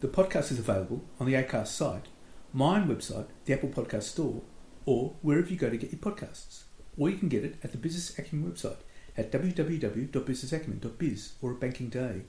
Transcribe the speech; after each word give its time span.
The 0.00 0.06
podcast 0.06 0.52
is 0.52 0.60
available 0.60 1.02
on 1.18 1.26
the 1.26 1.34
ACAST 1.34 1.66
site, 1.66 2.06
my 2.52 2.78
own 2.78 2.86
website, 2.86 3.26
the 3.46 3.52
Apple 3.52 3.70
Podcast 3.70 4.04
Store, 4.04 4.42
or 4.86 5.16
wherever 5.22 5.48
you 5.48 5.56
go 5.56 5.70
to 5.70 5.76
get 5.76 5.90
your 5.90 5.98
podcasts. 5.98 6.62
Or 6.96 7.10
you 7.10 7.16
can 7.16 7.28
get 7.28 7.42
it 7.42 7.56
at 7.64 7.72
the 7.72 7.78
Business 7.78 8.16
Acumen 8.16 8.48
website 8.48 8.76
at 9.16 9.32
www.businessacumen.biz 9.32 11.32
or 11.42 11.50
at 11.50 11.58
Banking 11.58 11.88
Day. 11.88 12.20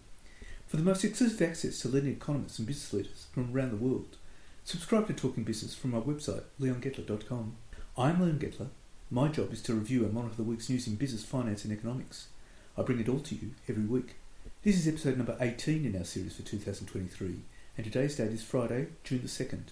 For 0.65 0.77
the 0.77 0.83
most 0.83 1.03
exclusive 1.03 1.47
access 1.47 1.79
to 1.81 1.89
leading 1.89 2.13
economists 2.13 2.57
and 2.57 2.67
business 2.67 2.91
leaders 2.91 3.27
from 3.31 3.53
around 3.53 3.69
the 3.69 3.77
world, 3.77 4.17
subscribe 4.63 5.05
to 5.05 5.13
Talking 5.13 5.43
Business 5.43 5.75
from 5.75 5.91
my 5.91 5.99
website, 5.99 6.45
leongettler.com. 6.59 7.55
I'm 7.95 8.19
Leon 8.19 8.39
Gettler. 8.39 8.69
My 9.11 9.27
job 9.27 9.53
is 9.53 9.61
to 9.61 9.75
review 9.75 10.05
and 10.05 10.13
monitor 10.15 10.37
the 10.37 10.43
week's 10.43 10.71
news 10.71 10.87
in 10.87 10.95
business, 10.95 11.23
finance, 11.23 11.65
and 11.65 11.73
economics. 11.73 12.29
I 12.75 12.81
bring 12.81 12.99
it 12.99 13.09
all 13.09 13.19
to 13.19 13.35
you 13.35 13.51
every 13.67 13.85
week. 13.85 14.15
This 14.63 14.75
is 14.75 14.87
episode 14.87 15.17
number 15.17 15.37
18 15.39 15.85
in 15.85 15.95
our 15.95 16.03
series 16.03 16.35
for 16.35 16.41
2023 16.41 17.43
and 17.79 17.89
today's 17.89 18.17
date 18.17 18.33
is 18.33 18.43
Friday, 18.43 18.87
June 19.05 19.21
the 19.21 19.29
2nd. 19.29 19.67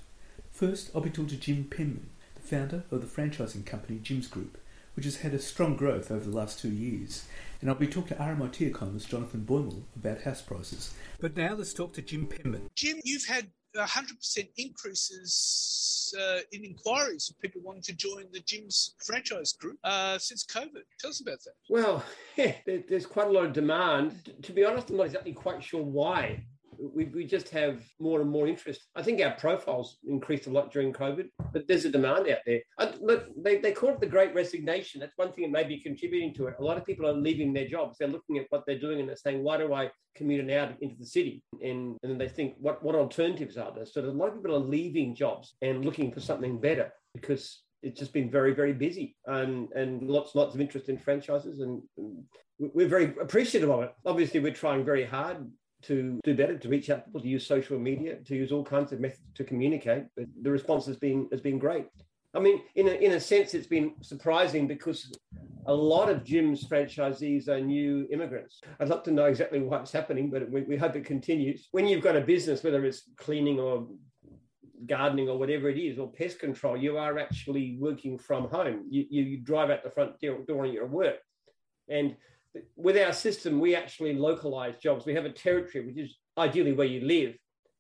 First, 0.50 0.92
I'll 0.96 1.02
be 1.02 1.10
talking 1.10 1.28
to 1.28 1.36
Jim 1.36 1.66
Penman, 1.70 2.10
the 2.36 2.42
founder 2.42 2.84
of 2.90 3.02
the 3.02 3.22
franchising 3.22 3.66
company 3.66 4.00
Jim's 4.02 4.30
Group, 4.30 4.58
which 4.96 5.04
has 5.04 5.18
had 5.18 5.34
a 5.34 5.40
strong 5.40 5.76
growth 5.76 6.10
over 6.10 6.24
the 6.24 6.36
last 6.36 6.58
two 6.58 6.70
years. 6.70 7.26
And 7.60 7.70
I'll 7.70 7.76
be 7.76 7.86
talking 7.86 8.16
to 8.16 8.24
RMIT 8.24 8.62
economist 8.62 9.10
Jonathan 9.10 9.46
Boymal 9.46 9.82
about 9.94 10.22
house 10.22 10.42
prices. 10.42 10.94
But 11.20 11.36
now 11.36 11.56
let's 11.56 11.74
talk 11.74 11.92
to 11.96 12.02
Jim 12.02 12.28
Penman. 12.28 12.70
Jim, 12.76 12.98
you've 13.04 13.26
had 13.26 13.50
100% 13.76 14.48
increases 14.56 16.16
uh, 16.18 16.40
in 16.54 16.64
inquiries 16.64 17.30
of 17.30 17.38
people 17.42 17.60
wanting 17.62 17.84
to 17.84 17.94
join 17.94 18.24
the 18.32 18.40
Jim's 18.40 18.96
franchise 19.06 19.52
group 19.52 19.80
uh, 19.84 20.18
since 20.18 20.46
COVID. 20.46 20.84
Tell 21.02 21.10
us 21.10 21.20
about 21.20 21.44
that. 21.44 21.56
Well, 21.70 22.06
yeah, 22.38 22.54
there's 22.66 23.06
quite 23.06 23.28
a 23.28 23.32
lot 23.32 23.44
of 23.44 23.52
demand. 23.52 24.34
To 24.44 24.54
be 24.54 24.64
honest, 24.64 24.92
I'm 24.92 24.96
not 24.96 25.08
exactly 25.08 25.34
quite 25.34 25.62
sure 25.62 25.84
why 25.84 26.46
we, 26.80 27.06
we 27.06 27.26
just 27.26 27.50
have 27.50 27.84
more 28.00 28.22
and 28.22 28.30
more 28.30 28.48
interest. 28.48 28.88
I 28.96 29.04
think 29.04 29.22
our 29.22 29.32
profiles 29.32 29.98
increased 30.08 30.48
a 30.48 30.52
lot 30.52 30.72
during 30.72 30.94
COVID, 30.94 31.28
but 31.54 31.68
there's 31.68 31.86
a 31.86 31.90
demand 31.90 32.28
out 32.30 32.40
there. 32.46 32.62
I, 32.78 32.94
look, 33.00 33.28
they, 33.38 33.58
they 33.58 33.72
call 33.72 33.90
it 33.90 34.00
the 34.00 34.08
great 34.08 34.34
resignation. 34.34 35.00
That's 35.00 35.18
one 35.18 35.32
thing 35.32 35.44
that 35.46 35.52
may 35.52 35.68
be 35.68 35.80
contributing 35.80 36.34
to 36.36 36.48
it. 36.48 36.56
A 36.60 36.64
lot 36.64 36.78
of 36.78 36.86
people 36.86 37.08
are 37.08 37.14
leaving 37.14 37.54
their 37.54 37.68
jobs. 37.68 37.98
They're 37.98 38.08
looking 38.08 38.38
at 38.38 38.46
what 38.50 38.64
they're 38.66 38.80
doing 38.80 39.00
and 39.00 39.10
they're 39.10 39.16
saying, 39.16 39.44
why 39.44 39.58
do 39.58 39.74
I 39.74 39.92
commute 40.16 40.44
an 40.44 40.52
hour 40.52 40.76
into 40.82 40.96
the 40.98 41.06
city? 41.06 41.44
And, 41.62 41.98
and 42.04 42.12
then 42.12 42.18
they 42.18 42.30
think, 42.30 42.56
what, 42.60 42.84
what 42.84 42.96
alternatives 42.96 43.58
are 43.58 43.74
there? 43.74 43.86
So 43.86 44.02
a 44.02 44.06
lot 44.06 44.30
of 44.30 44.36
people 44.36 44.56
are 44.56 44.60
leaving 44.60 45.16
jobs 45.16 45.56
and 45.62 45.86
looking 45.86 46.12
for 46.12 46.20
something 46.20 46.60
better 46.60 46.92
because 47.14 47.62
it's 47.84 48.00
just 48.00 48.14
been 48.14 48.30
very, 48.30 48.54
very 48.54 48.74
busy 48.74 49.16
and, 49.26 49.72
and 49.74 50.04
lots, 50.10 50.36
lots 50.36 50.56
of 50.56 50.62
interest 50.62 50.90
in 50.90 50.98
franchises. 50.98 51.60
And, 51.60 51.82
and 51.98 52.24
we're 52.60 52.88
very 52.88 53.14
appreciative 53.22 53.70
of 53.70 53.84
it. 53.84 53.94
Obviously, 54.06 54.40
we're 54.40 54.54
trying 54.54 54.84
very 54.84 55.06
hard 55.06 55.38
to 55.88 56.20
do 56.24 56.36
better, 56.36 56.58
to 56.58 56.70
reach 56.70 56.90
out 56.90 57.00
to 57.00 57.06
people, 57.06 57.22
to 57.22 57.28
use 57.28 57.46
social 57.46 57.80
media, 57.80 58.18
to 58.28 58.36
use 58.36 58.52
all 58.52 58.64
kinds 58.64 58.92
of 58.92 59.00
methods 59.00 59.22
to 59.36 59.44
communicate. 59.44 60.06
But 60.16 60.26
the 60.42 60.52
response 60.52 60.86
has 60.86 60.98
been 60.98 61.28
has 61.32 61.42
been 61.42 61.60
great. 61.60 61.88
I 62.36 62.40
mean, 62.40 62.62
in 62.76 62.88
a, 62.88 62.92
in 62.92 63.12
a 63.14 63.20
sense, 63.20 63.54
it's 63.54 63.68
been 63.68 63.94
surprising 64.02 64.68
because 64.68 65.12
a 65.66 65.74
lot 65.74 66.10
of 66.10 66.24
Jim's 66.24 66.64
franchisees 66.64 67.48
are 67.48 67.60
new 67.60 68.08
immigrants. 68.12 68.62
I'd 68.80 68.90
love 68.90 69.04
to 69.04 69.12
know 69.12 69.26
exactly 69.26 69.60
what's 69.60 69.92
happening, 69.92 70.30
but 70.30 70.50
we, 70.52 70.62
we 70.62 70.78
hope 70.78 70.96
it 70.96 71.06
continues. 71.06 71.68
When 71.72 71.88
you've 71.88 72.04
got 72.04 72.16
a 72.16 72.22
business, 72.22 72.64
whether 72.64 72.86
it's 72.86 73.04
cleaning 73.18 73.60
or 73.60 73.88
gardening 74.86 75.30
or 75.30 75.40
whatever 75.40 75.70
it 75.70 75.80
is, 75.80 75.98
or 75.98 76.12
pest 76.12 76.40
control, 76.40 76.78
you 76.78 76.98
are 76.98 77.18
actually 77.18 77.78
working 77.80 78.18
from 78.18 78.48
home. 78.50 78.86
You, 78.90 79.06
you 79.10 79.38
drive 79.38 79.70
out 79.72 79.84
the 79.84 79.90
front 79.90 80.20
door, 80.22 80.66
and 80.66 80.74
you're 80.74 80.86
at 80.86 80.92
work. 80.92 81.18
And 81.90 82.16
with 82.76 82.98
our 82.98 83.14
system, 83.14 83.60
we 83.60 83.76
actually 83.76 84.14
localize 84.14 84.78
jobs. 84.78 85.06
We 85.06 85.14
have 85.16 85.26
a 85.26 85.32
territory, 85.32 85.86
which 85.86 85.98
is 85.98 86.16
ideally 86.38 86.74
where 86.74 86.88
you 86.88 87.02
live. 87.02 87.36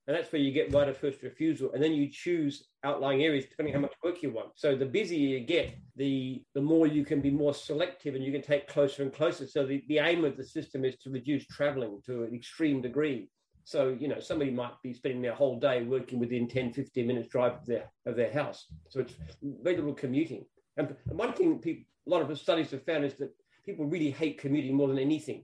And 0.07 0.15
that's 0.15 0.31
where 0.31 0.41
you 0.41 0.53
get 0.53 0.73
right 0.73 0.87
of 0.87 0.97
first 0.97 1.21
refusal. 1.21 1.73
And 1.73 1.83
then 1.83 1.91
you 1.91 2.09
choose 2.09 2.65
outlying 2.85 3.23
areas 3.23 3.45
depending 3.49 3.73
how 3.73 3.81
much 3.81 3.93
work 4.01 4.23
you 4.23 4.31
want. 4.31 4.51
So 4.55 4.73
the 4.73 4.85
busier 4.85 5.37
you 5.37 5.41
get, 5.41 5.77
the, 5.97 6.43
the 6.55 6.61
more 6.61 6.87
you 6.87 7.03
can 7.03 7.19
be 7.19 7.29
more 7.29 7.53
selective 7.53 8.15
and 8.15 8.23
you 8.23 8.31
can 8.31 8.41
take 8.41 8.69
closer 8.69 9.03
and 9.03 9.11
closer. 9.11 9.45
So 9.45 9.65
the, 9.65 9.83
the 9.89 9.99
aim 9.99 10.23
of 10.23 10.37
the 10.37 10.45
system 10.45 10.85
is 10.85 10.95
to 10.99 11.09
reduce 11.09 11.45
traveling 11.47 11.99
to 12.05 12.23
an 12.23 12.33
extreme 12.33 12.81
degree. 12.81 13.29
So, 13.65 13.97
you 13.99 14.07
know, 14.07 14.21
somebody 14.21 14.49
might 14.49 14.81
be 14.81 14.93
spending 14.93 15.21
their 15.21 15.35
whole 15.35 15.59
day 15.59 15.83
working 15.83 16.19
within 16.19 16.47
10, 16.47 16.71
15 16.71 17.05
minutes 17.05 17.27
drive 17.27 17.55
of 17.55 17.65
their, 17.65 17.91
of 18.05 18.15
their 18.15 18.31
house. 18.31 18.65
So 18.87 19.01
it's 19.01 19.13
very 19.43 19.75
little 19.75 19.93
commuting. 19.93 20.45
And 20.77 20.95
one 21.09 21.33
thing 21.33 21.59
people, 21.59 21.83
a 22.07 22.09
lot 22.09 22.21
of 22.21 22.29
the 22.29 22.37
studies 22.37 22.71
have 22.71 22.85
found 22.85 23.03
is 23.03 23.15
that 23.15 23.35
people 23.67 23.85
really 23.85 24.09
hate 24.09 24.39
commuting 24.39 24.75
more 24.75 24.87
than 24.87 24.97
anything. 24.97 25.43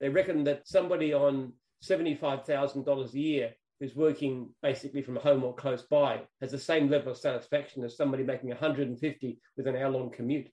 They 0.00 0.08
reckon 0.08 0.44
that 0.44 0.66
somebody 0.66 1.12
on 1.12 1.52
$75,000 1.84 3.14
a 3.14 3.18
year 3.18 3.50
who's 3.78 3.94
working 3.94 4.48
basically 4.62 5.02
from 5.02 5.16
home 5.16 5.44
or 5.44 5.54
close 5.54 5.82
by 5.82 6.22
has 6.40 6.50
the 6.50 6.58
same 6.58 6.90
level 6.90 7.12
of 7.12 7.18
satisfaction 7.18 7.84
as 7.84 7.96
somebody 7.96 8.24
making 8.24 8.48
150 8.48 9.38
with 9.56 9.66
an 9.66 9.76
hour-long 9.76 10.10
commute, 10.10 10.48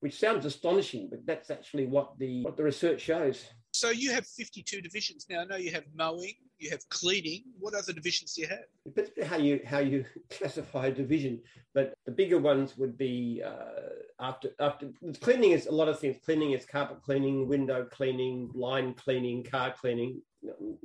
which 0.00 0.18
sounds 0.18 0.44
astonishing, 0.44 1.08
but 1.10 1.24
that's 1.24 1.50
actually 1.50 1.86
what 1.86 2.18
the 2.18 2.42
what 2.42 2.56
the 2.56 2.64
research 2.64 3.00
shows. 3.00 3.44
So 3.72 3.90
you 3.90 4.10
have 4.12 4.26
52 4.26 4.80
divisions 4.80 5.26
now. 5.28 5.40
I 5.40 5.44
know 5.44 5.56
you 5.56 5.70
have 5.72 5.84
mowing, 5.94 6.34
you 6.58 6.70
have 6.70 6.88
cleaning. 6.88 7.44
What 7.58 7.74
other 7.74 7.92
divisions 7.92 8.34
do 8.34 8.42
you 8.42 8.48
have? 8.48 8.64
It 8.84 8.94
depends 8.96 9.28
how 9.28 9.36
you 9.36 9.60
how 9.64 9.78
you 9.78 10.04
classify 10.30 10.86
a 10.86 10.92
division, 10.92 11.40
but 11.74 11.94
the 12.06 12.12
bigger 12.12 12.38
ones 12.38 12.76
would 12.76 12.96
be 12.98 13.42
uh, 13.44 14.07
after 14.20 14.50
after 14.60 14.90
cleaning 15.20 15.52
is 15.52 15.66
a 15.66 15.72
lot 15.72 15.88
of 15.88 15.98
things. 15.98 16.16
Cleaning 16.24 16.52
is 16.52 16.64
carpet 16.64 17.02
cleaning, 17.02 17.48
window 17.48 17.86
cleaning, 17.90 18.50
line 18.54 18.94
cleaning, 18.94 19.44
car 19.44 19.74
cleaning, 19.78 20.20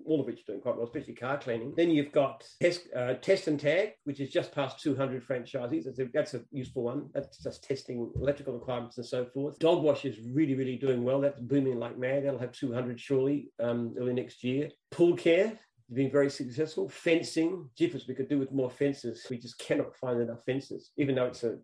all 0.05 0.19
of 0.19 0.25
which 0.25 0.41
are 0.41 0.51
doing 0.51 0.61
quite 0.61 0.75
well, 0.75 0.85
especially 0.85 1.15
car 1.15 1.37
cleaning. 1.37 1.73
Then 1.75 1.89
you've 1.89 2.11
got 2.11 2.43
test, 2.61 2.87
uh, 2.95 3.15
test 3.15 3.47
and 3.47 3.59
tag, 3.59 3.91
which 4.03 4.19
is 4.19 4.29
just 4.29 4.53
past 4.53 4.79
200 4.81 5.25
franchisees. 5.25 5.85
That's 5.85 5.99
a, 5.99 6.07
that's 6.13 6.33
a 6.33 6.41
useful 6.51 6.83
one. 6.83 7.09
That's 7.13 7.37
just 7.37 7.63
testing 7.63 8.11
electrical 8.15 8.53
requirements 8.53 8.97
and 8.97 9.05
so 9.05 9.25
forth. 9.25 9.59
Dog 9.59 9.83
wash 9.83 10.05
is 10.05 10.17
really, 10.31 10.55
really 10.55 10.77
doing 10.77 11.03
well. 11.03 11.21
That's 11.21 11.39
booming 11.39 11.79
like 11.79 11.97
mad. 11.97 12.25
That'll 12.25 12.39
have 12.39 12.51
200 12.51 12.99
surely 12.99 13.51
um, 13.59 13.95
early 13.99 14.13
next 14.13 14.43
year. 14.43 14.69
Pool 14.91 15.15
care, 15.15 15.57
been 15.91 16.11
very 16.11 16.29
successful. 16.29 16.89
Fencing, 16.89 17.69
jiffers, 17.77 18.07
we 18.07 18.15
could 18.15 18.29
do 18.29 18.39
with 18.39 18.51
more 18.51 18.69
fences. 18.69 19.25
We 19.29 19.37
just 19.37 19.59
cannot 19.59 19.95
find 19.95 20.21
enough 20.21 20.43
fences, 20.45 20.91
even 20.97 21.15
though 21.15 21.25
it's 21.25 21.43
a 21.43 21.57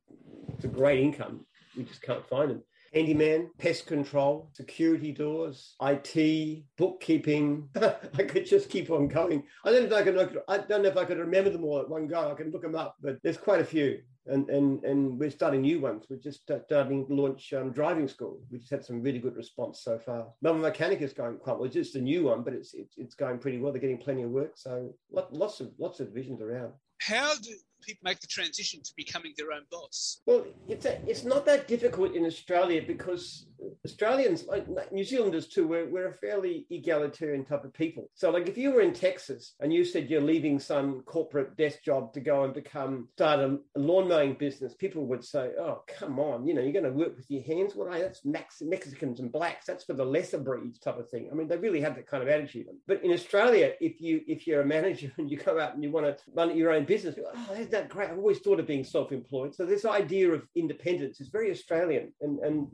it's 0.55 0.65
a 0.65 0.69
great 0.69 0.99
income 0.99 1.45
we 1.79 1.85
just 1.85 2.01
can't 2.01 2.27
find 2.27 2.51
them. 2.51 2.63
Handyman, 2.93 3.51
pest 3.57 3.85
control, 3.85 4.49
security 4.53 5.11
doors, 5.11 5.75
IT, 5.81 6.63
bookkeeping. 6.77 7.69
I 7.75 8.23
could 8.23 8.45
just 8.45 8.69
keep 8.69 8.89
on 8.89 9.07
going. 9.07 9.43
I 9.63 9.71
don't 9.71 9.89
know 9.89 9.97
if 9.97 10.01
I 10.01 10.03
could. 10.03 10.39
I 10.47 10.57
don't 10.57 10.83
know 10.83 10.89
if 10.89 10.97
I 10.97 11.05
could 11.05 11.19
remember 11.19 11.51
them 11.51 11.63
all 11.63 11.79
at 11.79 11.89
one 11.89 12.07
go. 12.07 12.31
I 12.31 12.33
can 12.33 12.51
look 12.51 12.63
them 12.63 12.75
up, 12.75 12.95
but 13.01 13.17
there's 13.23 13.37
quite 13.37 13.61
a 13.61 13.65
few, 13.65 13.99
and 14.25 14.49
and 14.49 14.83
and 14.83 15.19
we're 15.19 15.29
starting 15.29 15.61
new 15.61 15.79
ones. 15.79 16.07
We're 16.09 16.17
just 16.17 16.41
starting 16.41 17.07
to 17.07 17.13
launch 17.13 17.53
um, 17.53 17.71
driving 17.71 18.07
school. 18.07 18.41
We 18.51 18.57
just 18.57 18.71
had 18.71 18.83
some 18.83 19.01
really 19.01 19.19
good 19.19 19.35
response 19.35 19.81
so 19.83 19.99
far. 19.99 20.27
Melbourne 20.41 20.63
Mechanic 20.63 21.01
is 21.01 21.13
going 21.13 21.37
quite 21.37 21.57
well. 21.57 21.65
It's 21.65 21.75
just 21.75 21.95
a 21.95 22.01
new 22.01 22.23
one, 22.25 22.43
but 22.43 22.53
it's 22.53 22.73
it's, 22.73 22.97
it's 22.97 23.15
going 23.15 23.37
pretty 23.37 23.59
well. 23.59 23.71
They're 23.71 23.81
getting 23.81 23.99
plenty 23.99 24.23
of 24.23 24.31
work, 24.31 24.53
so 24.55 24.93
lots 25.11 25.59
of 25.59 25.71
lots 25.77 25.99
of 25.99 26.07
divisions 26.07 26.41
around. 26.41 26.73
How 27.01 27.33
do 27.35 27.53
people 27.81 28.01
make 28.03 28.19
the 28.19 28.27
transition 28.27 28.81
to 28.83 28.91
becoming 28.95 29.33
their 29.37 29.51
own 29.51 29.63
boss? 29.71 30.21
Well, 30.25 30.45
it's 30.67 30.85
a, 30.85 30.99
it's 31.07 31.23
not 31.23 31.45
that 31.45 31.67
difficult 31.67 32.15
in 32.15 32.25
Australia 32.25 32.81
because 32.85 33.45
Australians, 33.85 34.45
like 34.47 34.91
New 34.91 35.03
Zealanders 35.03 35.47
too, 35.47 35.67
we're, 35.67 35.89
we're 35.89 36.09
a 36.09 36.13
fairly 36.13 36.65
egalitarian 36.69 37.45
type 37.45 37.63
of 37.63 37.73
people. 37.73 38.09
So, 38.13 38.29
like, 38.29 38.47
if 38.47 38.57
you 38.57 38.71
were 38.71 38.81
in 38.81 38.93
Texas 38.93 39.55
and 39.59 39.73
you 39.73 39.85
said 39.85 40.09
you're 40.09 40.21
leaving 40.21 40.59
some 40.59 41.01
corporate 41.01 41.57
desk 41.57 41.83
job 41.83 42.13
to 42.13 42.19
go 42.19 42.43
and 42.43 42.53
become 42.53 43.07
start 43.15 43.39
a, 43.39 43.57
lawn 43.75 44.07
mowing 44.07 44.33
business, 44.33 44.73
people 44.73 45.05
would 45.07 45.23
say, 45.23 45.51
"Oh, 45.59 45.83
come 45.87 46.19
on, 46.19 46.47
you 46.47 46.53
know, 46.53 46.61
you're 46.61 46.73
going 46.73 46.83
to 46.83 46.91
work 46.91 47.15
with 47.15 47.29
your 47.29 47.43
hands. 47.43 47.75
Well, 47.75 47.89
that's 47.89 48.25
Mex- 48.25 48.61
Mexicans 48.61 49.19
and 49.19 49.31
blacks. 49.31 49.65
That's 49.65 49.83
for 49.83 49.93
the 49.93 50.05
lesser 50.05 50.39
breeds 50.39 50.79
type 50.79 50.97
of 50.97 51.09
thing." 51.09 51.29
I 51.31 51.35
mean, 51.35 51.47
they 51.47 51.57
really 51.57 51.81
have 51.81 51.95
that 51.95 52.07
kind 52.07 52.23
of 52.23 52.29
attitude. 52.29 52.67
But 52.87 53.03
in 53.03 53.11
Australia, 53.11 53.73
if 53.79 54.01
you 54.01 54.21
if 54.27 54.47
you're 54.47 54.61
a 54.61 54.65
manager 54.65 55.11
and 55.17 55.29
you 55.29 55.37
go 55.37 55.59
out 55.59 55.73
and 55.73 55.83
you 55.83 55.91
want 55.91 56.05
to 56.05 56.17
run 56.33 56.55
your 56.55 56.71
own 56.71 56.85
business, 56.85 57.15
oh, 57.17 57.53
isn't 57.53 57.71
that 57.71 57.89
great? 57.89 58.09
I've 58.09 58.17
always 58.17 58.39
thought 58.39 58.59
of 58.59 58.67
being 58.67 58.83
self-employed. 58.83 59.55
So 59.55 59.65
this 59.65 59.85
idea 59.85 60.31
of 60.31 60.47
independence 60.55 61.21
is 61.21 61.29
very 61.29 61.51
Australian, 61.51 62.13
and 62.21 62.39
and 62.39 62.67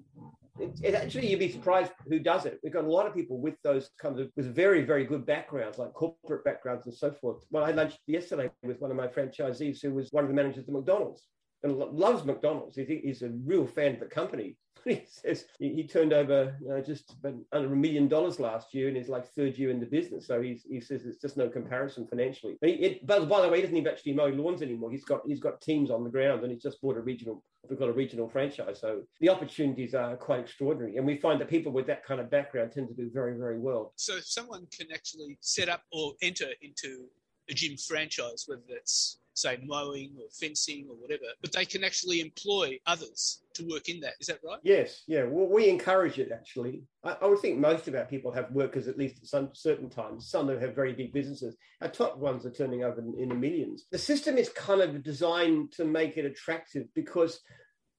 it, 0.60 0.80
it, 0.82 0.96
actually 0.96 1.30
you'd 1.30 1.40
be 1.40 1.52
surprised 1.52 1.92
who 2.08 2.20
does 2.20 2.46
it. 2.46 2.60
We've 2.64 2.74
got 2.74 2.86
a 2.86 2.92
lot 2.92 3.06
of 3.06 3.14
people 3.14 3.40
with 3.40 3.56
those 3.64 3.90
kinds 4.02 4.20
of 4.20 4.30
with 4.36 4.54
very 4.54 4.84
very 4.84 5.06
good 5.06 5.26
backgrounds, 5.26 5.78
like 5.78 5.94
corporate 5.94 6.44
backgrounds 6.44 6.86
and 6.86 6.96
so 6.96 7.12
forth. 7.12 7.44
Well, 7.52 7.64
I 7.64 7.72
lunched 7.72 8.00
yesterday 8.08 8.50
with 8.64 8.80
one 8.80 8.92
of 8.92 8.98
my 8.98 9.08
franchisees 9.08 9.82
who 9.82 9.94
was 9.94 10.12
one 10.12 10.24
of 10.24 10.30
the 10.30 10.36
managers 10.36 10.68
of 10.68 10.74
McDonald's 10.74 11.24
and 11.64 11.78
loves 11.78 12.24
McDonald's. 12.26 12.78
he's 12.78 13.22
a 13.22 13.30
real 13.44 13.66
fan 13.66 13.96
of 13.96 14.00
the 14.00 14.06
company. 14.06 14.58
he 14.90 15.04
says 15.08 15.46
he, 15.58 15.74
he 15.74 15.88
turned 15.88 16.14
over 16.14 16.56
know, 16.62 16.80
just 16.80 17.16
under 17.52 17.74
a 17.74 17.76
million 17.76 18.08
dollars 18.08 18.40
last 18.40 18.74
year 18.74 18.88
in 18.88 18.94
his 18.94 19.10
like 19.10 19.28
third 19.34 19.58
year 19.58 19.72
in 19.72 19.80
the 19.80 19.86
business. 19.86 20.28
So 20.28 20.42
he's, 20.42 20.64
he 20.70 20.80
says 20.80 21.06
it's 21.06 21.20
just 21.20 21.38
no 21.38 21.50
comparison 21.50 22.06
financially. 22.08 22.58
He, 22.62 22.72
it, 22.74 23.08
but 23.08 23.28
by 23.28 23.42
the 23.42 23.50
way, 23.50 23.58
he 23.58 23.62
doesn't 23.64 23.76
even 23.76 23.92
actually 23.92 24.14
mow 24.14 24.28
lawns 24.28 24.62
anymore. 24.62 24.92
He's 24.92 25.04
got 25.04 25.22
he's 25.26 25.40
got 25.40 25.60
teams 25.60 25.90
on 25.90 26.04
the 26.04 26.10
ground, 26.10 26.44
and 26.44 26.52
he's 26.52 26.62
just 26.62 26.80
bought 26.82 26.98
a 26.98 27.02
regional. 27.02 27.44
We've 27.68 27.80
got 27.80 27.90
a 27.90 27.94
regional 27.94 28.30
franchise, 28.30 28.80
so 28.80 29.02
the 29.22 29.30
opportunities 29.30 29.96
are 29.96 30.16
quite 30.18 30.42
extraordinary, 30.42 30.98
and 30.98 31.06
we 31.06 31.18
find 31.18 31.42
that 31.42 31.50
people 31.50 31.72
with 31.72 31.88
that 31.88 32.06
kind 32.06 32.22
of 32.22 32.30
background 32.30 32.72
tend 32.72 32.90
to 32.90 32.94
do 32.94 33.10
very, 33.12 33.36
very 33.36 33.58
well. 33.58 33.92
So, 33.96 34.18
if 34.18 34.28
someone 34.28 34.68
can 34.72 34.92
actually 34.94 35.40
set 35.42 35.68
up 35.68 35.82
or 35.92 36.14
enter 36.22 36.46
into 36.62 37.06
a 37.50 37.56
Jim 37.56 37.76
franchise, 37.76 38.44
whether 38.46 38.62
that's 38.70 39.18
say 39.36 39.60
mowing 39.66 40.12
or 40.20 40.28
fencing 40.32 40.88
or 40.90 40.96
whatever, 40.96 41.24
but 41.42 41.52
they 41.52 41.66
can 41.66 41.84
actually 41.84 42.22
employ 42.22 42.80
others 42.88 43.42
to 43.54 43.68
work 43.68 43.90
in 43.90 44.00
that. 44.02 44.14
Is 44.20 44.28
that 44.28 44.40
right? 44.44 44.60
Yes, 44.64 45.04
yeah. 45.08 45.24
Well, 45.24 45.48
we 45.48 45.70
encourage 45.70 46.20
it 46.20 46.32
actually. 46.34 46.84
I, 47.04 47.18
I 47.22 47.26
would 47.26 47.40
think 47.40 47.60
most 47.60 47.88
of 47.88 47.96
our 47.96 48.06
people 48.06 48.32
have 48.32 48.52
workers 48.52 48.88
at 48.88 48.98
least 48.98 49.18
at 49.18 49.28
some 49.28 49.50
certain 49.54 49.90
times. 49.90 50.30
Some 50.30 50.48
them 50.48 50.60
have 50.60 50.76
very 50.76 50.94
big 50.94 51.14
businesses. 51.14 51.56
Our 51.82 51.90
top 51.90 52.18
ones 52.18 52.46
are 52.46 52.52
turning 52.52 52.84
over 52.84 53.00
in, 53.00 53.14
in 53.20 53.30
the 53.30 53.36
millions. 53.36 53.86
The 53.92 53.98
system 53.98 54.38
is 54.38 54.50
kind 54.50 54.82
of 54.82 55.04
designed 55.04 55.72
to 55.74 55.86
make 55.86 56.18
it 56.18 56.26
attractive 56.26 56.88
because 56.96 57.42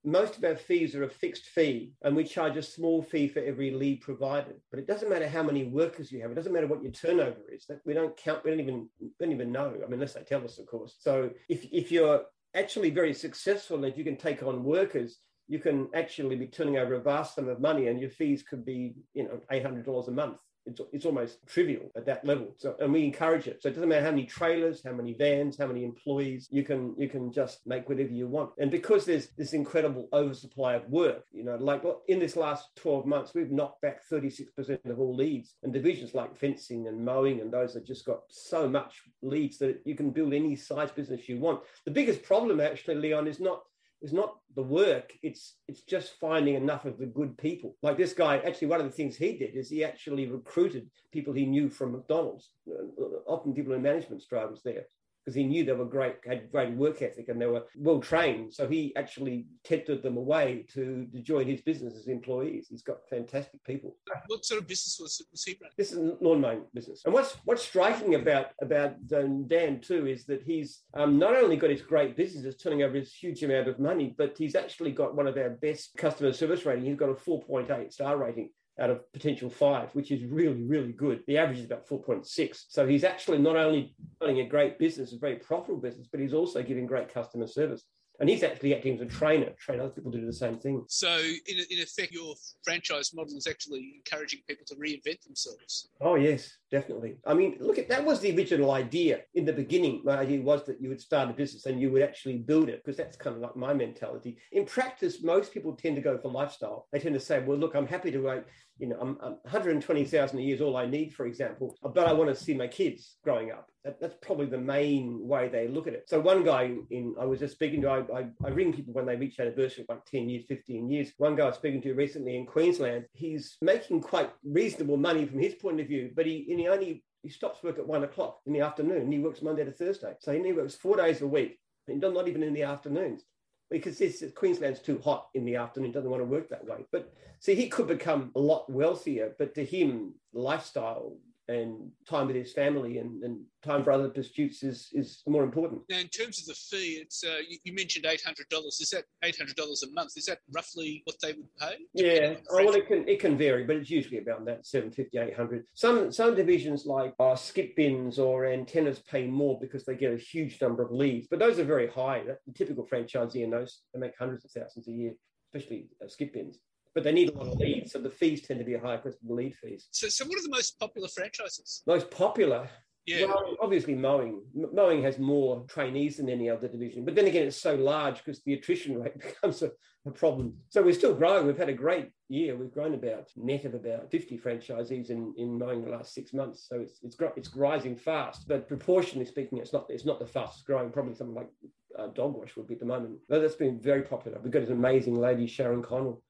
most 0.06 0.38
of 0.38 0.44
our 0.44 0.54
fees 0.54 0.94
are 0.94 1.02
a 1.02 1.10
fixed 1.10 1.46
fee 1.46 1.92
and 2.02 2.14
we 2.14 2.22
charge 2.22 2.56
a 2.56 2.62
small 2.62 3.02
fee 3.02 3.26
for 3.26 3.40
every 3.40 3.72
lead 3.72 4.00
provided. 4.00 4.54
But 4.70 4.78
it 4.78 4.86
doesn't 4.86 5.10
matter 5.10 5.28
how 5.28 5.42
many 5.42 5.64
workers 5.64 6.12
you 6.12 6.22
have. 6.22 6.30
It 6.30 6.36
doesn't 6.36 6.52
matter 6.52 6.68
what 6.68 6.82
your 6.82 6.92
turnover 6.92 7.40
is. 7.52 7.66
That 7.66 7.80
we 7.84 7.92
don't 7.92 8.16
count 8.16 8.44
we 8.44 8.50
don't 8.52 8.60
even 8.60 8.88
we 9.00 9.10
don't 9.18 9.32
even 9.32 9.50
know. 9.50 9.74
I 9.74 9.84
mean 9.84 9.94
unless 9.94 10.14
they 10.14 10.22
tell 10.22 10.44
us 10.44 10.58
of 10.58 10.66
course. 10.66 10.96
So 11.00 11.30
if, 11.48 11.64
if 11.72 11.90
you're 11.90 12.22
actually 12.54 12.90
very 12.90 13.12
successful 13.12 13.84
and 13.84 13.96
you 13.98 14.04
can 14.04 14.16
take 14.16 14.42
on 14.42 14.64
workers 14.64 15.18
you 15.48 15.58
can 15.58 15.88
actually 15.94 16.36
be 16.36 16.46
turning 16.46 16.76
over 16.76 16.94
a 16.94 17.00
vast 17.00 17.34
sum 17.34 17.48
of 17.48 17.60
money 17.60 17.88
and 17.88 18.00
your 18.00 18.10
fees 18.10 18.42
could 18.42 18.64
be 18.64 18.94
you 19.14 19.24
know 19.24 19.40
$800 19.52 20.08
a 20.08 20.10
month 20.10 20.40
it's, 20.66 20.80
it's 20.92 21.06
almost 21.06 21.38
trivial 21.46 21.90
at 21.96 22.06
that 22.06 22.24
level. 22.24 22.54
So, 22.56 22.76
and 22.80 22.92
we 22.92 23.04
encourage 23.04 23.46
it. 23.46 23.62
So 23.62 23.68
it 23.68 23.74
doesn't 23.74 23.88
matter 23.88 24.04
how 24.04 24.10
many 24.10 24.26
trailers, 24.26 24.82
how 24.84 24.92
many 24.92 25.14
vans, 25.14 25.56
how 25.56 25.66
many 25.66 25.84
employees, 25.84 26.48
you 26.50 26.62
can 26.62 26.94
you 26.98 27.08
can 27.08 27.32
just 27.32 27.60
make 27.66 27.88
whatever 27.88 28.12
you 28.12 28.26
want. 28.26 28.50
And 28.58 28.70
because 28.70 29.04
there's 29.04 29.28
this 29.38 29.52
incredible 29.52 30.08
oversupply 30.12 30.74
of 30.74 30.88
work, 30.88 31.24
you 31.32 31.44
know, 31.44 31.56
like 31.56 31.82
in 32.08 32.18
this 32.18 32.36
last 32.36 32.68
12 32.76 33.06
months, 33.06 33.32
we've 33.34 33.50
knocked 33.50 33.80
back 33.82 34.00
36% 34.10 34.84
of 34.86 35.00
all 35.00 35.14
leads 35.14 35.54
and 35.62 35.72
divisions 35.72 36.14
like 36.14 36.36
fencing 36.36 36.88
and 36.88 37.04
mowing 37.04 37.40
and 37.40 37.52
those 37.52 37.74
that 37.74 37.86
just 37.86 38.04
got 38.04 38.20
so 38.28 38.68
much 38.68 39.02
leads 39.22 39.58
that 39.58 39.80
you 39.84 39.94
can 39.94 40.10
build 40.10 40.32
any 40.32 40.56
size 40.56 40.90
business 40.90 41.28
you 41.28 41.38
want. 41.38 41.60
The 41.84 41.90
biggest 41.90 42.22
problem 42.22 42.60
actually, 42.60 42.96
Leon, 42.96 43.26
is 43.26 43.40
not 43.40 43.62
is 44.02 44.12
not 44.12 44.36
the 44.54 44.62
work 44.62 45.12
it's 45.22 45.56
it's 45.68 45.82
just 45.82 46.18
finding 46.20 46.54
enough 46.54 46.84
of 46.84 46.98
the 46.98 47.06
good 47.06 47.36
people. 47.38 47.76
Like 47.82 47.96
this 47.96 48.12
guy 48.12 48.38
actually 48.38 48.68
one 48.68 48.80
of 48.80 48.86
the 48.86 48.92
things 48.92 49.16
he 49.16 49.36
did 49.36 49.54
is 49.54 49.70
he 49.70 49.84
actually 49.84 50.26
recruited 50.26 50.90
people 51.12 51.32
he 51.32 51.46
knew 51.46 51.68
from 51.68 51.92
mcdonald's. 51.92 52.50
Uh, 52.68 53.04
often 53.26 53.54
people 53.54 53.72
in 53.72 53.82
management 53.82 54.22
strivers 54.22 54.60
there 54.64 54.86
because 55.26 55.34
he 55.34 55.44
knew 55.44 55.64
they 55.64 55.72
were 55.72 55.84
great, 55.84 56.16
had 56.24 56.50
great 56.52 56.72
work 56.74 57.02
ethic, 57.02 57.28
and 57.28 57.40
they 57.40 57.46
were 57.46 57.64
well 57.76 58.00
trained. 58.00 58.54
So 58.54 58.68
he 58.68 58.94
actually 58.94 59.46
tempted 59.64 60.02
them 60.02 60.16
away 60.16 60.66
to, 60.74 61.06
to 61.12 61.20
join 61.20 61.48
his 61.48 61.62
business 61.62 61.94
as 61.96 62.06
employees. 62.06 62.68
He's 62.70 62.82
got 62.82 62.98
fantastic 63.10 63.62
people. 63.64 63.96
What 64.28 64.44
sort 64.44 64.60
of 64.60 64.68
business 64.68 64.98
was, 65.00 65.20
was 65.32 65.42
he 65.42 65.56
running? 65.60 65.74
This 65.76 65.90
is 65.90 65.98
a 65.98 66.16
lawn 66.20 66.40
mowing 66.40 66.62
business. 66.72 67.02
And 67.04 67.12
what's 67.12 67.36
what's 67.44 67.62
striking 67.62 68.14
about 68.14 68.50
about 68.62 68.94
um, 69.16 69.48
Dan 69.48 69.80
too 69.80 70.06
is 70.06 70.26
that 70.26 70.42
he's 70.42 70.82
um, 70.94 71.18
not 71.18 71.34
only 71.34 71.56
got 71.56 71.70
his 71.70 71.82
great 71.82 72.16
business, 72.16 72.36
businesses 72.36 72.60
turning 72.60 72.82
over 72.82 72.96
his 72.96 73.14
huge 73.14 73.42
amount 73.42 73.68
of 73.68 73.78
money, 73.78 74.14
but 74.16 74.34
he's 74.36 74.54
actually 74.54 74.92
got 74.92 75.14
one 75.14 75.26
of 75.26 75.36
our 75.36 75.50
best 75.50 75.96
customer 75.96 76.32
service 76.32 76.66
rating. 76.66 76.84
He's 76.84 76.96
got 76.96 77.08
a 77.08 77.14
4.8 77.14 77.92
star 77.92 78.16
rating 78.16 78.50
out 78.78 78.90
of 78.90 79.12
potential 79.12 79.48
five, 79.48 79.94
which 79.94 80.10
is 80.10 80.24
really, 80.24 80.62
really 80.62 80.92
good. 80.92 81.22
The 81.26 81.38
average 81.38 81.58
is 81.58 81.64
about 81.64 81.88
4.6. 81.88 82.64
So 82.68 82.86
he's 82.86 83.04
actually 83.04 83.38
not 83.38 83.56
only 83.56 83.94
running 84.20 84.40
a 84.40 84.48
great 84.48 84.78
business, 84.78 85.12
a 85.12 85.18
very 85.18 85.36
profitable 85.36 85.80
business, 85.80 86.08
but 86.10 86.20
he's 86.20 86.34
also 86.34 86.62
giving 86.62 86.86
great 86.86 87.12
customer 87.12 87.46
service. 87.46 87.84
And 88.18 88.30
he's 88.30 88.42
actually 88.42 88.74
acting 88.74 88.94
as 88.94 89.00
a 89.02 89.06
trainer, 89.06 89.50
train 89.58 89.78
other 89.80 89.90
people 89.90 90.10
to 90.10 90.18
do 90.18 90.26
the 90.26 90.32
same 90.32 90.58
thing. 90.58 90.82
So, 90.88 91.18
in, 91.18 91.58
in 91.70 91.82
effect, 91.82 92.12
your 92.12 92.34
franchise 92.64 93.12
model 93.14 93.36
is 93.36 93.46
actually 93.46 93.94
encouraging 93.96 94.40
people 94.48 94.64
to 94.68 94.74
reinvent 94.76 95.22
themselves. 95.22 95.90
Oh, 96.00 96.14
yes, 96.14 96.56
definitely. 96.76 97.16
I 97.26 97.32
mean, 97.32 97.56
look 97.58 97.78
at 97.78 97.88
that 97.88 98.04
was 98.04 98.20
the 98.20 98.36
original 98.36 98.70
idea 98.70 99.20
in 99.34 99.46
the 99.46 99.52
beginning. 99.52 100.02
My 100.04 100.18
idea 100.18 100.42
was 100.42 100.66
that 100.66 100.78
you 100.78 100.90
would 100.90 101.00
start 101.00 101.30
a 101.30 101.32
business 101.32 101.64
and 101.64 101.80
you 101.80 101.90
would 101.90 102.02
actually 102.02 102.36
build 102.50 102.68
it, 102.68 102.82
because 102.84 102.98
that's 102.98 103.16
kind 103.16 103.34
of 103.34 103.40
like 103.40 103.56
my 103.56 103.72
mentality. 103.72 104.36
In 104.52 104.66
practice, 104.66 105.22
most 105.22 105.54
people 105.54 105.74
tend 105.74 105.96
to 105.96 106.02
go 106.02 106.18
for 106.18 106.30
lifestyle. 106.30 106.86
They 106.92 106.98
tend 106.98 107.14
to 107.14 107.20
say, 107.28 107.42
well, 107.42 107.56
look, 107.56 107.74
I'm 107.74 107.86
happy 107.86 108.10
to 108.10 108.20
wait 108.20 108.42
you 108.78 108.88
know, 108.88 108.96
I'm, 109.00 109.16
I'm 109.22 109.32
120,000 109.42 110.38
a 110.38 110.42
year 110.42 110.54
is 110.54 110.60
all 110.60 110.76
I 110.76 110.86
need, 110.86 111.14
for 111.14 111.26
example, 111.26 111.76
but 111.82 112.06
I 112.06 112.12
want 112.12 112.28
to 112.28 112.36
see 112.36 112.54
my 112.54 112.66
kids 112.66 113.16
growing 113.24 113.50
up. 113.50 113.68
That, 113.84 114.00
that's 114.00 114.16
probably 114.20 114.46
the 114.46 114.58
main 114.58 115.26
way 115.26 115.48
they 115.48 115.68
look 115.68 115.86
at 115.86 115.94
it. 115.94 116.04
So 116.08 116.20
one 116.20 116.44
guy 116.44 116.74
in, 116.90 117.14
I 117.18 117.24
was 117.24 117.40
just 117.40 117.54
speaking 117.54 117.80
to, 117.82 117.88
I, 117.88 117.98
I, 118.14 118.26
I 118.44 118.48
ring 118.48 118.72
people 118.72 118.92
when 118.92 119.06
they 119.06 119.16
reach 119.16 119.38
anniversary, 119.38 119.86
like 119.88 120.04
10 120.04 120.28
years, 120.28 120.44
15 120.48 120.90
years. 120.90 121.12
One 121.16 121.36
guy 121.36 121.44
I 121.44 121.46
was 121.46 121.56
speaking 121.56 121.80
to 121.82 121.94
recently 121.94 122.36
in 122.36 122.44
Queensland, 122.44 123.06
he's 123.12 123.56
making 123.62 124.02
quite 124.02 124.30
reasonable 124.44 124.98
money 124.98 125.24
from 125.24 125.38
his 125.38 125.54
point 125.54 125.80
of 125.80 125.86
view, 125.86 126.10
but 126.14 126.26
he, 126.26 126.46
and 126.50 126.60
he 126.66 126.72
only, 126.72 127.04
he 127.22 127.28
stops 127.28 127.62
work 127.62 127.78
at 127.78 127.86
one 127.86 128.04
o'clock 128.04 128.40
in 128.46 128.52
the 128.52 128.60
afternoon. 128.60 129.10
He 129.10 129.18
works 129.18 129.42
Monday 129.42 129.64
to 129.64 129.72
Thursday. 129.72 130.14
So 130.20 130.32
he 130.32 130.52
works 130.52 130.74
four 130.74 130.96
days 130.96 131.22
a 131.22 131.26
week, 131.26 131.58
and 131.88 132.00
not 132.00 132.28
even 132.28 132.42
in 132.42 132.54
the 132.54 132.62
afternoons 132.62 133.24
because 133.70 133.98
this, 133.98 134.22
Queensland's 134.34 134.80
too 134.80 135.00
hot 135.02 135.28
in 135.34 135.44
the 135.44 135.56
afternoon, 135.56 135.92
doesn't 135.92 136.10
want 136.10 136.20
to 136.20 136.26
work 136.26 136.48
that 136.48 136.64
way. 136.64 136.84
But 136.92 137.12
see, 137.40 137.54
he 137.54 137.68
could 137.68 137.88
become 137.88 138.30
a 138.36 138.40
lot 138.40 138.70
wealthier, 138.70 139.34
but 139.38 139.54
to 139.54 139.64
him, 139.64 140.14
lifestyle 140.32 141.16
and 141.48 141.90
time 142.08 142.26
with 142.26 142.36
his 142.36 142.52
family 142.52 142.98
and, 142.98 143.22
and 143.22 143.38
time 143.64 143.84
for 143.84 143.92
other 143.92 144.08
pursuits 144.08 144.62
is, 144.62 144.88
is 144.92 145.22
more 145.26 145.44
important. 145.44 145.82
Now, 145.88 145.98
in 145.98 146.08
terms 146.08 146.40
of 146.40 146.46
the 146.46 146.54
fee, 146.54 146.98
it's 147.00 147.22
uh, 147.22 147.38
you, 147.48 147.58
you, 147.64 147.72
mentioned 147.72 148.04
$800. 148.04 148.44
Is 148.80 148.90
that 148.90 149.04
$800 149.24 149.58
a 149.58 149.92
month? 149.92 150.12
Is 150.16 150.26
that 150.26 150.38
roughly 150.52 151.02
what 151.04 151.16
they 151.22 151.34
would 151.34 151.54
pay? 151.60 151.76
Yeah, 151.94 152.34
oh, 152.50 152.64
well, 152.64 152.74
it 152.74 152.88
can, 152.88 153.08
it 153.08 153.20
can 153.20 153.38
vary, 153.38 153.64
but 153.64 153.76
it's 153.76 153.90
usually 153.90 154.18
about 154.18 154.44
that 154.46 154.66
750 154.66 155.18
800 155.18 155.64
Some 155.74 156.10
some 156.10 156.34
divisions 156.34 156.84
like 156.84 157.14
uh, 157.20 157.36
skip 157.36 157.76
bins 157.76 158.18
or 158.18 158.46
antennas 158.46 158.98
pay 158.98 159.26
more 159.26 159.58
because 159.60 159.84
they 159.84 159.94
get 159.94 160.12
a 160.12 160.16
huge 160.16 160.60
number 160.60 160.82
of 160.82 160.90
leads, 160.90 161.28
but 161.28 161.38
those 161.38 161.58
are 161.58 161.64
very 161.64 161.88
high. 161.88 162.22
The 162.24 162.52
typical 162.54 162.86
franchisee 162.86 163.44
in 163.44 163.50
those, 163.50 163.82
they 163.94 164.00
make 164.00 164.18
hundreds 164.18 164.44
of 164.44 164.50
thousands 164.50 164.88
a 164.88 164.92
year, 164.92 165.12
especially 165.52 165.88
uh, 166.02 166.08
skip 166.08 166.32
bins 166.32 166.58
but 166.96 167.04
they 167.04 167.12
need 167.12 167.28
a 167.28 167.36
lot 167.36 167.46
of 167.46 167.58
leads, 167.58 167.92
so 167.92 167.98
the 167.98 168.08
fees 168.08 168.40
tend 168.40 168.58
to 168.58 168.64
be 168.64 168.72
a 168.72 168.80
higher 168.80 168.96
because 168.96 169.20
of 169.20 169.28
the 169.28 169.34
lead 169.34 169.54
fees. 169.54 169.86
So, 169.90 170.08
so 170.08 170.24
what 170.24 170.38
are 170.38 170.42
the 170.42 170.48
most 170.48 170.80
popular 170.80 171.08
franchises? 171.08 171.82
Most 171.86 172.10
popular. 172.10 172.70
Yeah. 173.04 173.26
Well, 173.26 173.54
obviously 173.60 173.94
mowing. 173.94 174.40
Mowing 174.72 175.02
has 175.02 175.18
more 175.18 175.66
trainees 175.68 176.16
than 176.16 176.30
any 176.30 176.48
other 176.48 176.68
division, 176.68 177.04
but 177.04 177.14
then 177.14 177.26
again, 177.26 177.46
it's 177.46 177.60
so 177.60 177.74
large 177.74 178.24
because 178.24 178.42
the 178.44 178.54
attrition 178.54 178.98
rate 179.02 179.20
becomes 179.20 179.60
a, 179.60 179.72
a 180.06 180.10
problem. 180.10 180.54
So 180.70 180.82
we're 180.82 180.94
still 180.94 181.14
growing. 181.14 181.46
We've 181.46 181.58
had 181.58 181.68
a 181.68 181.74
great 181.74 182.08
year. 182.30 182.56
We've 182.56 182.72
grown 182.72 182.94
about 182.94 183.28
net 183.36 183.66
of 183.66 183.74
about 183.74 184.10
50 184.10 184.38
franchisees 184.38 185.10
in, 185.10 185.34
in 185.36 185.58
mowing 185.58 185.84
the 185.84 185.90
last 185.90 186.14
six 186.14 186.32
months. 186.32 186.66
So 186.66 186.80
it's 186.80 186.98
it's 187.02 187.18
it's 187.36 187.54
rising 187.54 187.94
fast, 187.94 188.48
but 188.48 188.68
proportionally 188.68 189.26
speaking, 189.26 189.58
it's 189.58 189.74
not 189.74 189.84
it's 189.90 190.06
not 190.06 190.18
the 190.18 190.26
fastest 190.26 190.64
growing. 190.64 190.90
Probably 190.90 191.14
something 191.14 191.36
like 191.36 191.50
uh, 191.98 192.06
dog 192.08 192.34
wash 192.34 192.56
would 192.56 192.66
be 192.66 192.74
at 192.74 192.80
the 192.80 192.86
moment. 192.86 193.18
But 193.28 193.42
that's 193.42 193.54
been 193.54 193.78
very 193.78 194.02
popular. 194.02 194.40
We've 194.42 194.50
got 194.50 194.62
an 194.62 194.72
amazing 194.72 195.20
lady, 195.20 195.46
Sharon 195.46 195.82
Connell, 195.82 196.22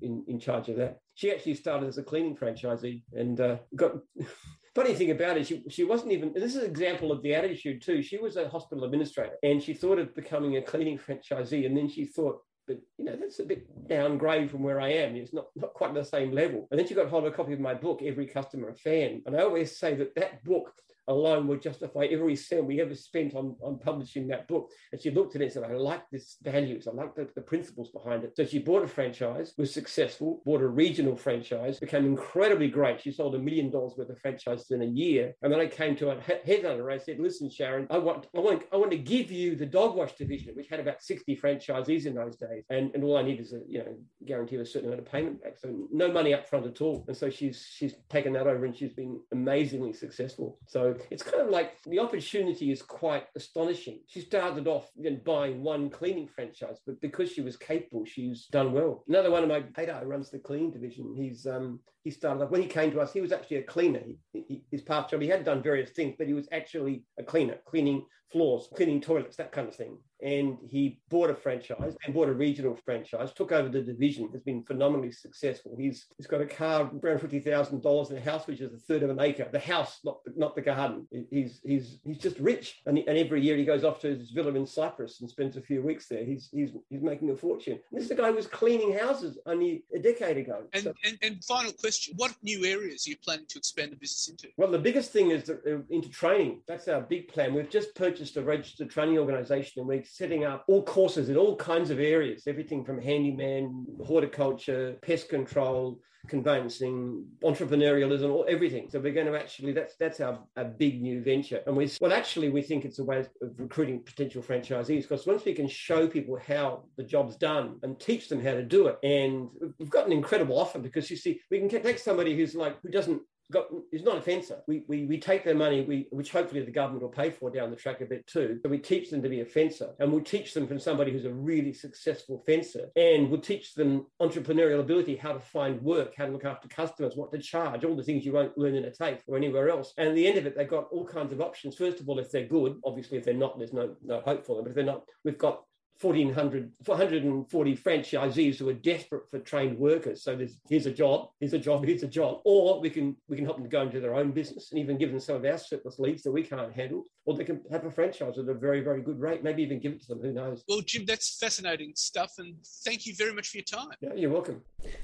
in, 0.00 0.24
in 0.28 0.38
charge 0.38 0.68
of 0.68 0.76
that. 0.76 0.98
She 1.14 1.30
actually 1.30 1.54
started 1.54 1.88
as 1.88 1.98
a 1.98 2.02
cleaning 2.02 2.36
franchisee 2.36 3.02
and 3.12 3.40
uh, 3.40 3.56
got. 3.76 3.92
Funny 4.74 4.94
thing 4.94 5.10
about 5.10 5.36
it, 5.36 5.46
she, 5.46 5.62
she 5.68 5.84
wasn't 5.84 6.12
even. 6.12 6.32
This 6.32 6.56
is 6.56 6.62
an 6.62 6.70
example 6.70 7.12
of 7.12 7.22
the 7.22 7.34
attitude 7.34 7.82
too. 7.82 8.00
She 8.00 8.16
was 8.16 8.36
a 8.38 8.48
hospital 8.48 8.84
administrator 8.84 9.34
and 9.42 9.62
she 9.62 9.74
thought 9.74 9.98
of 9.98 10.14
becoming 10.14 10.56
a 10.56 10.62
cleaning 10.62 10.98
franchisee, 11.06 11.66
and 11.66 11.76
then 11.76 11.90
she 11.90 12.06
thought, 12.06 12.38
but 12.66 12.78
you 12.96 13.04
know, 13.04 13.16
that's 13.16 13.38
a 13.38 13.44
bit 13.44 13.66
downgrade 13.88 14.50
from 14.50 14.62
where 14.62 14.80
I 14.80 14.88
am. 14.88 15.14
It's 15.14 15.34
not, 15.34 15.46
not 15.56 15.74
quite 15.74 15.92
the 15.92 16.04
same 16.04 16.32
level. 16.32 16.68
And 16.70 16.80
then 16.80 16.86
she 16.86 16.94
got 16.94 17.08
hold 17.08 17.26
of 17.26 17.32
a 17.32 17.36
copy 17.36 17.52
of 17.52 17.60
my 17.60 17.74
book, 17.74 18.00
Every 18.02 18.26
Customer 18.26 18.70
a 18.70 18.74
Fan. 18.74 19.22
And 19.26 19.36
I 19.36 19.40
always 19.40 19.78
say 19.78 19.94
that 19.96 20.14
that 20.14 20.42
book 20.44 20.72
alone 21.08 21.46
would 21.48 21.62
justify 21.62 22.04
every 22.06 22.36
cent 22.36 22.64
we 22.64 22.80
ever 22.80 22.94
spent 22.94 23.34
on, 23.34 23.56
on 23.62 23.78
publishing 23.78 24.28
that 24.28 24.48
book. 24.48 24.70
And 24.92 25.00
she 25.00 25.10
looked 25.10 25.34
at 25.34 25.42
it 25.42 25.46
and 25.46 25.52
said, 25.52 25.64
I 25.64 25.74
like 25.74 26.02
this 26.10 26.36
values, 26.42 26.86
I 26.86 26.92
like 26.92 27.14
the, 27.14 27.28
the 27.34 27.40
principles 27.40 27.90
behind 27.90 28.24
it. 28.24 28.36
So 28.36 28.44
she 28.44 28.58
bought 28.58 28.84
a 28.84 28.88
franchise, 28.88 29.52
was 29.58 29.72
successful, 29.72 30.42
bought 30.44 30.62
a 30.62 30.68
regional 30.68 31.16
franchise, 31.16 31.80
became 31.80 32.06
incredibly 32.06 32.68
great. 32.68 33.00
She 33.00 33.12
sold 33.12 33.34
a 33.34 33.38
million 33.38 33.70
dollars 33.70 33.94
worth 33.96 34.10
of 34.10 34.18
franchises 34.18 34.70
in 34.70 34.82
a 34.82 34.86
year. 34.86 35.34
And 35.42 35.52
then 35.52 35.60
I 35.60 35.66
came 35.66 35.96
to 35.96 36.10
a 36.10 36.16
headhunter. 36.16 36.92
I 36.92 36.98
said, 36.98 37.18
listen, 37.18 37.50
Sharon, 37.50 37.86
I 37.90 37.98
want, 37.98 38.26
I 38.36 38.40
want, 38.40 38.64
I 38.72 38.76
want 38.76 38.90
to 38.92 38.98
give 38.98 39.30
you 39.30 39.56
the 39.56 39.66
dog 39.66 39.96
wash 39.96 40.12
division, 40.14 40.54
which 40.54 40.68
had 40.68 40.80
about 40.80 41.02
60 41.02 41.36
franchisees 41.36 42.06
in 42.06 42.14
those 42.14 42.36
days. 42.36 42.64
And, 42.70 42.94
and 42.94 43.02
all 43.04 43.16
I 43.16 43.22
need 43.22 43.40
is 43.40 43.52
a, 43.52 43.60
you 43.68 43.78
know, 43.78 43.96
guarantee 44.24 44.56
of 44.56 44.62
a 44.62 44.66
certain 44.66 44.88
amount 44.88 45.06
of 45.06 45.10
payment 45.10 45.42
back. 45.42 45.58
So 45.58 45.88
no 45.92 46.10
money 46.12 46.34
up 46.34 46.48
front 46.48 46.66
at 46.66 46.80
all. 46.80 47.04
And 47.08 47.16
so 47.16 47.30
she's, 47.30 47.66
she's 47.68 47.94
taken 48.08 48.32
that 48.34 48.46
over 48.46 48.64
and 48.64 48.76
she's 48.76 48.92
been 48.92 49.20
amazingly 49.32 49.92
successful. 49.92 50.58
So 50.66 50.91
it's 51.10 51.22
kind 51.22 51.42
of 51.42 51.50
like 51.50 51.82
the 51.84 51.98
opportunity 51.98 52.70
is 52.70 52.82
quite 52.82 53.26
astonishing. 53.36 54.00
She 54.06 54.20
started 54.20 54.66
off 54.66 54.90
in 55.02 55.20
buying 55.24 55.62
one 55.62 55.90
cleaning 55.90 56.28
franchise, 56.28 56.78
but 56.86 57.00
because 57.00 57.30
she 57.30 57.40
was 57.40 57.56
capable, 57.56 58.04
she's 58.04 58.46
done 58.46 58.72
well. 58.72 59.04
Another 59.08 59.30
one 59.30 59.42
of 59.42 59.48
my 59.48 59.60
Peter 59.60 60.00
runs 60.04 60.30
the 60.30 60.38
cleaning 60.38 60.70
division. 60.70 61.14
He's 61.16 61.46
um, 61.46 61.80
he 62.04 62.10
started 62.10 62.42
off 62.42 62.50
when 62.50 62.62
he 62.62 62.68
came 62.68 62.90
to 62.92 63.00
us. 63.00 63.12
He 63.12 63.20
was 63.20 63.32
actually 63.32 63.58
a 63.58 63.62
cleaner. 63.62 64.02
He, 64.04 64.18
he, 64.32 64.64
his 64.70 64.82
part 64.82 65.10
job. 65.10 65.22
He 65.22 65.28
had 65.28 65.44
done 65.44 65.62
various 65.62 65.90
things, 65.90 66.14
but 66.18 66.26
he 66.26 66.34
was 66.34 66.48
actually 66.52 67.04
a 67.18 67.22
cleaner, 67.22 67.58
cleaning 67.66 68.04
floors, 68.30 68.68
cleaning 68.74 69.00
toilets, 69.00 69.36
that 69.36 69.52
kind 69.52 69.68
of 69.68 69.76
thing. 69.76 69.98
And 70.22 70.58
he 70.68 71.00
bought 71.08 71.30
a 71.30 71.34
franchise 71.34 71.96
and 72.04 72.14
bought 72.14 72.28
a 72.28 72.32
regional 72.32 72.76
franchise, 72.76 73.32
took 73.32 73.52
over 73.52 73.68
the 73.68 73.80
division, 73.80 74.28
has 74.32 74.42
been 74.42 74.62
phenomenally 74.62 75.12
successful. 75.12 75.74
He's 75.78 76.06
he's 76.16 76.26
got 76.26 76.40
a 76.40 76.46
car 76.46 76.90
around 77.02 77.20
fifty 77.20 77.40
thousand 77.40 77.82
dollars 77.82 78.10
in 78.10 78.16
a 78.16 78.20
house, 78.20 78.46
which 78.46 78.60
is 78.60 78.72
a 78.72 78.78
third 78.78 79.02
of 79.02 79.10
an 79.10 79.20
acre. 79.20 79.48
The 79.50 79.58
house, 79.58 80.00
not 80.04 80.18
not 80.36 80.54
the 80.54 80.62
garden. 80.62 81.06
He's 81.30 81.60
he's 81.64 81.98
he's 82.04 82.18
just 82.18 82.38
rich, 82.38 82.80
and, 82.86 82.98
and 82.98 83.18
every 83.18 83.42
year 83.42 83.56
he 83.56 83.64
goes 83.64 83.84
off 83.84 84.00
to 84.00 84.08
his 84.08 84.30
villa 84.30 84.54
in 84.54 84.66
Cyprus 84.66 85.20
and 85.20 85.28
spends 85.28 85.56
a 85.56 85.60
few 85.60 85.82
weeks 85.82 86.06
there. 86.06 86.24
He's 86.24 86.48
he's 86.52 86.70
he's 86.88 87.02
making 87.02 87.30
a 87.30 87.36
fortune. 87.36 87.80
And 87.90 88.00
this 88.00 88.04
is 88.04 88.10
a 88.10 88.14
guy 88.14 88.28
who 88.28 88.34
was 88.36 88.46
cleaning 88.46 88.96
houses 88.96 89.38
only 89.46 89.84
a 89.94 89.98
decade 89.98 90.36
ago. 90.36 90.62
And, 90.72 90.84
so, 90.84 90.94
and, 91.04 91.18
and 91.22 91.44
final 91.44 91.72
question: 91.72 92.14
What 92.16 92.34
new 92.42 92.64
areas 92.64 93.06
are 93.06 93.10
you 93.10 93.16
planning 93.24 93.46
to 93.48 93.58
expand 93.58 93.92
the 93.92 93.96
business 93.96 94.28
into? 94.28 94.48
Well, 94.56 94.70
the 94.70 94.78
biggest 94.78 95.10
thing 95.10 95.30
is 95.30 95.50
uh, 95.50 95.56
into 95.90 96.08
training. 96.08 96.60
That's 96.68 96.88
our 96.88 97.00
big 97.00 97.28
plan. 97.28 97.54
We've 97.54 97.70
just 97.70 97.94
purchased 97.94 98.36
a 98.36 98.42
registered 98.42 98.90
training 98.90 99.18
organisation, 99.18 99.80
and 99.80 99.88
we're 99.88 100.04
setting 100.12 100.44
up 100.44 100.62
all 100.68 100.82
courses 100.82 101.30
in 101.30 101.38
all 101.38 101.56
kinds 101.56 101.88
of 101.88 101.98
areas, 101.98 102.42
everything 102.46 102.84
from 102.84 103.00
handyman, 103.00 103.86
horticulture, 104.04 104.94
pest 105.00 105.30
control, 105.30 105.98
conveyancing, 106.28 107.24
entrepreneurialism, 107.42 108.30
all 108.30 108.44
everything. 108.46 108.90
So 108.90 109.00
we're 109.00 109.14
going 109.14 109.26
to 109.26 109.38
actually 109.38 109.72
that's 109.72 109.96
that's 109.96 110.20
our, 110.20 110.38
our 110.58 110.64
big 110.64 111.00
new 111.00 111.22
venture. 111.22 111.62
And 111.66 111.74
we 111.74 111.90
well 111.98 112.12
actually 112.12 112.50
we 112.50 112.60
think 112.60 112.84
it's 112.84 112.98
a 112.98 113.04
way 113.04 113.20
of 113.20 113.28
recruiting 113.56 114.02
potential 114.02 114.42
franchisees 114.42 115.02
because 115.02 115.26
once 115.26 115.46
we 115.46 115.54
can 115.54 115.66
show 115.66 116.06
people 116.06 116.38
how 116.46 116.84
the 116.98 117.04
job's 117.04 117.36
done 117.36 117.78
and 117.82 117.98
teach 117.98 118.28
them 118.28 118.44
how 118.44 118.52
to 118.52 118.62
do 118.62 118.88
it, 118.88 118.98
and 119.02 119.48
we've 119.78 119.88
got 119.88 120.04
an 120.04 120.12
incredible 120.12 120.58
offer 120.58 120.78
because 120.78 121.10
you 121.10 121.16
see 121.16 121.40
we 121.50 121.58
can 121.58 121.70
take 121.70 121.98
somebody 121.98 122.36
who's 122.36 122.54
like 122.54 122.76
who 122.82 122.90
doesn't 122.90 123.22
got 123.52 123.66
is 123.92 124.02
not 124.02 124.18
a 124.18 124.22
fencer. 124.22 124.62
We, 124.66 124.84
we 124.88 125.04
we 125.04 125.18
take 125.18 125.44
their 125.44 125.54
money, 125.54 125.82
we 125.82 126.08
which 126.10 126.32
hopefully 126.32 126.64
the 126.64 126.70
government 126.70 127.02
will 127.02 127.10
pay 127.10 127.30
for 127.30 127.50
down 127.50 127.70
the 127.70 127.76
track 127.76 128.00
a 128.00 128.06
bit 128.06 128.26
too. 128.26 128.58
But 128.62 128.70
we 128.70 128.78
teach 128.78 129.10
them 129.10 129.22
to 129.22 129.28
be 129.28 129.40
a 129.40 129.44
fencer, 129.44 129.90
and 129.98 130.10
we'll 130.10 130.24
teach 130.24 130.54
them 130.54 130.66
from 130.66 130.78
somebody 130.78 131.12
who's 131.12 131.24
a 131.24 131.32
really 131.32 131.72
successful 131.72 132.42
fencer, 132.46 132.88
and 132.96 133.30
we'll 133.30 133.40
teach 133.40 133.74
them 133.74 134.06
entrepreneurial 134.20 134.80
ability, 134.80 135.16
how 135.16 135.32
to 135.32 135.40
find 135.40 135.80
work, 135.82 136.14
how 136.16 136.26
to 136.26 136.32
look 136.32 136.44
after 136.44 136.68
customers, 136.68 137.14
what 137.16 137.30
to 137.32 137.38
charge, 137.38 137.84
all 137.84 137.96
the 137.96 138.02
things 138.02 138.24
you 138.24 138.32
won't 138.32 138.56
learn 138.58 138.74
in 138.74 138.84
a 138.84 138.90
TAFE 138.90 139.22
or 139.26 139.36
anywhere 139.36 139.68
else. 139.68 139.92
And 139.98 140.08
at 140.08 140.14
the 140.14 140.26
end 140.26 140.38
of 140.38 140.46
it, 140.46 140.56
they've 140.56 140.68
got 140.68 140.88
all 140.90 141.06
kinds 141.06 141.32
of 141.32 141.40
options. 141.40 141.76
First 141.76 142.00
of 142.00 142.08
all, 142.08 142.18
if 142.18 142.30
they're 142.30 142.46
good, 142.46 142.80
obviously 142.84 143.18
if 143.18 143.24
they're 143.24 143.34
not, 143.34 143.58
there's 143.58 143.72
no 143.72 143.94
no 144.02 144.20
hope 144.20 144.46
for 144.46 144.56
them. 144.56 144.64
But 144.64 144.70
if 144.70 144.76
they're 144.76 144.84
not, 144.84 145.04
we've 145.24 145.38
got 145.38 145.62
1,400, 146.00 146.72
440 146.84 147.76
franchisees 147.76 148.56
who 148.56 148.68
are 148.68 148.74
desperate 148.74 149.28
for 149.30 149.38
trained 149.38 149.78
workers. 149.78 150.22
So 150.22 150.34
there's 150.34 150.58
here's 150.68 150.86
a 150.86 150.90
job, 150.90 151.28
here's 151.38 151.52
a 151.52 151.58
job, 151.58 151.84
here's 151.84 152.02
a 152.02 152.08
job. 152.08 152.40
Or 152.44 152.80
we 152.80 152.90
can 152.90 153.16
we 153.28 153.36
can 153.36 153.44
help 153.44 153.58
them 153.58 153.68
go 153.68 153.82
into 153.82 154.00
their 154.00 154.14
own 154.14 154.32
business 154.32 154.70
and 154.72 154.80
even 154.80 154.98
give 154.98 155.10
them 155.10 155.20
some 155.20 155.36
of 155.36 155.44
our 155.44 155.58
surplus 155.58 155.98
leads 155.98 156.22
that 156.22 156.32
we 156.32 156.42
can't 156.42 156.72
handle. 156.72 157.04
Or 157.24 157.36
they 157.36 157.44
can 157.44 157.60
have 157.70 157.84
a 157.84 157.90
franchise 157.90 158.38
at 158.38 158.48
a 158.48 158.54
very, 158.54 158.80
very 158.80 159.00
good 159.00 159.20
rate, 159.20 159.44
maybe 159.44 159.62
even 159.62 159.78
give 159.78 159.92
it 159.92 160.02
to 160.02 160.08
them, 160.08 160.20
who 160.20 160.32
knows. 160.32 160.64
Well, 160.68 160.80
Jim, 160.80 161.04
that's 161.06 161.38
fascinating 161.38 161.92
stuff 161.94 162.32
and 162.38 162.56
thank 162.84 163.06
you 163.06 163.14
very 163.14 163.32
much 163.32 163.50
for 163.50 163.58
your 163.58 163.64
time. 163.64 163.90
Yeah, 164.00 164.14
you're 164.14 164.30
welcome. 164.30 164.62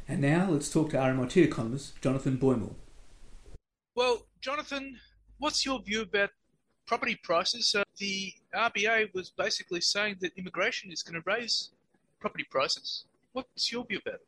And 0.08 0.20
now 0.20 0.48
let's 0.50 0.70
talk 0.70 0.90
to 0.90 0.96
RMIT 0.96 1.36
economist 1.36 2.00
Jonathan 2.00 2.38
Boymal. 2.38 2.74
Well, 3.94 4.26
Jonathan, 4.40 4.98
what's 5.38 5.64
your 5.64 5.80
view 5.80 6.02
about 6.02 6.30
property 6.88 7.18
prices, 7.22 7.74
uh, 7.78 7.84
the 7.98 8.32
RBA 8.58 9.14
was 9.14 9.30
basically 9.30 9.80
saying 9.80 10.16
that 10.20 10.32
immigration 10.36 10.90
is 10.90 11.02
going 11.02 11.20
to 11.20 11.30
raise 11.30 11.70
property 12.20 12.44
prices. 12.50 13.04
What's 13.32 13.70
your 13.70 13.84
view 13.86 14.00
about 14.04 14.16
it? 14.16 14.26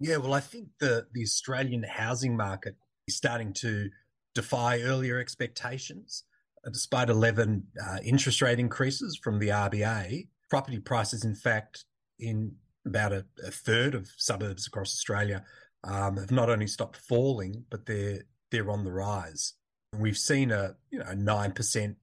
Yeah, 0.00 0.18
well, 0.18 0.34
I 0.34 0.40
think 0.40 0.68
the, 0.78 1.06
the 1.12 1.22
Australian 1.22 1.82
housing 1.82 2.36
market 2.36 2.76
is 3.06 3.16
starting 3.16 3.52
to 3.54 3.90
defy 4.34 4.80
earlier 4.82 5.18
expectations. 5.18 6.24
Uh, 6.64 6.70
despite 6.70 7.08
11 7.08 7.64
uh, 7.84 7.98
interest 8.04 8.42
rate 8.42 8.58
increases 8.58 9.18
from 9.22 9.38
the 9.38 9.48
RBA, 9.48 10.28
property 10.50 10.78
prices, 10.78 11.24
in 11.24 11.34
fact, 11.34 11.84
in 12.18 12.52
about 12.84 13.12
a, 13.12 13.24
a 13.46 13.50
third 13.50 13.94
of 13.94 14.08
suburbs 14.16 14.66
across 14.66 14.92
Australia, 14.92 15.44
um, 15.84 16.16
have 16.16 16.30
not 16.30 16.50
only 16.50 16.66
stopped 16.66 16.96
falling, 16.96 17.64
but 17.70 17.86
they're 17.86 18.22
they're 18.50 18.70
on 18.70 18.84
the 18.84 18.92
rise. 18.92 19.54
We've 19.96 20.18
seen 20.18 20.50
a 20.50 20.74
you 20.90 20.98
know 20.98 21.12
nine 21.14 21.52
percent 21.52 21.96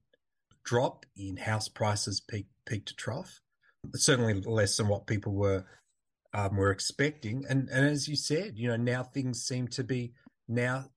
drop 0.66 1.06
in 1.16 1.36
house 1.36 1.68
prices 1.68 2.20
peak 2.20 2.46
peak 2.66 2.84
to 2.84 2.96
trough. 2.96 3.40
Certainly 3.94 4.42
less 4.42 4.76
than 4.76 4.88
what 4.88 5.06
people 5.06 5.32
were 5.32 5.64
um, 6.34 6.56
were 6.56 6.70
expecting. 6.70 7.44
And 7.48 7.68
and 7.70 7.86
as 7.86 8.08
you 8.08 8.16
said, 8.16 8.58
you 8.58 8.68
know 8.68 8.76
now 8.76 9.02
things 9.02 9.42
seem 9.42 9.68
to 9.68 9.84
be 9.84 10.12
now 10.46 10.90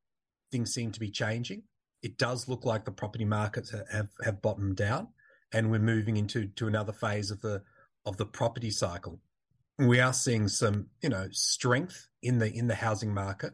things 0.51 0.73
seem 0.73 0.91
to 0.91 0.99
be 0.99 1.09
changing. 1.09 1.63
It 2.01 2.17
does 2.17 2.49
look 2.49 2.65
like 2.65 2.83
the 2.83 2.91
property 2.91 3.25
markets 3.25 3.71
have 3.91 4.09
have 4.23 4.41
bottomed 4.41 4.81
out, 4.81 5.07
and 5.53 5.71
we're 5.71 5.79
moving 5.79 6.17
into 6.17 6.47
to 6.47 6.67
another 6.67 6.93
phase 6.93 7.31
of 7.31 7.41
the 7.41 7.61
of 8.05 8.17
the 8.17 8.25
property 8.25 8.71
cycle. 8.71 9.21
We 9.77 9.99
are 9.99 10.13
seeing 10.13 10.47
some 10.47 10.87
you 11.01 11.09
know 11.09 11.27
strength 11.31 12.07
in 12.23 12.39
the 12.39 12.51
in 12.51 12.67
the 12.67 12.75
housing 12.75 13.13
market. 13.13 13.53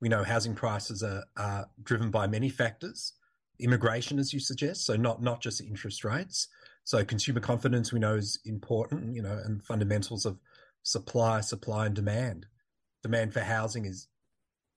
We 0.00 0.10
know 0.10 0.24
housing 0.24 0.54
prices 0.54 1.02
are, 1.02 1.24
are 1.38 1.70
driven 1.82 2.10
by 2.10 2.26
many 2.26 2.50
factors, 2.50 3.14
immigration, 3.58 4.18
as 4.18 4.32
you 4.32 4.40
suggest, 4.40 4.84
so 4.84 4.96
not 4.96 5.22
not 5.22 5.40
just 5.40 5.60
interest 5.60 6.04
rates. 6.04 6.48
So 6.84 7.04
consumer 7.04 7.40
confidence 7.40 7.92
we 7.92 7.98
know 7.98 8.14
is 8.14 8.38
important, 8.44 9.14
you 9.14 9.22
know, 9.22 9.40
and 9.44 9.64
fundamentals 9.64 10.24
of 10.24 10.38
supply, 10.82 11.40
supply 11.40 11.86
and 11.86 11.94
demand. 11.94 12.46
Demand 13.02 13.32
for 13.32 13.40
housing 13.40 13.84
is 13.84 14.08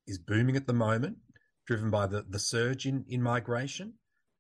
is 0.08 0.18
booming 0.18 0.56
at 0.56 0.68
the 0.68 0.74
moment, 0.74 1.18
driven 1.68 1.92
by 1.92 2.08
the, 2.08 2.26
the 2.28 2.40
surge 2.40 2.86
in, 2.86 3.06
in 3.08 3.22
migration. 3.22 3.94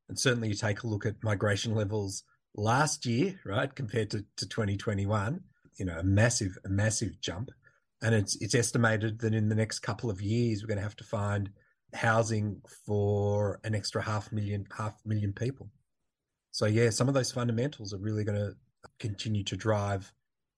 And 0.08 0.18
certainly 0.18 0.48
you 0.48 0.56
take 0.56 0.82
a 0.82 0.88
look 0.88 1.06
at 1.06 1.24
migration 1.24 1.76
levels 1.76 2.24
last 2.56 3.06
year, 3.06 3.40
right, 3.46 3.74
compared 3.74 4.10
to, 4.12 4.26
to 4.38 4.48
2021, 4.48 5.42
you 5.78 5.86
know, 5.86 6.00
a 6.00 6.04
massive, 6.04 6.58
a 6.66 6.70
massive 6.70 7.22
jump 7.22 7.52
and 8.02 8.16
it's 8.16 8.36
it's 8.42 8.56
estimated 8.56 9.20
that 9.20 9.34
in 9.34 9.50
the 9.50 9.56
next 9.56 9.80
couple 9.80 10.10
of 10.10 10.22
years 10.22 10.62
we're 10.62 10.68
going 10.68 10.78
to 10.78 10.84
have 10.84 10.96
to 10.96 11.04
find 11.04 11.50
housing 11.94 12.62
for 12.86 13.60
an 13.64 13.76
extra 13.76 14.02
half 14.02 14.32
million 14.32 14.66
half 14.76 14.94
million 15.06 15.34
people. 15.34 15.70
So 16.52 16.66
yeah, 16.66 16.90
some 16.90 17.08
of 17.08 17.14
those 17.14 17.32
fundamentals 17.32 17.94
are 17.94 18.00
really 18.00 18.24
going 18.24 18.38
to 18.38 18.54
continue 19.00 19.44
to 19.46 19.56
drive 19.56 20.12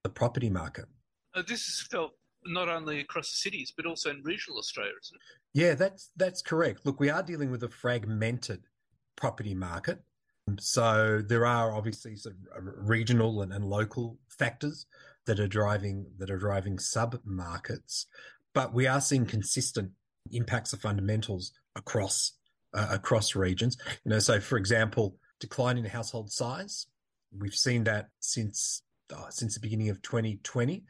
the 0.03 0.09
property 0.09 0.49
market. 0.49 0.85
Uh, 1.33 1.43
this 1.47 1.67
is 1.67 1.87
felt 1.89 2.11
not 2.45 2.69
only 2.69 2.99
across 2.99 3.29
the 3.29 3.37
cities 3.37 3.71
but 3.75 3.85
also 3.85 4.09
in 4.09 4.21
regional 4.23 4.57
Australia, 4.57 4.93
isn't 5.01 5.15
it? 5.15 5.21
Yeah, 5.53 5.75
that's 5.75 6.11
that's 6.15 6.41
correct. 6.41 6.85
Look, 6.85 6.99
we 6.99 7.09
are 7.09 7.23
dealing 7.23 7.51
with 7.51 7.63
a 7.63 7.69
fragmented 7.69 8.63
property 9.15 9.53
market. 9.53 9.99
So 10.59 11.21
there 11.25 11.45
are 11.45 11.73
obviously 11.73 12.15
some 12.15 12.35
regional 12.57 13.41
and, 13.41 13.53
and 13.53 13.63
local 13.63 14.17
factors 14.27 14.85
that 15.25 15.39
are 15.39 15.47
driving 15.47 16.07
that 16.17 16.31
are 16.31 16.37
driving 16.37 16.79
sub 16.79 17.19
markets, 17.23 18.07
but 18.53 18.73
we 18.73 18.87
are 18.87 18.99
seeing 18.99 19.25
consistent 19.25 19.91
impacts 20.33 20.71
the 20.71 20.77
fundamentals 20.77 21.51
across 21.75 22.33
uh, 22.73 22.87
across 22.91 23.35
regions. 23.35 23.77
You 24.05 24.11
know, 24.11 24.19
so 24.19 24.39
for 24.39 24.57
example, 24.57 25.17
decline 25.39 25.77
in 25.77 25.85
household 25.85 26.31
size. 26.31 26.87
We've 27.37 27.55
seen 27.55 27.83
that 27.85 28.09
since 28.19 28.83
uh, 29.13 29.29
since 29.29 29.55
the 29.55 29.59
beginning 29.59 29.89
of 29.89 30.01
2020. 30.01 30.83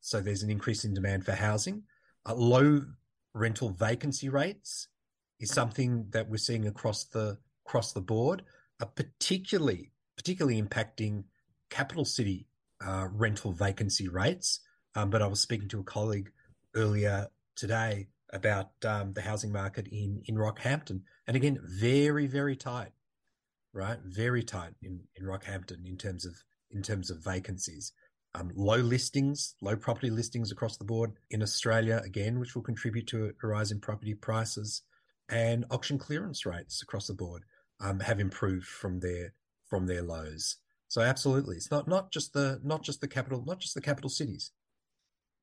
So 0.00 0.20
there's 0.20 0.42
an 0.42 0.50
increase 0.50 0.84
in 0.84 0.94
demand 0.94 1.24
for 1.24 1.32
housing. 1.32 1.82
Uh, 2.26 2.34
low 2.34 2.82
rental 3.34 3.70
vacancy 3.70 4.28
rates 4.28 4.88
is 5.40 5.50
something 5.50 6.06
that 6.10 6.28
we're 6.28 6.38
seeing 6.38 6.66
across 6.66 7.04
the 7.04 7.38
across 7.66 7.92
the 7.92 8.00
board, 8.00 8.42
uh, 8.80 8.86
particularly 8.86 9.92
particularly 10.16 10.60
impacting 10.60 11.24
capital 11.70 12.04
city 12.04 12.46
uh, 12.84 13.08
rental 13.12 13.52
vacancy 13.52 14.08
rates. 14.08 14.60
Um, 14.94 15.10
but 15.10 15.22
I 15.22 15.26
was 15.26 15.40
speaking 15.40 15.68
to 15.68 15.80
a 15.80 15.84
colleague 15.84 16.30
earlier 16.74 17.28
today 17.54 18.08
about 18.32 18.70
um, 18.84 19.12
the 19.12 19.22
housing 19.22 19.52
market 19.52 19.88
in 19.88 20.22
in 20.26 20.36
Rockhampton, 20.36 21.02
and 21.26 21.36
again, 21.36 21.58
very 21.62 22.26
very 22.26 22.56
tight, 22.56 22.92
right? 23.72 23.98
Very 24.04 24.42
tight 24.42 24.74
in 24.82 25.00
in 25.16 25.24
Rockhampton 25.24 25.86
in 25.86 25.96
terms 25.96 26.24
of 26.24 26.34
in 26.70 26.82
terms 26.82 27.10
of 27.10 27.24
vacancies. 27.24 27.92
Um, 28.34 28.50
low 28.54 28.76
listings, 28.76 29.54
low 29.62 29.74
property 29.74 30.10
listings 30.10 30.52
across 30.52 30.76
the 30.76 30.84
board 30.84 31.12
in 31.30 31.42
Australia, 31.42 32.02
again, 32.04 32.38
which 32.38 32.54
will 32.54 32.62
contribute 32.62 33.06
to 33.08 33.32
a 33.42 33.46
rise 33.46 33.72
in 33.72 33.80
property 33.80 34.14
prices, 34.14 34.82
and 35.28 35.64
auction 35.70 35.98
clearance 35.98 36.44
rates 36.44 36.82
across 36.82 37.06
the 37.06 37.14
board 37.14 37.44
um, 37.80 38.00
have 38.00 38.20
improved 38.20 38.66
from 38.66 39.00
their 39.00 39.32
from 39.68 39.86
their 39.86 40.02
lows. 40.02 40.56
So 40.88 41.02
absolutely, 41.02 41.56
it's 41.56 41.70
not 41.70 41.86
not 41.88 42.10
just 42.10 42.32
the 42.32 42.60
not 42.62 42.82
just 42.82 43.00
the 43.00 43.08
capital 43.08 43.44
not 43.46 43.60
just 43.60 43.74
the 43.74 43.80
capital 43.80 44.10
cities. 44.10 44.52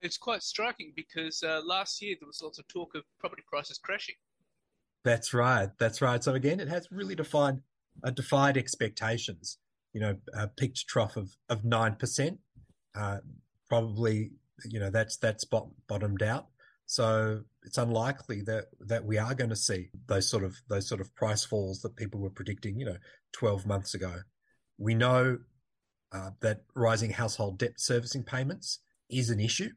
It's 0.05 0.17
quite 0.17 0.43
striking 0.43 0.93
because 0.95 1.41
uh, 1.43 1.61
last 1.65 2.01
year 2.01 2.15
there 2.19 2.27
was 2.27 2.41
lots 2.43 2.59
of 2.59 2.67
talk 2.67 2.95
of 2.95 3.03
property 3.19 3.43
prices 3.47 3.77
crashing. 3.77 4.15
That's 5.03 5.33
right. 5.33 5.69
That's 5.79 6.01
right. 6.01 6.23
So 6.23 6.33
again, 6.33 6.59
it 6.59 6.67
has 6.67 6.87
really 6.91 7.15
defined 7.15 7.61
uh, 8.03 8.11
defied 8.11 8.57
expectations. 8.57 9.57
You 9.93 10.01
know, 10.01 10.15
a 10.33 10.47
peak 10.47 10.75
trough 10.75 11.17
of 11.17 11.35
of 11.49 11.63
nine 11.63 11.95
percent. 11.95 12.39
Uh, 12.95 13.17
probably, 13.69 14.31
you 14.65 14.79
know, 14.79 14.89
that's 14.89 15.17
that's 15.17 15.43
bot- 15.43 15.69
bottomed 15.87 16.23
out. 16.23 16.47
So 16.85 17.41
it's 17.63 17.77
unlikely 17.77 18.41
that 18.43 18.65
that 18.81 19.05
we 19.05 19.17
are 19.17 19.33
going 19.33 19.49
to 19.49 19.55
see 19.55 19.89
those 20.07 20.29
sort 20.29 20.43
of 20.43 20.55
those 20.69 20.87
sort 20.87 21.01
of 21.01 21.13
price 21.15 21.43
falls 21.43 21.81
that 21.81 21.95
people 21.95 22.19
were 22.19 22.29
predicting, 22.29 22.79
you 22.79 22.85
know, 22.85 22.97
12 23.33 23.65
months 23.65 23.93
ago. 23.93 24.19
We 24.77 24.93
know 24.93 25.39
uh, 26.11 26.31
that 26.41 26.61
rising 26.75 27.11
household 27.11 27.59
debt 27.59 27.73
servicing 27.77 28.23
payments 28.23 28.79
is 29.09 29.29
an 29.29 29.39
issue. 29.39 29.69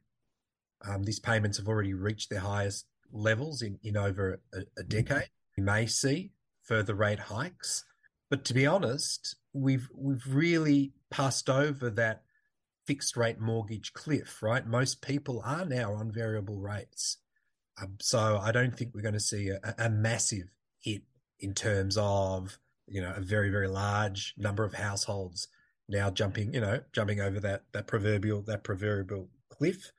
Um, 0.86 1.02
these 1.02 1.20
payments 1.20 1.58
have 1.58 1.68
already 1.68 1.94
reached 1.94 2.30
their 2.30 2.40
highest 2.40 2.86
levels 3.12 3.62
in, 3.62 3.78
in 3.82 3.96
over 3.96 4.40
a, 4.52 4.60
a 4.78 4.82
decade. 4.82 5.28
We 5.56 5.62
may 5.62 5.86
see 5.86 6.32
further 6.62 6.94
rate 6.94 7.18
hikes, 7.18 7.84
but 8.30 8.44
to 8.46 8.54
be 8.54 8.66
honest, 8.66 9.36
we've 9.52 9.88
we've 9.94 10.24
really 10.28 10.92
passed 11.10 11.50
over 11.50 11.90
that 11.90 12.22
fixed 12.86 13.16
rate 13.16 13.40
mortgage 13.40 13.92
cliff. 13.92 14.42
Right, 14.42 14.66
most 14.66 15.02
people 15.02 15.42
are 15.44 15.64
now 15.64 15.94
on 15.94 16.12
variable 16.12 16.58
rates, 16.58 17.18
um, 17.80 17.96
so 18.00 18.38
I 18.40 18.52
don't 18.52 18.76
think 18.76 18.92
we're 18.94 19.02
going 19.02 19.14
to 19.14 19.20
see 19.20 19.48
a, 19.48 19.74
a 19.78 19.90
massive 19.90 20.52
hit 20.80 21.02
in 21.40 21.54
terms 21.54 21.96
of 21.98 22.58
you 22.86 23.00
know 23.00 23.12
a 23.16 23.20
very 23.20 23.50
very 23.50 23.68
large 23.68 24.34
number 24.36 24.64
of 24.64 24.74
households 24.74 25.48
now 25.88 26.10
jumping 26.10 26.52
you 26.52 26.60
know 26.60 26.80
jumping 26.92 27.20
over 27.20 27.40
that 27.40 27.62
that 27.72 27.86
proverbial 27.86 28.42
that 28.42 28.64
proverbial 28.64 29.28
cliff 29.50 29.92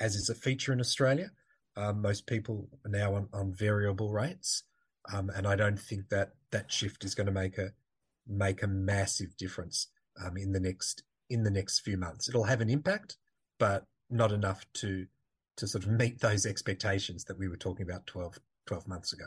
as 0.00 0.16
is 0.16 0.28
a 0.28 0.34
feature 0.34 0.72
in 0.72 0.80
australia. 0.80 1.30
Um, 1.76 2.02
most 2.02 2.26
people 2.26 2.68
are 2.84 2.90
now 2.90 3.14
on, 3.14 3.28
on 3.32 3.52
variable 3.52 4.10
rates. 4.10 4.64
Um, 5.12 5.30
and 5.30 5.46
i 5.46 5.56
don't 5.56 5.80
think 5.80 6.10
that 6.10 6.32
that 6.50 6.70
shift 6.70 7.04
is 7.04 7.14
going 7.14 7.26
to 7.26 7.32
make 7.32 7.56
a 7.56 7.70
make 8.26 8.62
a 8.62 8.66
massive 8.66 9.36
difference 9.36 9.88
um, 10.22 10.36
in 10.36 10.52
the 10.52 10.60
next 10.60 11.02
in 11.30 11.42
the 11.44 11.50
next 11.50 11.80
few 11.80 11.96
months. 11.96 12.28
It'll 12.28 12.44
have 12.44 12.60
an 12.60 12.70
impact 12.70 13.16
but 13.58 13.84
not 14.08 14.32
enough 14.32 14.64
to 14.74 15.06
to 15.56 15.66
sort 15.68 15.84
of 15.84 15.90
meet 15.90 16.20
those 16.20 16.46
expectations 16.46 17.24
that 17.24 17.38
we 17.38 17.48
were 17.48 17.56
talking 17.56 17.84
about 17.88 18.06
12 18.06 18.38
12 18.66 18.88
months 18.88 19.12
ago. 19.12 19.26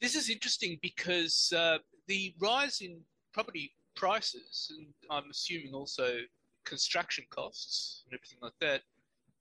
This 0.00 0.14
is 0.14 0.28
interesting 0.28 0.78
because 0.82 1.52
uh, 1.56 1.78
the 2.06 2.34
rise 2.38 2.80
in 2.80 3.00
property 3.32 3.72
prices, 3.94 4.72
and 4.76 4.86
I'm 5.10 5.30
assuming 5.30 5.74
also 5.74 6.18
construction 6.64 7.24
costs 7.30 8.02
and 8.04 8.14
everything 8.14 8.38
like 8.42 8.52
that, 8.60 8.82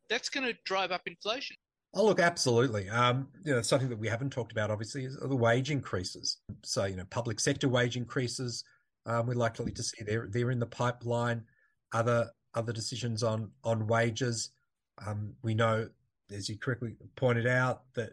that's 0.09 0.29
going 0.29 0.45
to 0.45 0.53
drive 0.65 0.91
up 0.91 1.01
inflation. 1.05 1.55
Oh, 1.93 2.05
look, 2.05 2.19
absolutely. 2.19 2.89
Um, 2.89 3.29
you 3.45 3.53
know, 3.53 3.61
something 3.61 3.89
that 3.89 3.97
we 3.97 4.09
haven't 4.09 4.31
talked 4.31 4.51
about, 4.51 4.69
obviously, 4.69 5.05
is 5.05 5.17
the 5.17 5.35
wage 5.35 5.71
increases. 5.71 6.37
So, 6.63 6.83
you 6.85 6.97
know, 6.97 7.05
public 7.09 7.39
sector 7.39 7.69
wage 7.69 7.95
increases, 7.95 8.65
um, 9.05 9.27
we're 9.27 9.35
likely 9.35 9.71
to 9.71 9.83
see 9.83 10.03
they're, 10.03 10.27
they're 10.29 10.51
in 10.51 10.59
the 10.59 10.65
pipeline. 10.65 11.43
Other 11.93 12.29
other 12.53 12.73
decisions 12.73 13.21
on 13.23 13.51
on 13.63 13.87
wages. 13.87 14.49
Um, 15.05 15.33
we 15.43 15.53
know, 15.53 15.87
as 16.33 16.49
you 16.49 16.57
correctly 16.57 16.95
pointed 17.15 17.47
out, 17.47 17.83
that 17.93 18.11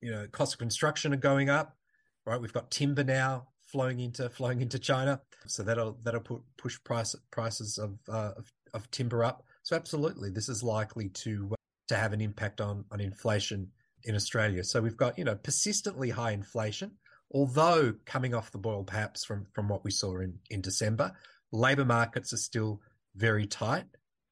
you 0.00 0.10
know 0.10 0.26
costs 0.32 0.54
of 0.54 0.58
construction 0.58 1.12
are 1.12 1.18
going 1.18 1.48
up. 1.50 1.76
Right, 2.24 2.40
we've 2.40 2.52
got 2.52 2.70
timber 2.70 3.04
now 3.04 3.48
flowing 3.66 4.00
into 4.00 4.28
flowing 4.30 4.62
into 4.62 4.78
China. 4.78 5.20
So 5.46 5.62
that'll 5.62 5.98
that'll 6.02 6.20
put 6.20 6.42
push 6.56 6.78
price 6.84 7.14
prices 7.30 7.78
of, 7.78 7.98
uh, 8.08 8.32
of, 8.36 8.52
of 8.72 8.90
timber 8.90 9.22
up. 9.22 9.45
So 9.66 9.74
absolutely, 9.74 10.30
this 10.30 10.48
is 10.48 10.62
likely 10.62 11.08
to 11.08 11.52
to 11.88 11.96
have 11.96 12.12
an 12.12 12.20
impact 12.20 12.60
on 12.60 12.84
on 12.92 13.00
inflation 13.00 13.72
in 14.04 14.14
Australia. 14.14 14.62
So 14.62 14.80
we've 14.80 14.96
got 14.96 15.18
you 15.18 15.24
know 15.24 15.34
persistently 15.34 16.08
high 16.08 16.30
inflation, 16.30 16.92
although 17.32 17.92
coming 18.04 18.32
off 18.32 18.52
the 18.52 18.58
boil 18.58 18.84
perhaps 18.84 19.24
from 19.24 19.44
from 19.56 19.68
what 19.68 19.82
we 19.82 19.90
saw 19.90 20.18
in 20.18 20.38
in 20.50 20.60
December. 20.60 21.10
Labour 21.50 21.84
markets 21.84 22.32
are 22.32 22.36
still 22.36 22.80
very 23.16 23.44
tight. 23.44 23.86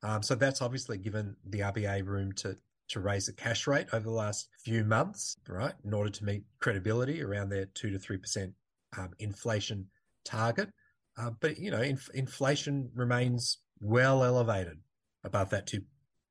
Um, 0.05 0.23
so 0.23 0.37
that's 0.37 0.63
obviously 0.63 0.99
given 0.99 1.35
the 1.45 1.61
RBA 1.61 2.07
room 2.07 2.31
to 2.35 2.57
to 2.91 3.01
raise 3.01 3.27
the 3.27 3.33
cash 3.33 3.67
rate 3.67 3.89
over 3.93 4.05
the 4.05 4.15
last 4.15 4.49
few 4.65 4.85
months, 4.85 5.37
right, 5.49 5.75
in 5.85 5.93
order 5.93 6.11
to 6.11 6.25
meet 6.25 6.45
credibility 6.61 7.25
around 7.25 7.49
their 7.49 7.67
two 7.75 7.91
to 7.91 7.99
three 7.99 8.19
percent 8.19 8.53
um, 8.97 9.11
inflation 9.19 9.89
target. 10.25 10.71
Uh, 11.19 11.31
but 11.41 11.59
you 11.59 11.73
know, 11.73 11.83
inf- 11.83 12.15
inflation 12.15 12.89
remains 12.95 13.59
well 13.81 14.23
elevated 14.23 14.79
above 15.25 15.51
that 15.51 15.67
two 15.67 15.83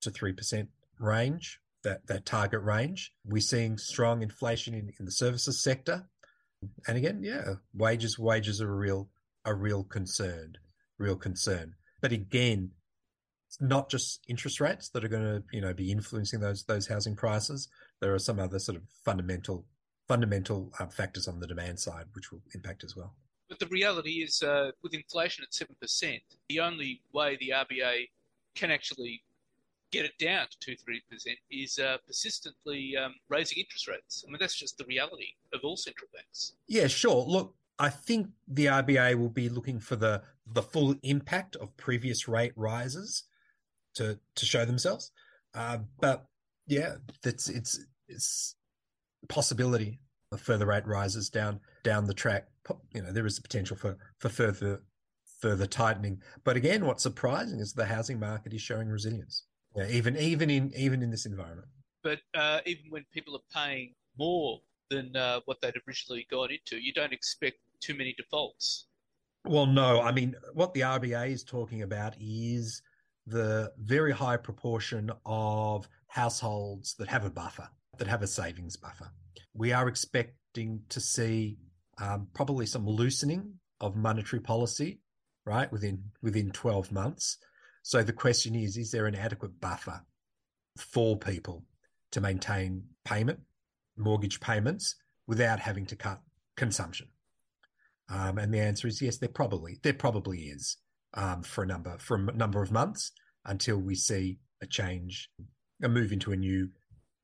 to 0.01 0.11
three 0.11 0.33
percent 0.33 0.69
range, 0.99 1.59
that 1.83 2.07
that 2.07 2.25
target 2.25 2.61
range. 2.61 3.11
We're 3.25 3.41
seeing 3.41 3.77
strong 3.77 4.21
inflation 4.21 4.73
in, 4.73 4.91
in 4.99 5.05
the 5.05 5.11
services 5.11 5.63
sector, 5.63 6.07
and 6.87 6.97
again, 6.97 7.21
yeah, 7.23 7.55
wages 7.73 8.17
wages 8.17 8.61
are 8.61 8.71
a 8.71 8.75
real 8.75 9.09
a 9.45 9.53
real 9.53 9.83
concern, 9.83 10.53
real 10.97 11.15
concern. 11.15 11.75
But 12.01 12.11
again, 12.11 12.71
it's 13.47 13.61
not 13.61 13.89
just 13.89 14.21
interest 14.27 14.59
rates 14.59 14.89
that 14.89 15.03
are 15.03 15.09
going 15.09 15.23
to 15.23 15.43
you 15.51 15.61
know 15.61 15.73
be 15.73 15.91
influencing 15.91 16.39
those 16.39 16.63
those 16.63 16.87
housing 16.87 17.15
prices. 17.15 17.69
There 18.01 18.13
are 18.13 18.19
some 18.19 18.39
other 18.39 18.59
sort 18.59 18.77
of 18.77 18.83
fundamental 19.05 19.65
fundamental 20.07 20.71
uh, 20.79 20.87
factors 20.87 21.27
on 21.27 21.39
the 21.39 21.47
demand 21.47 21.79
side, 21.79 22.05
which 22.13 22.31
will 22.31 22.41
impact 22.53 22.83
as 22.83 22.95
well. 22.95 23.15
But 23.49 23.59
the 23.59 23.67
reality 23.67 24.23
is, 24.23 24.41
uh, 24.41 24.71
with 24.81 24.93
inflation 24.93 25.43
at 25.43 25.51
7%, 25.51 26.21
the 26.49 26.59
only 26.59 27.01
way 27.13 27.37
the 27.39 27.53
RBA 27.53 28.07
can 28.55 28.71
actually 28.71 29.23
get 29.91 30.05
it 30.05 30.17
down 30.19 30.47
to 30.49 30.75
2 30.75 30.75
3% 30.75 30.99
is 31.51 31.77
uh, 31.77 31.97
persistently 32.05 32.95
um, 32.97 33.13
raising 33.29 33.59
interest 33.59 33.87
rates. 33.87 34.25
I 34.27 34.31
mean, 34.31 34.37
that's 34.39 34.55
just 34.55 34.77
the 34.77 34.85
reality 34.85 35.27
of 35.53 35.61
all 35.63 35.77
central 35.77 36.07
banks. 36.13 36.53
Yeah, 36.67 36.87
sure. 36.87 37.23
Look, 37.27 37.53
I 37.77 37.89
think 37.89 38.29
the 38.47 38.65
RBA 38.65 39.15
will 39.15 39.29
be 39.29 39.49
looking 39.49 39.79
for 39.79 39.95
the, 39.95 40.23
the 40.51 40.63
full 40.63 40.95
impact 41.03 41.55
of 41.57 41.77
previous 41.77 42.27
rate 42.27 42.53
rises 42.55 43.23
to, 43.95 44.19
to 44.35 44.45
show 44.45 44.65
themselves. 44.65 45.11
Uh, 45.53 45.79
but 45.99 46.25
yeah, 46.67 46.95
that's 47.21 47.49
it's 47.49 47.79
it's 48.07 48.55
possibility 49.29 49.99
of 50.31 50.41
further 50.41 50.65
rate 50.65 50.87
rises 50.87 51.29
down 51.29 51.59
down 51.83 52.05
the 52.05 52.13
track. 52.13 52.47
You 52.93 53.03
know, 53.03 53.11
there 53.11 53.25
is 53.25 53.37
a 53.37 53.41
potential 53.41 53.77
for 53.77 53.97
for 54.17 54.29
further 54.29 54.81
further 55.43 55.67
tightening. 55.67 56.21
But 56.45 56.55
again, 56.55 56.85
what's 56.85 57.03
surprising 57.03 57.59
is 57.59 57.73
the 57.73 57.85
housing 57.85 58.17
market 58.17 58.53
is 58.53 58.61
showing 58.61 58.87
resilience, 58.87 59.43
yeah, 59.75 59.87
even 59.89 60.15
even 60.17 60.49
in 60.49 60.71
even 60.75 61.03
in 61.03 61.11
this 61.11 61.25
environment. 61.25 61.67
But 62.01 62.19
uh, 62.33 62.59
even 62.65 62.85
when 62.89 63.05
people 63.11 63.35
are 63.35 63.47
paying 63.53 63.93
more 64.17 64.59
than 64.89 65.13
uh, 65.15 65.41
what 65.43 65.59
they'd 65.61 65.75
originally 65.85 66.25
got 66.31 66.49
into, 66.49 66.77
you 66.81 66.93
don't 66.93 67.11
expect 67.11 67.57
too 67.81 67.93
many 67.93 68.15
defaults. 68.17 68.87
Well, 69.45 69.65
no. 69.65 70.01
I 70.01 70.13
mean, 70.13 70.35
what 70.53 70.73
the 70.73 70.81
RBA 70.81 71.31
is 71.31 71.43
talking 71.43 71.81
about 71.81 72.15
is 72.21 72.81
the 73.27 73.73
very 73.77 74.13
high 74.13 74.37
proportion 74.37 75.11
of 75.25 75.89
households 76.07 76.95
that 76.95 77.09
have 77.09 77.25
a 77.25 77.29
buffer 77.29 77.67
that 77.97 78.07
have 78.07 78.21
a 78.21 78.27
savings 78.27 78.77
buffer. 78.77 79.11
We 79.53 79.73
are 79.73 79.89
expecting 79.89 80.81
to 80.89 81.01
see 81.01 81.57
um, 81.97 82.27
probably 82.33 82.65
some 82.65 82.87
loosening 82.87 83.55
of 83.81 83.97
monetary 83.97 84.41
policy, 84.41 84.99
right, 85.45 85.71
within 85.71 86.03
within 86.21 86.51
12 86.51 86.91
months. 86.91 87.37
So 87.81 88.01
the 88.03 88.13
question 88.13 88.55
is, 88.55 88.77
is 88.77 88.91
there 88.91 89.07
an 89.07 89.15
adequate 89.15 89.59
buffer 89.59 90.01
for 90.77 91.17
people 91.17 91.65
to 92.11 92.21
maintain 92.21 92.83
payment, 93.03 93.39
mortgage 93.97 94.39
payments, 94.39 94.95
without 95.27 95.59
having 95.59 95.85
to 95.87 95.95
cut 95.95 96.21
consumption? 96.55 97.07
Um, 98.09 98.37
and 98.37 98.53
the 98.53 98.59
answer 98.59 98.87
is 98.87 99.01
yes, 99.01 99.17
there 99.17 99.29
probably 99.29 99.79
there 99.83 99.93
probably 99.93 100.39
is 100.43 100.77
um, 101.13 101.43
for 101.43 101.63
a 101.63 101.67
number 101.67 101.97
for 101.99 102.15
a 102.15 102.33
number 102.33 102.61
of 102.61 102.71
months 102.71 103.11
until 103.45 103.77
we 103.77 103.95
see 103.95 104.39
a 104.61 104.67
change, 104.67 105.29
a 105.81 105.89
move 105.89 106.11
into 106.11 106.31
a 106.31 106.37
new 106.37 106.69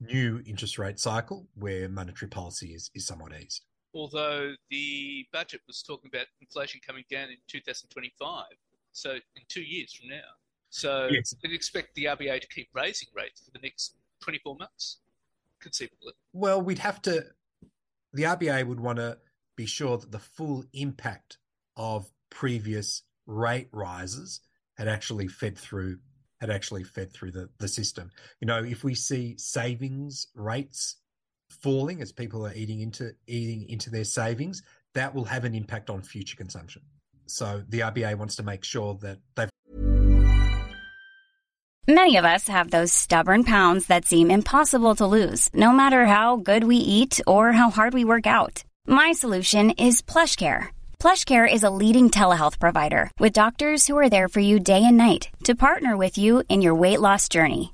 new 0.01 0.41
interest 0.45 0.77
rate 0.77 0.99
cycle 0.99 1.47
where 1.55 1.89
monetary 1.89 2.29
policy 2.29 2.67
is, 2.67 2.89
is 2.95 3.05
somewhat 3.05 3.34
eased. 3.34 3.63
Although 3.93 4.54
the 4.69 5.25
budget 5.34 5.62
was 5.67 5.82
talking 5.82 6.10
about 6.13 6.28
inflation 6.41 6.80
coming 6.86 7.04
down 7.10 7.30
in 7.30 7.38
2025, 7.47 8.45
so 8.91 9.12
in 9.12 9.43
two 9.47 9.62
years 9.62 9.93
from 9.93 10.10
now. 10.10 10.30
So 10.69 11.08
Yes. 11.12 11.34
can 11.41 11.52
expect 11.52 11.95
the 11.95 12.06
RBA 12.06 12.41
to 12.41 12.47
keep 12.47 12.69
raising 12.73 13.10
rates 13.15 13.41
for 13.41 13.52
the 13.52 13.60
next 13.60 13.95
24 14.21 14.56
months, 14.58 14.99
conceivably. 15.60 16.13
Well, 16.34 16.62
we'd 16.62 16.80
have 16.80 17.02
to. 17.04 17.25
The 18.13 18.23
RBA 18.23 18.65
would 18.67 18.80
want 18.80 18.97
to 18.97 19.17
be 19.56 19.65
sure 19.65 19.97
that 19.97 20.12
the 20.12 20.19
full 20.19 20.63
impact 20.73 21.38
of 21.75 22.12
previous 22.30 23.04
rate 23.25 23.69
rises 23.71 24.41
had 24.78 24.88
actually 24.88 25.28
fed 25.28 25.58
through 25.58 25.99
had 26.39 26.49
actually 26.49 26.84
fed 26.86 27.12
through 27.12 27.32
the, 27.32 27.49
the 27.58 27.67
system. 27.67 28.10
You 28.39 28.47
know, 28.47 28.63
if 28.63 28.84
we 28.84 28.95
see 28.95 29.36
savings 29.38 30.28
rates 30.34 30.95
falling 31.49 32.01
as 32.01 32.12
people 32.12 32.45
are 32.45 32.53
eating 32.53 32.81
into 32.81 33.13
eating 33.27 33.67
into 33.69 33.89
their 33.89 34.03
savings, 34.03 34.63
that 34.93 35.13
will 35.13 35.25
have 35.25 35.45
an 35.45 35.55
impact 35.55 35.89
on 35.89 36.01
future 36.01 36.38
consumption. 36.38 36.81
So 37.27 37.63
the 37.69 37.81
RBA 37.81 38.15
wants 38.15 38.35
to 38.38 38.43
make 38.43 38.63
sure 38.63 38.95
that 39.01 39.19
they've 39.35 39.49
Many 41.88 42.17
of 42.17 42.25
us 42.25 42.47
have 42.47 42.69
those 42.69 42.93
stubborn 42.93 43.43
pounds 43.43 43.88
that 43.88 44.05
seem 44.05 44.29
impossible 44.29 44.93
to 44.97 45.07
lose, 45.07 45.49
no 45.55 45.71
matter 45.71 46.05
how 46.05 46.35
good 46.35 46.63
we 46.63 46.75
eat 46.75 47.19
or 47.25 47.51
how 47.51 47.71
hard 47.71 47.95
we 47.95 48.05
work 48.05 48.27
out. 48.27 48.63
My 48.85 49.12
solution 49.12 49.71
is 49.71 50.03
PlushCare. 50.03 50.67
PlushCare 50.99 51.51
is 51.51 51.63
a 51.63 51.71
leading 51.81 52.12
telehealth 52.12 52.59
provider 52.59 53.09
with 53.17 53.33
doctors 53.33 53.88
who 53.88 53.97
are 53.97 54.09
there 54.09 54.27
for 54.27 54.39
you 54.39 54.59
day 54.59 54.83
and 54.85 54.97
night 54.97 55.29
to 55.45 55.55
partner 55.55 55.97
with 55.97 56.15
you 56.19 56.43
in 56.47 56.62
your 56.62 56.75
weight 56.75 57.01
loss 57.01 57.27
journey. 57.27 57.73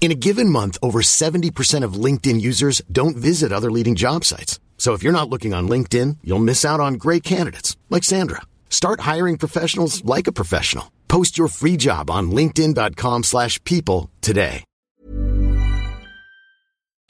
In 0.00 0.10
a 0.10 0.14
given 0.14 0.48
month, 0.48 0.78
over 0.82 1.02
70% 1.02 1.84
of 1.84 2.04
LinkedIn 2.04 2.40
users 2.40 2.80
don't 2.90 3.18
visit 3.18 3.52
other 3.52 3.70
leading 3.70 3.96
job 3.96 4.24
sites. 4.24 4.58
So 4.78 4.94
if 4.94 5.02
you're 5.02 5.12
not 5.12 5.28
looking 5.28 5.52
on 5.52 5.68
LinkedIn, 5.68 6.16
you'll 6.24 6.38
miss 6.38 6.64
out 6.64 6.80
on 6.80 6.94
great 6.94 7.22
candidates 7.22 7.76
like 7.90 8.02
Sandra. 8.02 8.40
Start 8.70 9.00
hiring 9.00 9.36
professionals 9.36 10.02
like 10.02 10.26
a 10.26 10.32
professional. 10.32 10.90
Post 11.06 11.36
your 11.36 11.48
free 11.48 11.76
job 11.76 12.10
on 12.10 12.30
linkedin.com/people 12.30 14.08
today. 14.22 14.64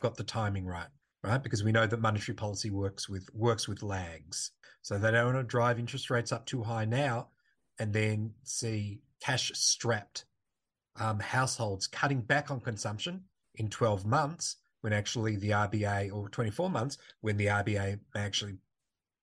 got 0.01 0.17
the 0.17 0.25
timing 0.25 0.67
right, 0.67 0.89
right? 1.23 1.43
Because 1.43 1.63
we 1.63 1.73
know 1.73 1.87
that 1.87 2.01
monetary 2.01 2.35
policy 2.35 2.71
works 2.71 3.09
with 3.09 3.29
works 3.35 3.69
with 3.69 3.83
lags. 3.83 4.51
So 4.83 4.99
they 4.99 5.11
don't 5.11 5.35
want 5.35 5.37
to 5.37 5.43
drive 5.45 5.79
interest 5.79 6.11
rates 6.11 6.33
up 6.33 6.47
too 6.47 6.63
high 6.63 6.87
now 6.87 7.29
and 7.79 7.93
then 7.93 8.33
see 8.43 9.03
cash 9.21 9.53
strapped 9.55 10.25
um, 10.99 11.21
households 11.21 11.87
cutting 11.87 12.21
back 12.21 12.51
on 12.51 12.61
consumption 12.61 13.25
in 13.55 13.69
12 13.69 14.07
months 14.07 14.57
when 14.81 14.93
actually 14.93 15.37
the 15.37 15.51
RBA 15.51 16.13
or 16.13 16.29
24 16.29 16.71
months 16.71 16.99
when 17.21 17.37
the 17.37 17.47
RBA 17.47 18.01
may 18.15 18.21
actually 18.21 18.59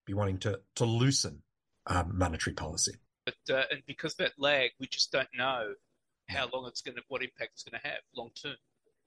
be 0.05 0.13
wanting 0.13 0.37
to 0.39 0.59
to 0.75 0.85
loosen 0.85 1.41
um, 1.87 2.17
monetary 2.17 2.53
policy. 2.53 2.93
But 3.25 3.35
uh, 3.49 3.63
and 3.71 3.81
because 3.85 4.13
of 4.13 4.17
that 4.19 4.33
lag, 4.37 4.71
we 4.79 4.87
just 4.87 5.11
don't 5.11 5.27
know 5.37 5.73
how 6.29 6.49
long 6.53 6.67
it's 6.67 6.81
going 6.81 6.95
to, 6.95 7.01
what 7.07 7.23
impact 7.23 7.51
it's 7.53 7.63
going 7.63 7.79
to 7.81 7.87
have 7.87 7.99
long 8.15 8.29
term. 8.41 8.55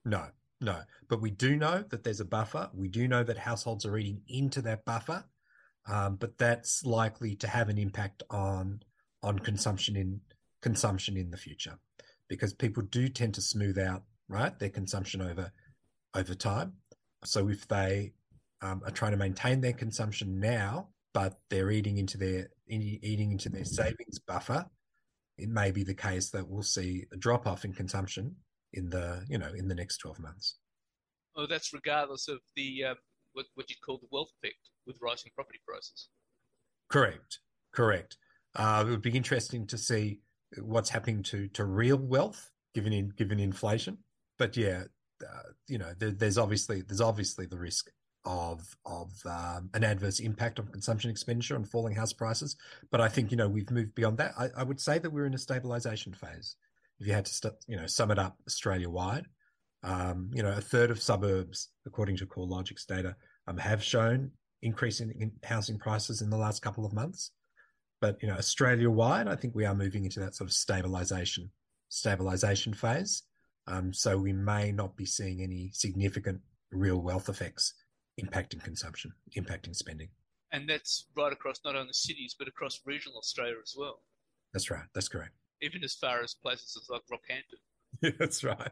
No, 0.05 0.27
no. 0.59 0.81
But 1.07 1.21
we 1.21 1.31
do 1.31 1.55
know 1.55 1.83
that 1.89 2.03
there's 2.03 2.19
a 2.19 2.25
buffer. 2.25 2.69
We 2.73 2.87
do 2.87 3.07
know 3.07 3.23
that 3.23 3.37
households 3.37 3.85
are 3.85 3.97
eating 3.97 4.21
into 4.27 4.61
that 4.63 4.85
buffer, 4.85 5.25
um, 5.87 6.15
but 6.15 6.37
that's 6.37 6.85
likely 6.85 7.35
to 7.37 7.47
have 7.47 7.69
an 7.69 7.77
impact 7.77 8.23
on 8.29 8.81
on 9.23 9.39
consumption 9.39 9.95
in 9.95 10.21
consumption 10.61 11.17
in 11.17 11.31
the 11.31 11.37
future, 11.37 11.77
because 12.31 12.53
people 12.53 12.81
do 12.83 13.09
tend 13.09 13.33
to 13.33 13.41
smooth 13.41 13.77
out 13.77 14.03
right 14.29 14.57
their 14.57 14.69
consumption 14.69 15.21
over 15.21 15.51
over 16.15 16.33
time. 16.33 16.71
So 17.25 17.49
if 17.49 17.67
they 17.67 18.13
um, 18.61 18.81
are 18.85 18.91
trying 18.91 19.11
to 19.11 19.17
maintain 19.17 19.59
their 19.59 19.73
consumption 19.73 20.39
now, 20.39 20.87
but 21.13 21.39
they're 21.49 21.71
eating 21.71 21.97
into 21.97 22.17
their 22.17 22.47
eating 22.69 23.33
into 23.33 23.49
their 23.49 23.65
savings 23.65 24.17
buffer, 24.25 24.65
it 25.37 25.49
may 25.49 25.71
be 25.71 25.83
the 25.83 25.93
case 25.93 26.29
that 26.29 26.47
we'll 26.47 26.63
see 26.63 27.05
a 27.11 27.17
drop 27.17 27.45
off 27.45 27.65
in 27.65 27.73
consumption 27.73 28.37
in 28.71 28.89
the 28.89 29.25
you 29.27 29.37
know 29.37 29.51
in 29.53 29.67
the 29.67 29.75
next 29.75 29.97
12 29.97 30.19
months 30.19 30.55
Oh, 31.35 31.45
that's 31.45 31.73
regardless 31.73 32.27
of 32.29 32.39
the 32.55 32.83
uh, 32.85 32.95
what, 33.33 33.45
what 33.55 33.69
you 33.69 33.75
call 33.85 33.97
the 33.97 34.07
wealth 34.11 34.29
effect 34.41 34.69
with 34.87 34.95
rising 35.01 35.31
property 35.35 35.59
prices. 35.67 36.07
correct 36.89 37.39
correct 37.73 38.15
uh, 38.55 38.85
it 38.87 38.89
would 38.89 39.01
be 39.01 39.11
interesting 39.11 39.67
to 39.67 39.77
see 39.77 40.21
what's 40.59 40.89
happening 40.89 41.23
to 41.23 41.47
to 41.49 41.65
real 41.65 41.97
wealth 41.97 42.49
given 42.73 42.93
in 42.93 43.09
given 43.09 43.39
inflation. 43.39 43.97
But 44.37 44.57
yeah 44.57 44.83
uh, 45.23 45.51
you 45.67 45.77
know 45.77 45.93
there, 45.97 46.11
there's 46.11 46.37
obviously 46.37 46.81
there's 46.81 47.01
obviously 47.01 47.45
the 47.45 47.57
risk 47.57 47.91
of 48.25 48.75
of 48.85 49.11
um, 49.25 49.69
an 49.73 49.83
adverse 49.83 50.19
impact 50.19 50.59
on 50.59 50.67
consumption 50.67 51.09
expenditure 51.09 51.55
and 51.55 51.69
falling 51.69 51.95
house 51.95 52.13
prices. 52.13 52.55
But 52.91 53.01
i 53.01 53.07
think 53.07 53.31
you 53.31 53.37
know 53.37 53.47
we've 53.47 53.69
moved 53.71 53.95
beyond 53.95 54.17
that. 54.17 54.33
I, 54.37 54.49
I 54.57 54.63
would 54.63 54.79
say 54.79 54.99
that 54.99 55.11
we're 55.11 55.25
in 55.25 55.33
a 55.33 55.39
stabilization 55.39 56.13
phase 56.13 56.55
if 57.01 57.07
you 57.07 57.13
had 57.13 57.25
to 57.25 57.33
st- 57.33 57.65
you 57.67 57.75
know 57.75 57.87
sum 57.87 58.11
it 58.11 58.19
up 58.19 58.37
australia 58.47 58.89
wide 58.89 59.25
um, 59.83 60.29
you 60.33 60.43
know 60.43 60.51
a 60.51 60.61
third 60.61 60.91
of 60.91 61.01
suburbs 61.01 61.69
according 61.85 62.15
to 62.17 62.25
CoreLogic's 62.25 62.85
data 62.85 63.15
um, 63.47 63.57
have 63.57 63.83
shown 63.83 64.31
increase 64.61 65.01
in, 65.01 65.11
in 65.11 65.31
housing 65.43 65.79
prices 65.79 66.21
in 66.21 66.29
the 66.29 66.37
last 66.37 66.61
couple 66.61 66.85
of 66.85 66.93
months 66.93 67.31
but 68.01 68.17
you 68.21 68.27
know 68.27 68.35
australia 68.35 68.89
wide 68.89 69.27
i 69.27 69.35
think 69.35 69.55
we 69.55 69.65
are 69.65 69.75
moving 69.75 70.03
into 70.03 70.19
that 70.19 70.35
sort 70.35 70.49
of 70.49 70.53
stabilization 70.53 71.49
stabilization 71.91 72.73
phase. 72.73 73.23
Um, 73.67 73.93
so 73.93 74.17
we 74.17 74.33
may 74.33 74.71
not 74.71 74.97
be 74.97 75.05
seeing 75.05 75.43
any 75.43 75.69
significant 75.73 76.41
real 76.71 76.99
wealth 76.99 77.29
effects 77.29 77.73
impacting 78.19 78.63
consumption 78.63 79.11
impacting 79.37 79.75
spending. 79.75 80.09
And 80.51 80.67
that's 80.67 81.05
right 81.15 81.31
across 81.31 81.59
not 81.63 81.75
only 81.75 81.93
cities 81.93 82.35
but 82.37 82.47
across 82.47 82.81
regional 82.85 83.19
Australia 83.19 83.55
as 83.61 83.75
well, 83.77 84.01
that's 84.53 84.71
right. 84.71 84.83
That's 84.95 85.07
correct. 85.07 85.33
Even 85.61 85.83
as 85.83 85.93
far 85.93 86.23
as 86.23 86.33
places 86.33 86.89
like 86.89 87.01
Rockhampton. 87.11 87.59
Yeah, 88.01 88.11
that's 88.19 88.43
right. 88.43 88.71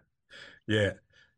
Yeah. 0.67 0.93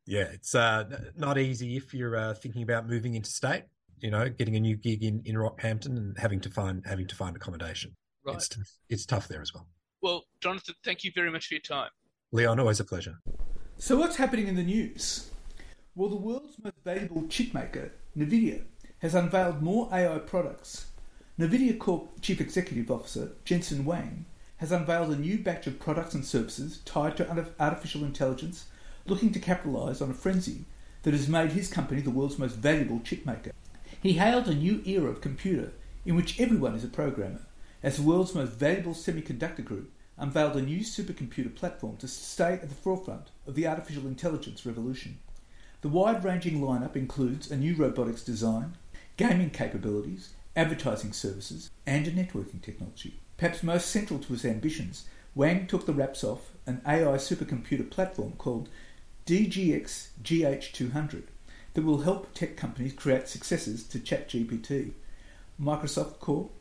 Yeah. 0.05 0.27
It's 0.33 0.55
uh, 0.55 0.85
not 1.17 1.37
easy 1.37 1.75
if 1.75 1.93
you're 1.93 2.15
uh, 2.15 2.33
thinking 2.33 2.63
about 2.63 2.87
moving 2.87 3.15
interstate 3.15 3.63
you 4.01 4.11
know 4.11 4.27
getting 4.29 4.55
a 4.55 4.59
new 4.59 4.75
gig 4.75 5.03
in 5.03 5.21
in 5.25 5.35
rockhampton 5.35 5.97
and 5.97 6.17
having 6.17 6.39
to 6.41 6.49
find 6.49 6.83
having 6.85 7.07
to 7.07 7.15
find 7.15 7.35
accommodation 7.35 7.95
Right. 8.25 8.35
it's 8.35 8.47
tough, 8.49 8.69
it's 8.89 9.05
tough 9.05 9.27
there 9.27 9.41
as 9.41 9.51
well 9.53 9.67
Well, 10.01 10.25
Jonathan, 10.41 10.75
thank 10.83 11.03
you 11.03 11.11
very 11.15 11.31
much 11.31 11.47
for 11.47 11.55
your 11.55 11.61
time. 11.61 11.89
leon 12.31 12.59
always 12.59 12.79
a 12.79 12.85
pleasure 12.85 13.15
So 13.77 13.97
what's 13.97 14.17
happening 14.17 14.47
in 14.47 14.55
the 14.55 14.63
news? 14.63 15.31
Well, 15.95 16.09
the 16.09 16.15
world's 16.15 16.55
most 16.63 16.75
valuable 16.85 17.27
chip 17.27 17.53
maker, 17.53 17.91
Nvidia, 18.15 18.63
has 18.99 19.13
unveiled 19.15 19.61
more 19.61 19.89
AI 19.91 20.19
products. 20.19 20.85
Nvidia 21.39 21.77
Corp 21.77 22.21
Chief 22.21 22.39
Executive 22.39 22.89
Officer 22.91 23.31
Jensen 23.43 23.83
Huang 23.83 24.25
has 24.57 24.71
unveiled 24.71 25.11
a 25.11 25.15
new 25.15 25.39
batch 25.39 25.65
of 25.67 25.79
products 25.79 26.13
and 26.13 26.23
services 26.23 26.79
tied 26.85 27.17
to 27.17 27.51
artificial 27.59 28.03
intelligence, 28.05 28.67
looking 29.07 29.31
to 29.33 29.39
capitalize 29.39 29.99
on 30.01 30.11
a 30.11 30.13
frenzy 30.13 30.65
that 31.01 31.13
has 31.15 31.27
made 31.27 31.51
his 31.51 31.67
company 31.67 31.99
the 32.01 32.11
world's 32.11 32.37
most 32.37 32.55
valuable 32.55 32.99
chip 33.03 33.25
maker. 33.25 33.51
He 34.01 34.13
hailed 34.13 34.47
a 34.47 34.55
new 34.55 34.81
era 34.83 35.11
of 35.11 35.21
computer 35.21 35.73
in 36.07 36.15
which 36.15 36.39
everyone 36.39 36.73
is 36.73 36.83
a 36.83 36.87
programmer, 36.87 37.41
as 37.83 37.97
the 37.97 38.01
world's 38.01 38.33
most 38.33 38.53
valuable 38.53 38.95
semiconductor 38.95 39.63
group 39.63 39.91
unveiled 40.17 40.55
a 40.55 40.61
new 40.61 40.79
supercomputer 40.79 41.53
platform 41.53 41.97
to 41.97 42.07
stay 42.07 42.53
at 42.53 42.67
the 42.67 42.73
forefront 42.73 43.27
of 43.45 43.53
the 43.53 43.67
artificial 43.67 44.07
intelligence 44.07 44.65
revolution. 44.65 45.19
The 45.81 45.89
wide 45.89 46.23
ranging 46.23 46.61
lineup 46.61 46.95
includes 46.95 47.51
a 47.51 47.57
new 47.57 47.75
robotics 47.75 48.23
design, 48.23 48.73
gaming 49.17 49.51
capabilities, 49.51 50.29
advertising 50.55 51.13
services, 51.13 51.69
and 51.85 52.07
a 52.07 52.11
networking 52.11 52.61
technology. 52.63 53.19
Perhaps 53.37 53.61
most 53.61 53.87
central 53.87 54.17
to 54.17 54.33
his 54.33 54.45
ambitions, 54.45 55.05
Huang 55.35 55.67
took 55.67 55.85
the 55.85 55.93
wraps 55.93 56.23
off 56.23 56.53
an 56.65 56.81
AI 56.87 57.17
supercomputer 57.17 57.87
platform 57.87 58.33
called 58.39 58.67
DGX 59.27 60.07
GH200 60.23 61.23
that 61.73 61.83
will 61.83 62.01
help 62.01 62.33
tech 62.33 62.57
companies 62.57 62.93
create 62.93 63.27
successors 63.27 63.83
to 63.83 63.99
ChatGPT. 63.99 64.91
Microsoft 65.59 66.19
Corp, 66.19 66.51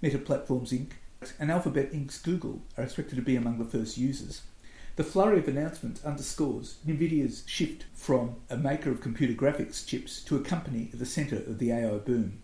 Meta 0.00 0.18
Platforms 0.18 0.72
Inc., 0.72 0.92
and 1.38 1.50
Alphabet 1.50 1.92
Inc.'s 1.92 2.18
Google 2.18 2.62
are 2.76 2.84
expected 2.84 3.16
to 3.16 3.22
be 3.22 3.36
among 3.36 3.58
the 3.58 3.64
first 3.64 3.98
users. 3.98 4.42
The 4.96 5.04
flurry 5.04 5.38
of 5.38 5.46
announcements 5.46 6.04
underscores 6.04 6.78
NVIDIA's 6.86 7.44
shift 7.46 7.84
from 7.94 8.36
a 8.50 8.56
maker 8.56 8.90
of 8.90 9.00
computer 9.00 9.32
graphics 9.34 9.86
chips 9.86 10.22
to 10.24 10.36
a 10.36 10.40
company 10.40 10.90
at 10.92 10.98
the 10.98 11.06
centre 11.06 11.36
of 11.36 11.58
the 11.58 11.70
AI 11.70 11.98
boom. 11.98 12.42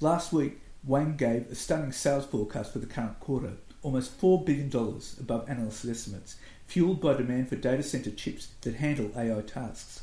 Last 0.00 0.32
week, 0.32 0.60
Huang 0.86 1.16
gave 1.16 1.50
a 1.50 1.54
stunning 1.54 1.92
sales 1.92 2.26
forecast 2.26 2.72
for 2.72 2.78
the 2.78 2.86
current 2.86 3.20
quarter, 3.20 3.52
almost 3.82 4.20
$4 4.20 4.44
billion 4.44 4.70
above 5.18 5.48
analyst 5.48 5.86
estimates, 5.86 6.36
fueled 6.66 7.00
by 7.00 7.14
demand 7.14 7.48
for 7.48 7.56
data 7.56 7.82
center 7.82 8.10
chips 8.10 8.48
that 8.62 8.74
handle 8.74 9.10
AI 9.16 9.40
tasks. 9.40 10.02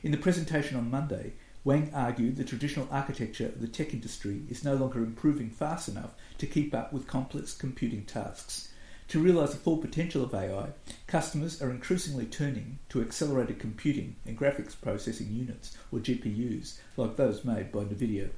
In 0.00 0.12
the 0.12 0.16
presentation 0.16 0.76
on 0.76 0.92
Monday, 0.92 1.32
Huang 1.64 1.90
argued 1.92 2.36
the 2.36 2.44
traditional 2.44 2.86
architecture 2.88 3.46
of 3.46 3.60
the 3.60 3.66
tech 3.66 3.92
industry 3.92 4.42
is 4.48 4.62
no 4.62 4.76
longer 4.76 5.00
improving 5.00 5.50
fast 5.50 5.88
enough 5.88 6.14
to 6.38 6.46
keep 6.46 6.72
up 6.72 6.92
with 6.92 7.08
complex 7.08 7.52
computing 7.52 8.04
tasks. 8.04 8.68
To 9.08 9.18
realize 9.18 9.50
the 9.50 9.56
full 9.56 9.78
potential 9.78 10.22
of 10.22 10.32
AI, 10.32 10.68
customers 11.08 11.60
are 11.60 11.72
increasingly 11.72 12.26
turning 12.26 12.78
to 12.90 13.00
accelerated 13.00 13.58
computing 13.58 14.14
and 14.24 14.38
graphics 14.38 14.80
processing 14.80 15.32
units, 15.32 15.76
or 15.90 15.98
GPUs, 15.98 16.78
like 16.96 17.16
those 17.16 17.44
made 17.44 17.72
by 17.72 17.80
NVIDIA. 17.80 18.30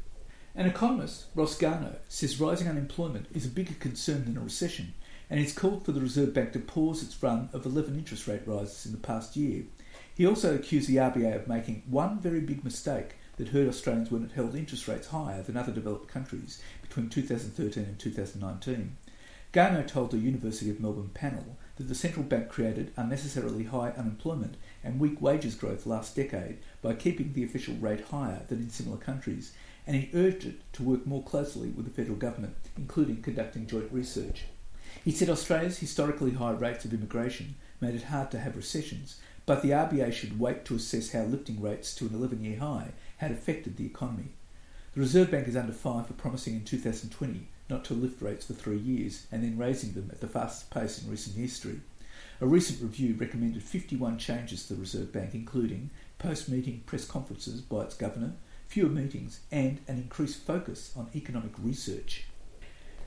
An 0.55 0.67
economist, 0.67 1.27
Ross 1.35 1.59
Garnaut, 1.59 1.99
says 2.09 2.41
rising 2.41 2.69
unemployment 2.69 3.27
is 3.35 3.45
a 3.45 3.51
bigger 3.51 3.75
concern 3.75 4.25
than 4.25 4.39
a 4.39 4.41
recession, 4.41 4.95
and 5.29 5.39
he's 5.39 5.53
called 5.53 5.85
for 5.85 5.93
the 5.93 6.01
Reserve 6.01 6.33
Bank 6.33 6.53
to 6.53 6.59
pause 6.59 7.03
its 7.03 7.23
run 7.23 7.51
of 7.53 7.67
11 7.67 7.97
interest 7.97 8.27
rate 8.27 8.47
rises 8.47 8.87
in 8.87 8.93
the 8.93 8.99
past 8.99 9.37
year. 9.37 9.65
He 10.21 10.27
also 10.27 10.55
accused 10.55 10.87
the 10.87 10.97
RBA 10.97 11.35
of 11.35 11.49
making 11.49 11.83
one 11.87 12.21
very 12.21 12.41
big 12.41 12.63
mistake 12.63 13.15
that 13.39 13.49
hurt 13.49 13.67
Australians 13.67 14.11
when 14.11 14.23
it 14.23 14.33
held 14.33 14.55
interest 14.55 14.87
rates 14.87 15.07
higher 15.07 15.43
than 15.43 15.57
other 15.57 15.73
developed 15.73 16.09
countries 16.09 16.61
between 16.83 17.09
2013 17.09 17.85
and 17.85 17.99
2019. 17.99 18.99
Garnaut 19.55 19.89
told 19.89 20.11
the 20.11 20.19
University 20.19 20.69
of 20.69 20.79
Melbourne 20.79 21.09
panel 21.15 21.57
that 21.77 21.85
the 21.85 21.95
central 21.95 22.23
bank 22.23 22.51
created 22.51 22.93
unnecessarily 22.99 23.65
high 23.65 23.95
unemployment 23.97 24.59
and 24.85 25.01
weak 25.01 25.23
wages 25.23 25.55
growth 25.55 25.87
last 25.87 26.15
decade 26.15 26.59
by 26.83 26.93
keeping 26.93 27.33
the 27.33 27.45
official 27.45 27.77
rate 27.77 28.05
higher 28.11 28.43
than 28.49 28.59
in 28.59 28.69
similar 28.69 28.99
countries 28.99 29.55
and 29.87 29.97
he 29.97 30.11
urged 30.13 30.45
it 30.45 30.61
to 30.75 30.83
work 30.83 31.07
more 31.07 31.23
closely 31.23 31.71
with 31.71 31.87
the 31.87 31.91
federal 31.91 32.19
government, 32.19 32.57
including 32.77 33.23
conducting 33.23 33.67
joint 33.67 33.91
research. 33.91 34.45
He 35.03 35.13
said 35.13 35.31
Australia's 35.31 35.79
historically 35.79 36.33
high 36.33 36.51
rates 36.51 36.85
of 36.85 36.93
immigration 36.93 37.55
made 37.81 37.95
it 37.95 38.03
hard 38.03 38.31
to 38.33 38.39
have 38.39 38.57
recessions, 38.57 39.19
but 39.47 39.63
the 39.63 39.71
RBA 39.71 40.13
should 40.13 40.39
wait 40.39 40.65
to 40.67 40.77
assess 40.77 41.13
how 41.13 41.23
lifting 41.23 41.61
rates 41.61 41.95
to 41.97 42.07
an 42.07 42.15
11 42.15 42.45
year 42.45 42.59
high 42.59 42.93
had 43.19 43.31
affected 43.31 43.77
the 43.77 43.87
economy. 43.87 44.31
The 44.95 45.01
Reserve 45.01 45.31
Bank 45.31 45.47
is 45.49 45.57
under 45.57 45.73
fire 45.73 46.05
for 46.05 46.15
promising 46.15 46.55
in 46.55 46.65
2020 46.65 47.47
not 47.71 47.85
to 47.85 47.95
lift 47.95 48.21
rates 48.21 48.47
for 48.47 48.53
three 48.53 48.79
years 48.79 49.27
and 49.31 49.43
then 49.45 49.57
raising 49.57 49.93
them 49.93 50.11
at 50.13 50.21
the 50.21 50.27
fastest 50.27 50.71
pace 50.71 51.03
in 51.03 51.11
recent 51.11 51.37
history. 51.37 51.81
A 52.41 52.47
recent 52.47 52.83
review 52.83 53.15
recommended 53.15 53.63
51 53.63 54.19
changes 54.19 54.67
to 54.67 54.75
the 54.75 54.81
Reserve 54.81 55.13
Bank, 55.13 55.35
including 55.35 55.91
post 56.19 56.49
meeting 56.49 56.83
press 56.87 57.05
conferences 57.05 57.61
by 57.61 57.83
its 57.83 57.95
governor, 57.95 58.33
fewer 58.67 58.89
meetings, 58.89 59.41
and 59.53 59.79
an 59.87 59.97
increased 59.97 60.43
focus 60.43 60.93
on 60.97 61.11
economic 61.15 61.53
research. 61.63 62.25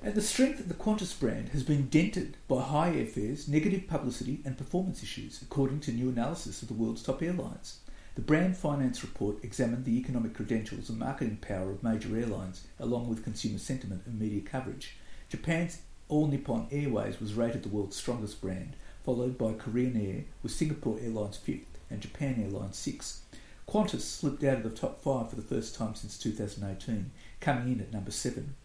And 0.05 0.15
the 0.15 0.21
strength 0.21 0.59
of 0.59 0.67
the 0.67 0.73
Qantas 0.73 1.17
brand 1.17 1.49
has 1.49 1.63
been 1.63 1.87
dented 1.87 2.35
by 2.49 2.61
high 2.61 2.91
airfares, 2.91 3.47
negative 3.47 3.87
publicity, 3.87 4.41
and 4.43 4.57
performance 4.57 5.01
issues, 5.01 5.41
according 5.41 5.79
to 5.79 5.93
new 5.93 6.09
analysis 6.09 6.61
of 6.61 6.67
the 6.67 6.73
world's 6.73 7.01
top 7.01 7.23
airlines. 7.23 7.79
The 8.15 8.21
Brand 8.21 8.57
Finance 8.57 9.01
report 9.01 9.41
examined 9.45 9.85
the 9.85 9.97
economic 9.97 10.33
credentials 10.33 10.89
and 10.89 10.99
marketing 10.99 11.37
power 11.37 11.71
of 11.71 11.83
major 11.83 12.17
airlines, 12.17 12.67
along 12.81 13.07
with 13.07 13.23
consumer 13.23 13.59
sentiment 13.59 14.01
and 14.05 14.19
media 14.19 14.41
coverage. 14.41 14.97
Japan's 15.29 15.79
All 16.09 16.27
Nippon 16.27 16.67
Airways 16.69 17.21
was 17.21 17.35
rated 17.35 17.63
the 17.63 17.69
world's 17.69 17.95
strongest 17.95 18.41
brand, 18.41 18.75
followed 19.05 19.37
by 19.37 19.53
Korean 19.53 19.95
Air, 19.95 20.25
with 20.43 20.51
Singapore 20.51 20.99
Airlines 21.01 21.37
fifth 21.37 21.79
and 21.89 22.01
Japan 22.01 22.43
Airlines 22.43 22.75
sixth. 22.75 23.23
Qantas 23.69 24.01
slipped 24.01 24.43
out 24.43 24.57
of 24.57 24.63
the 24.63 24.69
top 24.69 25.01
five 25.01 25.29
for 25.29 25.37
the 25.37 25.41
first 25.41 25.75
time 25.75 25.95
since 25.95 26.17
2018, 26.17 27.11
coming 27.39 27.71
in 27.71 27.79
at 27.79 27.93
number 27.93 28.11
seven. 28.11 28.55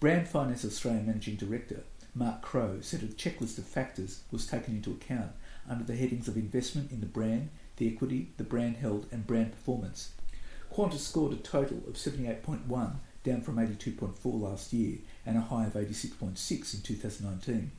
Brand 0.00 0.28
Finance 0.28 0.64
Australia 0.64 1.02
Managing 1.02 1.34
Director 1.34 1.82
Mark 2.14 2.40
Crowe 2.40 2.78
said 2.80 3.02
a 3.02 3.06
checklist 3.06 3.58
of 3.58 3.64
factors 3.64 4.20
was 4.30 4.46
taken 4.46 4.76
into 4.76 4.92
account 4.92 5.32
under 5.68 5.82
the 5.82 5.96
headings 5.96 6.28
of 6.28 6.36
investment 6.36 6.92
in 6.92 7.00
the 7.00 7.06
brand, 7.06 7.48
the 7.78 7.92
equity, 7.92 8.30
the 8.36 8.44
brand 8.44 8.76
held, 8.76 9.06
and 9.10 9.26
brand 9.26 9.50
performance. 9.50 10.12
Qantas 10.72 11.00
scored 11.00 11.32
a 11.32 11.36
total 11.36 11.78
of 11.88 11.94
78.1, 11.94 12.68
down 13.24 13.40
from 13.40 13.56
82.4 13.56 14.16
last 14.40 14.72
year, 14.72 14.98
and 15.26 15.36
a 15.36 15.40
high 15.40 15.66
of 15.66 15.72
86.6 15.72 16.74
in 16.74 16.80
2019. 16.80 17.72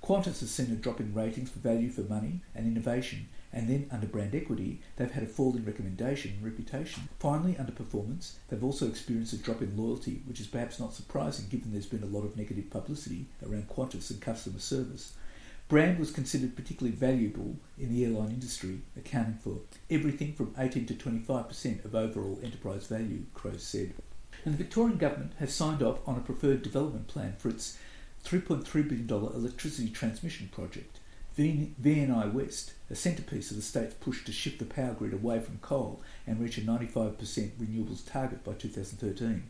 Qantas 0.00 0.40
has 0.40 0.52
seen 0.52 0.70
a 0.70 0.76
drop 0.76 1.00
in 1.00 1.12
ratings 1.12 1.50
for 1.50 1.58
value 1.58 1.90
for 1.90 2.02
money 2.02 2.40
and 2.54 2.68
innovation 2.68 3.28
and 3.54 3.68
then 3.68 3.86
under 3.92 4.06
brand 4.06 4.34
equity, 4.34 4.80
they've 4.96 5.12
had 5.12 5.22
a 5.22 5.26
fall 5.26 5.56
in 5.56 5.64
recommendation 5.64 6.32
and 6.32 6.44
reputation. 6.44 7.08
Finally, 7.20 7.56
under 7.56 7.70
performance, 7.70 8.38
they've 8.48 8.64
also 8.64 8.88
experienced 8.88 9.32
a 9.32 9.36
drop 9.36 9.62
in 9.62 9.76
loyalty, 9.76 10.22
which 10.26 10.40
is 10.40 10.48
perhaps 10.48 10.80
not 10.80 10.92
surprising 10.92 11.46
given 11.48 11.70
there's 11.70 11.86
been 11.86 12.02
a 12.02 12.06
lot 12.06 12.24
of 12.24 12.36
negative 12.36 12.68
publicity 12.68 13.26
around 13.46 13.68
Qantas 13.68 14.10
and 14.10 14.20
customer 14.20 14.58
service. 14.58 15.14
Brand 15.68 15.98
was 15.98 16.10
considered 16.10 16.56
particularly 16.56 16.96
valuable 16.96 17.56
in 17.78 17.94
the 17.94 18.04
airline 18.04 18.30
industry, 18.30 18.80
accounting 18.96 19.38
for 19.42 19.60
everything 19.88 20.34
from 20.34 20.54
18 20.58 20.86
to 20.86 20.94
25% 20.94 21.84
of 21.84 21.94
overall 21.94 22.38
enterprise 22.42 22.86
value, 22.88 23.22
Crowe 23.34 23.56
said. 23.56 23.94
And 24.44 24.52
the 24.52 24.58
Victorian 24.58 24.98
Government 24.98 25.32
has 25.38 25.54
signed 25.54 25.82
off 25.82 26.00
on 26.06 26.16
a 26.16 26.20
preferred 26.20 26.62
development 26.62 27.06
plan 27.06 27.36
for 27.38 27.48
its 27.48 27.78
$3.3 28.24 28.64
billion 28.88 29.08
electricity 29.08 29.88
transmission 29.88 30.50
project. 30.52 30.98
VNI 31.36 32.32
West, 32.32 32.74
a 32.88 32.94
centrepiece 32.94 33.50
of 33.50 33.56
the 33.56 33.62
state's 33.62 33.94
push 33.94 34.24
to 34.24 34.30
shift 34.30 34.60
the 34.60 34.64
power 34.64 34.94
grid 34.94 35.12
away 35.12 35.40
from 35.40 35.58
coal 35.58 36.00
and 36.28 36.38
reach 36.38 36.58
a 36.58 36.60
95% 36.60 37.16
renewables 37.58 38.08
target 38.08 38.44
by 38.44 38.52
2013. 38.52 39.42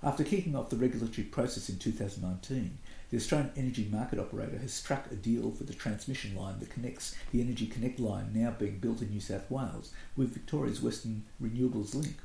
After 0.00 0.22
kicking 0.22 0.54
off 0.54 0.70
the 0.70 0.76
regulatory 0.76 1.26
process 1.26 1.68
in 1.68 1.78
2019, 1.78 2.78
the 3.10 3.16
Australian 3.16 3.50
Energy 3.56 3.88
Market 3.90 4.20
Operator 4.20 4.58
has 4.58 4.72
struck 4.72 5.10
a 5.10 5.16
deal 5.16 5.50
for 5.50 5.64
the 5.64 5.74
transmission 5.74 6.36
line 6.36 6.60
that 6.60 6.70
connects 6.70 7.16
the 7.32 7.40
Energy 7.40 7.66
Connect 7.66 7.98
line 7.98 8.30
now 8.32 8.50
being 8.52 8.78
built 8.78 9.02
in 9.02 9.10
New 9.10 9.20
South 9.20 9.50
Wales 9.50 9.92
with 10.16 10.34
Victoria's 10.34 10.82
Western 10.82 11.24
Renewables 11.42 11.94
Link. 11.94 12.16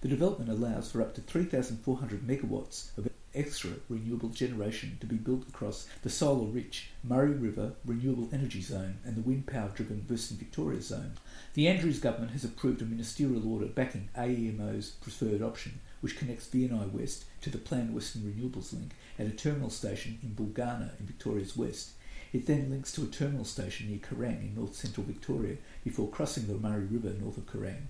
The 0.00 0.08
development 0.08 0.50
allows 0.50 0.90
for 0.90 1.02
up 1.02 1.14
to 1.14 1.20
3,400 1.20 2.26
megawatts 2.26 2.96
of 2.98 3.06
extra 3.34 3.70
renewable 3.88 4.28
generation 4.28 4.96
to 5.00 5.06
be 5.06 5.16
built 5.16 5.48
across 5.48 5.86
the 6.02 6.10
solar 6.10 6.46
rich 6.46 6.90
Murray 7.04 7.30
River 7.30 7.72
Renewable 7.84 8.28
Energy 8.32 8.60
Zone 8.60 8.98
and 9.04 9.16
the 9.16 9.20
wind 9.20 9.46
power 9.46 9.70
driven 9.74 10.04
Western 10.08 10.36
Victoria 10.36 10.82
Zone. 10.82 11.12
The 11.54 11.68
Andrews 11.68 12.00
government 12.00 12.32
has 12.32 12.44
approved 12.44 12.82
a 12.82 12.84
ministerial 12.84 13.52
order 13.52 13.66
backing 13.66 14.08
AEMO's 14.16 14.90
preferred 14.90 15.42
option, 15.42 15.80
which 16.00 16.18
connects 16.18 16.48
VNI 16.48 16.90
West 16.92 17.24
to 17.42 17.50
the 17.50 17.58
planned 17.58 17.94
Western 17.94 18.22
Renewables 18.22 18.72
Link 18.72 18.92
at 19.18 19.26
a 19.26 19.30
terminal 19.30 19.70
station 19.70 20.18
in 20.22 20.34
Bulgana 20.34 20.92
in 20.98 21.06
Victoria's 21.06 21.56
West. 21.56 21.92
It 22.32 22.46
then 22.46 22.70
links 22.70 22.92
to 22.92 23.02
a 23.02 23.06
terminal 23.06 23.44
station 23.44 23.88
near 23.88 23.98
Kerang 23.98 24.40
in 24.40 24.54
north 24.54 24.74
central 24.74 25.04
Victoria 25.06 25.56
before 25.82 26.08
crossing 26.08 26.46
the 26.46 26.54
Murray 26.54 26.84
River 26.84 27.12
north 27.20 27.38
of 27.38 27.46
Kerang. 27.46 27.88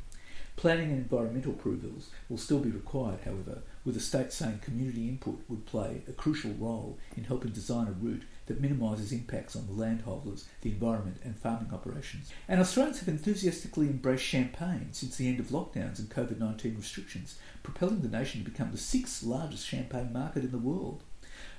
Planning 0.57 0.91
and 0.91 0.99
environmental 0.99 1.53
approvals 1.53 2.11
will 2.29 2.37
still 2.37 2.59
be 2.59 2.71
required, 2.71 3.21
however, 3.25 3.63
with 3.85 3.95
the 3.95 4.01
state 4.01 4.33
saying 4.33 4.61
community 4.63 5.09
input 5.09 5.41
would 5.49 5.67
play 5.67 6.03
a 6.09 6.13
crucial 6.13 6.53
role 6.53 6.99
in 7.17 7.25
helping 7.25 7.51
design 7.51 7.87
a 7.89 7.93
route 7.93 8.25
that 8.47 8.61
minimises 8.61 9.13
impacts 9.13 9.57
on 9.57 9.67
the 9.67 9.73
landholders, 9.73 10.47
the 10.63 10.71
environment, 10.71 11.17
and 11.25 11.37
farming 11.37 11.71
operations. 11.73 12.31
And 12.49 12.61
Australians 12.61 12.99
have 12.99 13.09
enthusiastically 13.09 13.87
embraced 13.87 14.25
champagne 14.25 14.89
since 14.93 15.17
the 15.17 15.29
end 15.29 15.41
of 15.41 15.49
lockdowns 15.49 15.99
and 15.99 16.11
COVID 16.11 16.39
19 16.39 16.77
restrictions, 16.77 17.39
propelling 17.63 18.01
the 18.01 18.09
nation 18.09 18.45
to 18.45 18.51
become 18.51 18.73
the 18.73 18.79
sixth 18.79 19.23
largest 19.23 19.67
champagne 19.67 20.13
market 20.13 20.45
in 20.45 20.51
the 20.51 20.59
world. 20.59 21.03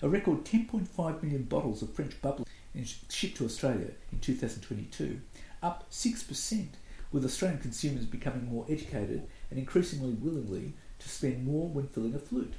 A 0.01 0.09
record 0.09 0.45
10.5 0.45 1.23
million 1.23 1.43
bottles 1.43 1.81
of 1.81 1.93
French 1.93 2.21
bubbly 2.21 2.45
shipped 3.09 3.37
to 3.37 3.45
Australia 3.45 3.91
in 4.11 4.19
2022, 4.19 5.21
up 5.63 5.89
6%, 5.91 6.67
with 7.11 7.25
Australian 7.25 7.59
consumers 7.59 8.05
becoming 8.05 8.47
more 8.47 8.65
educated 8.69 9.27
and 9.49 9.59
increasingly 9.59 10.13
willingly 10.13 10.73
to 11.01 11.09
spend 11.09 11.45
more 11.45 11.67
when 11.67 11.87
filling 11.87 12.15
a 12.15 12.19
flute. 12.19 12.53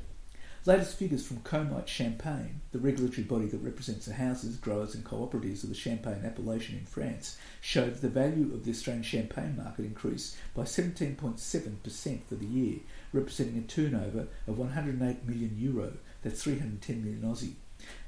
Latest 0.64 0.96
figures 0.96 1.26
from 1.26 1.38
Comite 1.38 1.88
Champagne, 1.88 2.60
the 2.70 2.78
regulatory 2.78 3.24
body 3.24 3.46
that 3.46 3.58
represents 3.58 4.06
the 4.06 4.14
houses, 4.14 4.56
growers, 4.56 4.94
and 4.94 5.04
cooperatives 5.04 5.64
of 5.64 5.68
the 5.68 5.74
Champagne 5.74 6.22
appellation 6.24 6.78
in 6.78 6.86
France, 6.86 7.36
show 7.60 7.86
that 7.86 8.00
the 8.00 8.08
value 8.08 8.54
of 8.54 8.64
the 8.64 8.70
Australian 8.70 9.02
champagne 9.02 9.56
market 9.56 9.84
increased 9.84 10.36
by 10.54 10.62
17.7% 10.62 12.22
for 12.28 12.34
the 12.36 12.46
year, 12.46 12.78
representing 13.12 13.58
a 13.58 13.62
turnover 13.62 14.28
of 14.46 14.56
108 14.56 15.26
million 15.26 15.56
euro, 15.58 15.94
that's 16.22 16.44
310 16.44 17.02
million 17.02 17.22
Aussie. 17.22 17.54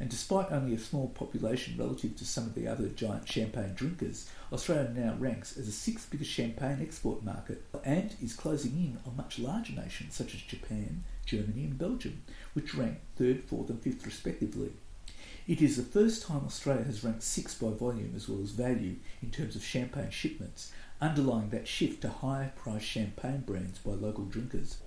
And 0.01 0.09
despite 0.09 0.51
only 0.53 0.75
a 0.75 0.79
small 0.79 1.09
population 1.09 1.77
relative 1.79 2.17
to 2.17 2.25
some 2.25 2.45
of 2.45 2.55
the 2.55 2.67
other 2.67 2.89
giant 2.89 3.29
champagne 3.29 3.75
drinkers, 3.75 4.29
Australia 4.53 4.93
now 4.95 5.15
ranks 5.19 5.57
as 5.57 5.67
the 5.67 5.73
sixth 5.73 6.11
biggest 6.11 6.31
champagne 6.31 6.79
export 6.81 7.25
market 7.25 7.63
and 7.85 8.15
is 8.23 8.35
closing 8.35 8.73
in 8.73 8.99
on 9.07 9.17
much 9.17 9.39
larger 9.39 9.73
nations 9.73 10.15
such 10.15 10.35
as 10.35 10.41
Japan, 10.43 11.05
Germany, 11.27 11.65
and 11.65 11.79
Belgium, 11.79 12.23
which 12.53 12.75
rank 12.75 12.99
third, 13.17 13.45
fourth, 13.45 13.71
and 13.71 13.81
fifth 13.81 14.05
respectively. 14.07 14.73
It 15.47 15.61
is 15.61 15.77
the 15.77 15.83
first 15.83 16.23
time 16.23 16.45
Australia 16.47 16.85
has 16.85 17.05
ranked 17.05 17.23
sixth 17.23 17.61
by 17.61 17.69
volume 17.71 18.15
as 18.17 18.29
well 18.29 18.43
as 18.43 18.51
value 18.51 18.97
in 19.23 19.31
terms 19.31 19.55
of 19.57 19.63
champagne 19.63 20.11
shipments, 20.11 20.73
underlying 21.01 21.51
that 21.51 21.69
shift 21.69 22.01
to 22.01 22.09
higher 22.09 22.53
priced 22.57 22.87
champagne 22.87 23.43
brands 23.47 23.79
by 23.79 23.93
local 23.93 24.25
drinkers. 24.25 24.79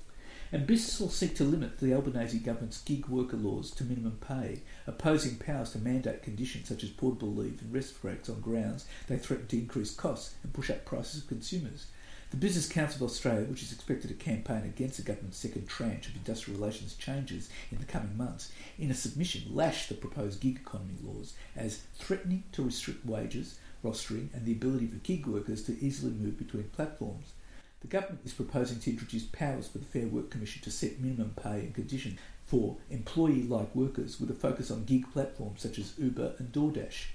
And 0.52 0.66
business 0.66 1.00
will 1.00 1.10
seek 1.10 1.36
to 1.36 1.44
limit 1.44 1.80
the 1.80 1.94
Albanese 1.94 2.40
government's 2.40 2.82
gig 2.82 3.08
worker 3.08 3.36
laws 3.36 3.70
to 3.72 3.84
minimum 3.84 4.18
pay, 4.26 4.62
opposing 4.86 5.36
powers 5.36 5.72
to 5.72 5.80
mandate 5.80 6.24
conditions 6.24 6.70
such 6.70 6.84
as 6.84 6.90
portable 6.90 7.34
leave 7.34 7.62
and 7.62 7.74
rest 7.74 8.02
breaks 8.02 8.30
on 8.30 8.40
grounds 8.40 8.86
they 9.08 9.18
threaten 9.18 9.48
to 9.48 9.58
increase 9.58 9.94
costs 9.94 10.36
and 10.44 10.54
push 10.54 10.70
up 10.70 10.86
prices 10.86 11.24
of 11.24 11.28
consumers. 11.28 11.88
The 12.32 12.38
Business 12.38 12.68
Council 12.68 13.06
of 13.06 13.12
Australia, 13.12 13.46
which 13.46 13.64
is 13.64 13.74
expected 13.74 14.08
to 14.08 14.14
campaign 14.14 14.64
against 14.64 14.98
the 14.98 15.04
government's 15.04 15.38
second 15.38 15.68
tranche 15.68 16.08
of 16.08 16.16
industrial 16.16 16.60
relations 16.60 16.96
changes 16.96 17.50
in 17.72 17.78
the 17.80 17.86
coming 17.86 18.18
months, 18.18 18.52
in 18.78 18.90
a 18.90 18.94
submission 18.94 19.44
lashed 19.54 19.90
the 19.90 19.96
proposed 19.96 20.40
gig 20.40 20.58
economy 20.58 20.96
laws 21.02 21.34
as 21.56 21.82
threatening 21.96 22.44
to 22.54 22.64
restrict 22.64 23.06
wages, 23.06 23.60
rostering, 23.84 24.34
and 24.34 24.46
the 24.46 24.52
ability 24.54 24.88
for 24.88 24.98
gig 24.98 25.26
workers 25.26 25.64
to 25.64 25.78
easily 25.82 26.12
move 26.12 26.38
between 26.38 26.66
platforms. 26.70 27.34
The 27.82 27.88
government 27.88 28.22
is 28.26 28.34
proposing 28.34 28.80
to 28.80 28.90
introduce 28.90 29.24
powers 29.24 29.68
for 29.68 29.78
the 29.78 29.86
Fair 29.86 30.08
Work 30.08 30.32
Commission 30.32 30.64
to 30.64 30.72
set 30.72 31.00
minimum 31.00 31.36
pay 31.42 31.60
and 31.60 31.76
conditions 31.76 32.20
for 32.46 32.78
employee 32.90 33.44
like 33.44 33.76
workers 33.76 34.20
with 34.20 34.32
a 34.32 34.34
focus 34.34 34.72
on 34.72 34.86
gig 34.86 35.12
platforms 35.12 35.62
such 35.62 35.78
as 35.78 35.94
Uber 36.00 36.34
and 36.40 36.52
DoorDash. 36.52 37.06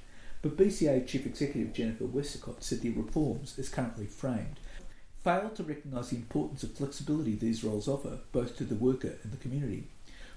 But 0.41 0.57
BCA 0.57 1.07
Chief 1.07 1.27
Executive 1.27 1.73
Jennifer 1.73 2.05
Westacott 2.05 2.63
said 2.63 2.81
the 2.81 2.91
reforms, 2.91 3.59
as 3.59 3.69
currently 3.69 4.07
framed, 4.07 4.61
fail 5.25 5.51
to 5.51 5.63
recognise 5.63 6.11
the 6.11 6.17
importance 6.17 6.63
of 6.63 6.73
flexibility 6.75 7.35
these 7.35 7.65
roles 7.65 7.89
offer, 7.89 8.19
both 8.31 8.57
to 8.57 8.65
the 8.65 8.75
worker 8.75 9.19
and 9.23 9.33
the 9.33 9.39
community. 9.39 9.89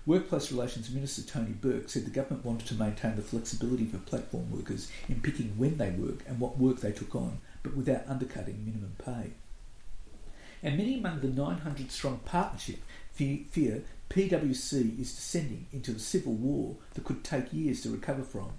Workplace 0.06 0.52
Relations 0.52 0.92
Minister 0.92 1.24
Tony 1.24 1.52
Burke 1.52 1.90
said 1.90 2.06
the 2.06 2.12
government 2.12 2.46
wanted 2.46 2.68
to 2.68 2.76
maintain 2.76 3.16
the 3.16 3.22
flexibility 3.22 3.86
for 3.86 3.98
platform 3.98 4.52
workers 4.52 4.92
in 5.10 5.22
picking 5.22 5.58
when 5.58 5.78
they 5.78 5.90
work 5.90 6.20
and 6.28 6.40
what 6.40 6.60
work 6.60 6.82
they 6.82 6.92
took 6.92 7.16
on, 7.16 7.40
but 7.64 7.76
without 7.76 8.08
undercutting 8.08 8.64
minimum 8.64 8.96
pay. 9.04 9.32
And 10.66 10.80
many 10.80 10.98
among 10.98 11.20
the 11.20 11.28
900 11.28 11.92
strong 11.92 12.22
partnership 12.26 12.80
fear 13.14 13.84
PwC 14.10 15.00
is 15.00 15.14
descending 15.14 15.68
into 15.72 15.92
a 15.92 16.00
civil 16.00 16.34
war 16.34 16.78
that 16.96 17.04
could 17.04 17.24
take 17.24 17.54
years 17.54 17.82
to 17.82 17.92
recover 17.92 18.24
from. 18.24 18.54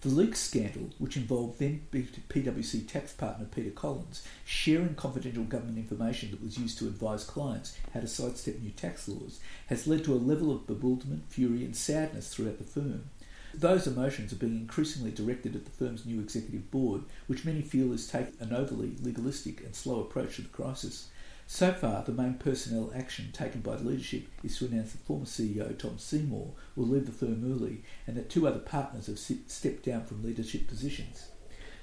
The 0.00 0.08
leak 0.08 0.36
scandal, 0.36 0.88
which 0.96 1.18
involved 1.18 1.58
then 1.58 1.82
PwC 1.92 2.88
tax 2.88 3.12
partner 3.12 3.44
Peter 3.44 3.68
Collins 3.68 4.26
sharing 4.46 4.94
confidential 4.94 5.44
government 5.44 5.76
information 5.76 6.30
that 6.30 6.42
was 6.42 6.56
used 6.56 6.78
to 6.78 6.86
advise 6.86 7.24
clients 7.24 7.76
how 7.92 8.00
to 8.00 8.06
sidestep 8.06 8.58
new 8.62 8.70
tax 8.70 9.06
laws, 9.06 9.38
has 9.66 9.86
led 9.86 10.02
to 10.04 10.14
a 10.14 10.16
level 10.16 10.50
of 10.50 10.66
bewilderment, 10.66 11.24
fury, 11.28 11.62
and 11.62 11.76
sadness 11.76 12.34
throughout 12.34 12.56
the 12.56 12.64
firm. 12.64 13.10
Those 13.52 13.86
emotions 13.86 14.32
are 14.32 14.36
being 14.36 14.56
increasingly 14.56 15.10
directed 15.10 15.54
at 15.54 15.66
the 15.66 15.70
firm's 15.72 16.06
new 16.06 16.20
executive 16.20 16.70
board, 16.70 17.02
which 17.26 17.44
many 17.44 17.60
feel 17.60 17.92
is 17.92 18.08
taking 18.08 18.40
an 18.40 18.54
overly 18.54 18.92
legalistic 19.02 19.60
and 19.60 19.76
slow 19.76 20.00
approach 20.00 20.36
to 20.36 20.42
the 20.42 20.48
crisis. 20.48 21.08
So 21.52 21.72
far, 21.72 22.04
the 22.04 22.12
main 22.12 22.34
personnel 22.34 22.92
action 22.94 23.32
taken 23.32 23.60
by 23.60 23.74
the 23.74 23.82
leadership 23.82 24.28
is 24.44 24.56
to 24.56 24.66
announce 24.66 24.92
that 24.92 25.04
former 25.04 25.24
CEO 25.24 25.76
Tom 25.76 25.98
Seymour 25.98 26.52
will 26.76 26.86
leave 26.86 27.06
the 27.06 27.12
firm 27.12 27.42
early 27.44 27.82
and 28.06 28.16
that 28.16 28.30
two 28.30 28.46
other 28.46 28.60
partners 28.60 29.08
have 29.08 29.18
stepped 29.18 29.84
down 29.84 30.04
from 30.04 30.22
leadership 30.22 30.68
positions. 30.68 31.26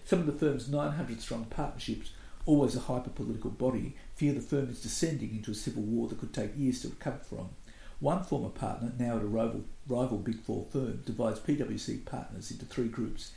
Some 0.05 0.19
of 0.19 0.25
the 0.25 0.31
firm's 0.31 0.69
900 0.69 1.19
strong 1.19 1.47
partnerships, 1.49 2.11
always 2.45 2.77
a 2.77 2.79
hyper 2.79 3.09
political 3.09 3.51
body, 3.51 3.97
fear 4.15 4.31
the 4.31 4.39
firm 4.39 4.69
is 4.69 4.81
descending 4.81 5.31
into 5.31 5.51
a 5.51 5.53
civil 5.53 5.83
war 5.83 6.07
that 6.07 6.21
could 6.21 6.33
take 6.33 6.57
years 6.57 6.81
to 6.83 6.87
recover 6.87 7.19
from. 7.19 7.49
One 7.99 8.23
former 8.23 8.49
partner, 8.49 8.93
now 8.97 9.17
at 9.17 9.21
a 9.21 9.27
rival, 9.27 9.65
rival 9.85 10.19
Big 10.19 10.39
Four 10.39 10.65
firm, 10.71 11.01
divides 11.05 11.41
PwC 11.41 12.05
partners 12.05 12.51
into 12.51 12.65
three 12.65 12.87
groups. 12.87 13.33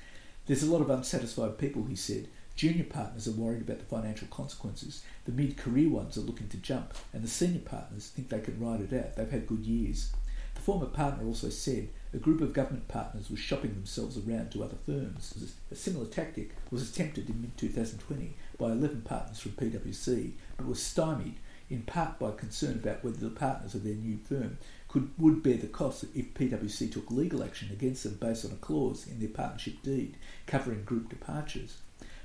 There's 0.46 0.62
a 0.62 0.70
lot 0.70 0.80
of 0.80 0.90
unsatisfied 0.90 1.58
people, 1.58 1.86
he 1.86 1.96
said, 1.96 2.28
Junior 2.56 2.84
partners 2.84 3.26
are 3.26 3.32
worried 3.32 3.62
about 3.62 3.78
the 3.78 3.84
financial 3.84 4.28
consequences. 4.28 5.02
The 5.24 5.32
mid 5.32 5.56
career 5.56 5.88
ones 5.88 6.16
are 6.18 6.22
looking 6.22 6.48
to 6.48 6.56
jump, 6.58 6.94
and 7.12 7.22
the 7.22 7.28
senior 7.28 7.60
partners 7.60 8.08
think 8.08 8.28
they 8.28 8.40
can 8.40 8.60
ride 8.60 8.80
it 8.80 8.92
out. 8.92 9.16
They've 9.16 9.30
had 9.30 9.46
good 9.46 9.64
years. 9.64 10.12
The 10.54 10.60
former 10.60 10.86
partner 10.86 11.24
also 11.24 11.48
said 11.48 11.88
a 12.12 12.18
group 12.18 12.40
of 12.40 12.52
government 12.52 12.88
partners 12.88 13.30
was 13.30 13.38
shopping 13.38 13.72
themselves 13.74 14.18
around 14.18 14.50
to 14.50 14.62
other 14.62 14.76
firms. 14.84 15.54
A 15.70 15.74
similar 15.74 16.06
tactic 16.06 16.50
was 16.70 16.90
attempted 16.90 17.30
in 17.30 17.40
mid 17.40 17.56
2020 17.56 18.34
by 18.58 18.72
11 18.72 19.02
partners 19.02 19.38
from 19.38 19.52
PwC, 19.52 20.32
but 20.56 20.66
was 20.66 20.82
stymied 20.82 21.36
in 21.70 21.82
part 21.82 22.18
by 22.18 22.32
concern 22.32 22.74
about 22.74 23.02
whether 23.04 23.16
the 23.16 23.30
partners 23.30 23.74
of 23.74 23.84
their 23.84 23.94
new 23.94 24.18
firm 24.18 24.58
could 24.88 25.08
would 25.16 25.42
bear 25.42 25.56
the 25.56 25.68
cost 25.68 26.04
if 26.14 26.34
PwC 26.34 26.92
took 26.92 27.10
legal 27.10 27.44
action 27.44 27.70
against 27.72 28.02
them 28.02 28.18
based 28.20 28.44
on 28.44 28.50
a 28.50 28.56
clause 28.56 29.06
in 29.06 29.20
their 29.20 29.28
partnership 29.28 29.80
deed 29.82 30.16
covering 30.46 30.84
group 30.84 31.08
departures. 31.08 31.78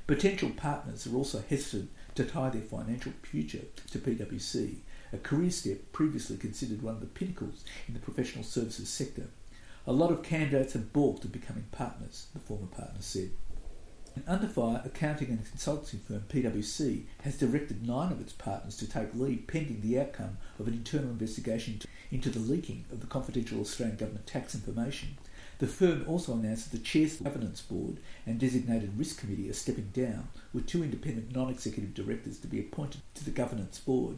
Potential 0.08 0.52
partners 0.56 1.08
are 1.08 1.16
also 1.16 1.44
hesitant 1.50 1.90
to 2.14 2.26
tie 2.26 2.50
their 2.50 2.62
financial 2.62 3.12
future 3.24 3.64
to 3.92 3.98
PwC, 3.98 4.76
a 5.12 5.18
career 5.18 5.50
step 5.50 5.92
previously 5.94 6.38
considered 6.38 6.84
one 6.84 6.94
of 6.94 7.00
the 7.00 7.08
pinnacles 7.08 7.64
in 7.88 7.96
the 7.96 8.00
professional 8.00 8.44
services 8.44 8.88
sector. 8.88 9.30
A 9.88 9.94
lot 9.94 10.12
of 10.12 10.22
candidates 10.22 10.74
have 10.74 10.94
balked 10.94 11.26
at 11.26 11.32
becoming 11.32 11.66
partners, 11.72 12.28
the 12.34 12.40
former 12.40 12.68
partner 12.68 13.02
said. 13.02 13.32
Under 14.28 14.48
fire, 14.48 14.82
accounting 14.86 15.30
and 15.30 15.44
consulting 15.44 16.00
firm 16.00 16.24
PwC 16.30 17.04
has 17.24 17.38
directed 17.38 17.86
nine 17.86 18.12
of 18.12 18.22
its 18.22 18.32
partners 18.32 18.78
to 18.78 18.90
take 18.90 19.14
leave 19.14 19.46
pending 19.48 19.82
the 19.82 20.00
outcome 20.00 20.38
of 20.60 20.68
an 20.68 20.74
internal 20.74 21.10
investigation 21.10 21.82
into 22.12 22.30
the 22.30 22.40
leaking 22.40 22.86
of 22.92 23.02
the 23.02 23.08
confidential 23.08 23.60
Australian 23.60 23.98
government 23.98 24.26
tax 24.26 24.56
information. 24.56 25.18
The 25.58 25.68
firm 25.68 26.04
also 26.08 26.34
announced 26.34 26.72
that 26.72 26.78
the 26.78 26.84
chair's 26.84 27.16
governance 27.18 27.62
board 27.62 27.98
and 28.26 28.38
designated 28.38 28.98
risk 28.98 29.20
committee 29.20 29.50
are 29.50 29.54
stepping 29.54 29.90
down, 29.94 30.28
with 30.54 30.68
two 30.68 30.84
independent 30.84 31.34
non-executive 31.34 31.94
directors 31.94 32.40
to 32.40 32.48
be 32.48 32.60
appointed 32.60 33.02
to 33.14 33.24
the 33.24 33.32
governance 33.32 33.80
board. 33.80 34.18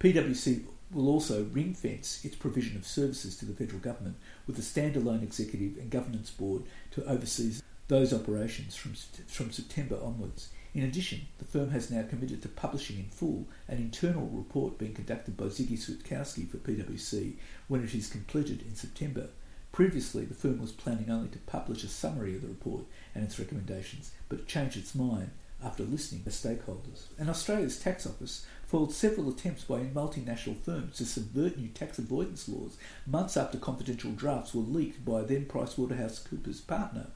PwC 0.00 0.64
will 0.90 1.08
also 1.08 1.44
ring 1.44 1.74
fence 1.74 2.24
its 2.24 2.36
provision 2.36 2.76
of 2.76 2.86
services 2.86 3.36
to 3.36 3.44
the 3.44 3.54
federal 3.54 3.80
government 3.80 4.16
with 4.46 4.58
a 4.58 4.62
standalone 4.62 5.22
executive 5.22 5.76
and 5.78 5.90
governance 5.90 6.30
board 6.30 6.62
to 6.90 7.04
oversee 7.04 7.52
those 7.88 8.12
operations 8.12 8.74
from, 8.74 8.94
from 9.26 9.52
September 9.52 9.98
onwards. 10.02 10.48
In 10.74 10.84
addition, 10.84 11.26
the 11.38 11.44
firm 11.44 11.70
has 11.70 11.90
now 11.90 12.02
committed 12.02 12.40
to 12.42 12.48
publishing 12.48 12.98
in 12.98 13.10
full 13.10 13.46
an 13.68 13.76
internal 13.76 14.26
report 14.28 14.78
being 14.78 14.94
conducted 14.94 15.36
by 15.36 15.44
Ziggy 15.44 15.78
Switkowski 15.78 16.48
for 16.48 16.56
PwC 16.56 17.34
when 17.68 17.84
it 17.84 17.94
is 17.94 18.08
completed 18.08 18.62
in 18.62 18.74
September. 18.74 19.28
Previously, 19.72 20.26
the 20.26 20.34
firm 20.34 20.60
was 20.60 20.70
planning 20.70 21.10
only 21.10 21.28
to 21.30 21.38
publish 21.38 21.82
a 21.82 21.88
summary 21.88 22.36
of 22.36 22.42
the 22.42 22.48
report 22.48 22.84
and 23.14 23.24
its 23.24 23.38
recommendations, 23.38 24.12
but 24.28 24.46
changed 24.46 24.76
its 24.76 24.94
mind 24.94 25.30
after 25.64 25.82
listening 25.82 26.22
to 26.24 26.30
stakeholders. 26.30 27.04
And 27.18 27.30
Australia's 27.30 27.78
tax 27.78 28.06
office 28.06 28.44
foiled 28.66 28.92
several 28.92 29.30
attempts 29.30 29.64
by 29.64 29.80
multinational 29.80 30.60
firms 30.60 30.98
to 30.98 31.06
subvert 31.06 31.56
new 31.56 31.68
tax 31.68 31.98
avoidance 31.98 32.48
laws 32.48 32.76
months 33.06 33.36
after 33.36 33.56
confidential 33.56 34.12
drafts 34.12 34.54
were 34.54 34.62
leaked 34.62 35.04
by 35.06 35.22
then 35.22 35.46
PricewaterhouseCoopers 35.46 36.66
partner, 36.66 37.06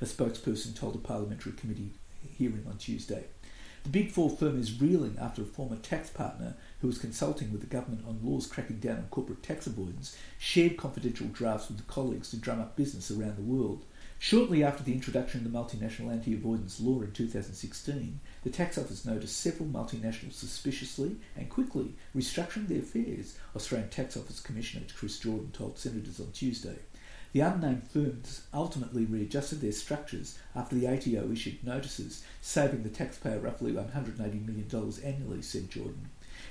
a 0.00 0.04
spokesperson 0.04 0.74
told 0.74 0.94
a 0.94 0.98
parliamentary 0.98 1.52
committee 1.52 1.92
hearing 2.38 2.64
on 2.66 2.78
Tuesday. 2.78 3.24
The 3.82 3.90
Big 3.90 4.10
Four 4.10 4.30
firm 4.30 4.58
is 4.58 4.80
reeling 4.80 5.16
after 5.20 5.42
a 5.42 5.46
former 5.46 5.76
tax 5.76 6.10
partner 6.10 6.54
who 6.80 6.86
was 6.86 6.98
consulting 6.98 7.50
with 7.52 7.60
the 7.60 7.66
government 7.66 8.04
on 8.06 8.20
laws 8.22 8.46
cracking 8.46 8.78
down 8.78 8.98
on 8.98 9.06
corporate 9.10 9.42
tax 9.42 9.66
avoidance 9.66 10.16
shared 10.38 10.76
confidential 10.76 11.26
drafts 11.28 11.68
with 11.68 11.86
colleagues 11.86 12.30
to 12.30 12.36
drum 12.36 12.60
up 12.60 12.76
business 12.76 13.10
around 13.10 13.36
the 13.36 13.42
world. 13.42 13.84
Shortly 14.18 14.64
after 14.64 14.82
the 14.82 14.94
introduction 14.94 15.44
of 15.44 15.52
the 15.52 15.58
multinational 15.58 16.10
anti 16.10 16.34
avoidance 16.34 16.80
law 16.80 17.02
in 17.02 17.12
2016, 17.12 18.20
the 18.44 18.50
tax 18.50 18.78
office 18.78 19.04
noticed 19.04 19.36
several 19.36 19.68
multinationals 19.68 20.32
suspiciously 20.32 21.16
and 21.36 21.50
quickly 21.50 21.94
restructuring 22.14 22.66
their 22.68 22.78
affairs, 22.78 23.36
Australian 23.54 23.90
Tax 23.90 24.16
Office 24.16 24.40
Commissioner 24.40 24.86
Chris 24.96 25.18
Jordan 25.18 25.50
told 25.52 25.78
senators 25.78 26.18
on 26.18 26.32
Tuesday. 26.32 26.78
The 27.32 27.40
unnamed 27.40 27.86
firms 27.90 28.46
ultimately 28.54 29.04
readjusted 29.04 29.60
their 29.60 29.72
structures 29.72 30.38
after 30.54 30.74
the 30.74 30.86
ATO 30.86 31.30
issued 31.30 31.62
notices, 31.62 32.24
saving 32.40 32.82
the 32.82 32.88
taxpayer 32.88 33.38
roughly 33.38 33.72
$180 33.72 34.18
million 34.46 34.94
annually, 35.04 35.42
said 35.42 35.68
Jordan. 35.68 36.08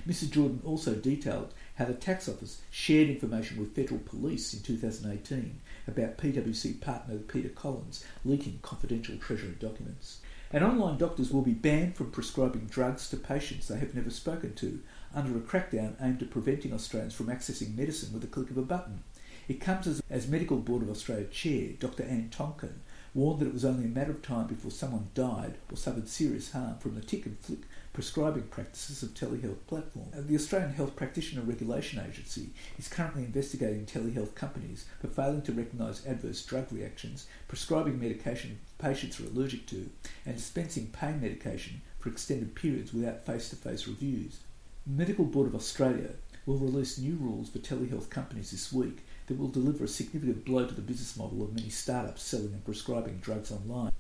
Mr. 0.07 0.29
Jordan 0.29 0.61
also 0.63 0.93
detailed 0.93 1.53
how 1.75 1.85
the 1.85 1.93
tax 1.93 2.29
office 2.29 2.61
shared 2.69 3.09
information 3.09 3.57
with 3.57 3.75
federal 3.75 3.99
police 3.99 4.53
in 4.53 4.61
2018 4.61 5.59
about 5.87 6.17
PwC 6.17 6.79
partner 6.79 7.17
Peter 7.17 7.49
Collins 7.49 8.05
leaking 8.23 8.59
confidential 8.61 9.17
Treasury 9.17 9.55
documents. 9.59 10.21
And 10.51 10.63
online 10.63 10.97
doctors 10.97 11.31
will 11.31 11.41
be 11.41 11.53
banned 11.53 11.95
from 11.95 12.11
prescribing 12.11 12.67
drugs 12.67 13.09
to 13.09 13.17
patients 13.17 13.67
they 13.67 13.79
have 13.79 13.95
never 13.95 14.11
spoken 14.11 14.53
to 14.55 14.79
under 15.13 15.35
a 15.35 15.41
crackdown 15.41 15.95
aimed 15.99 16.21
at 16.21 16.29
preventing 16.29 16.71
Australians 16.71 17.15
from 17.15 17.27
accessing 17.27 17.75
medicine 17.75 18.13
with 18.13 18.23
a 18.23 18.27
click 18.27 18.51
of 18.51 18.57
a 18.57 18.61
button. 18.61 19.03
It 19.47 19.59
comes 19.59 19.87
as, 19.87 20.01
as 20.09 20.27
Medical 20.27 20.57
Board 20.57 20.83
of 20.83 20.89
Australia 20.89 21.25
Chair 21.25 21.69
Dr 21.79 22.03
Anne 22.03 22.29
Tonkin 22.29 22.81
warned 23.15 23.39
that 23.39 23.47
it 23.47 23.53
was 23.53 23.65
only 23.65 23.85
a 23.85 23.87
matter 23.87 24.11
of 24.11 24.21
time 24.21 24.45
before 24.45 24.69
someone 24.69 25.07
died 25.15 25.55
or 25.71 25.77
suffered 25.77 26.07
serious 26.07 26.51
harm 26.51 26.77
from 26.77 26.93
the 26.93 27.01
tick 27.01 27.25
and 27.25 27.39
flick 27.39 27.61
prescribing 27.93 28.43
practices 28.43 29.01
of 29.01 29.13
telehealth 29.13 29.65
platform. 29.67 30.07
Uh, 30.13 30.19
the 30.19 30.35
Australian 30.35 30.73
Health 30.73 30.97
Practitioner 30.97 31.41
Regulation 31.43 32.03
Agency 32.05 32.49
is 32.77 32.89
currently 32.89 33.23
investigating 33.23 33.85
telehealth 33.85 34.35
companies 34.35 34.83
for 34.99 35.07
failing 35.07 35.41
to 35.43 35.53
recognise 35.53 36.05
adverse 36.05 36.45
drug 36.45 36.67
reactions, 36.73 37.25
prescribing 37.47 37.97
medication 37.97 38.59
patients 38.79 39.17
are 39.21 39.27
allergic 39.27 39.65
to, 39.67 39.89
and 40.25 40.35
dispensing 40.35 40.87
pain 40.87 41.21
medication 41.21 41.81
for 41.99 42.09
extended 42.09 42.53
periods 42.53 42.93
without 42.93 43.25
face-to-face 43.25 43.87
reviews. 43.87 44.41
The 44.85 44.91
Medical 44.91 45.23
Board 45.23 45.47
of 45.47 45.55
Australia 45.55 46.09
will 46.45 46.57
release 46.57 46.97
new 46.97 47.15
rules 47.15 47.49
for 47.49 47.59
telehealth 47.59 48.09
companies 48.09 48.51
this 48.51 48.73
week 48.73 49.05
that 49.27 49.37
will 49.37 49.47
deliver 49.47 49.83
a 49.83 49.87
significant 49.87 50.45
blow 50.45 50.65
to 50.65 50.73
the 50.73 50.81
business 50.81 51.17
model 51.17 51.43
of 51.43 51.55
many 51.55 51.69
startups 51.69 52.21
selling 52.21 52.53
and 52.53 52.65
prescribing 52.65 53.17
drugs 53.17 53.51
online. 53.51 53.91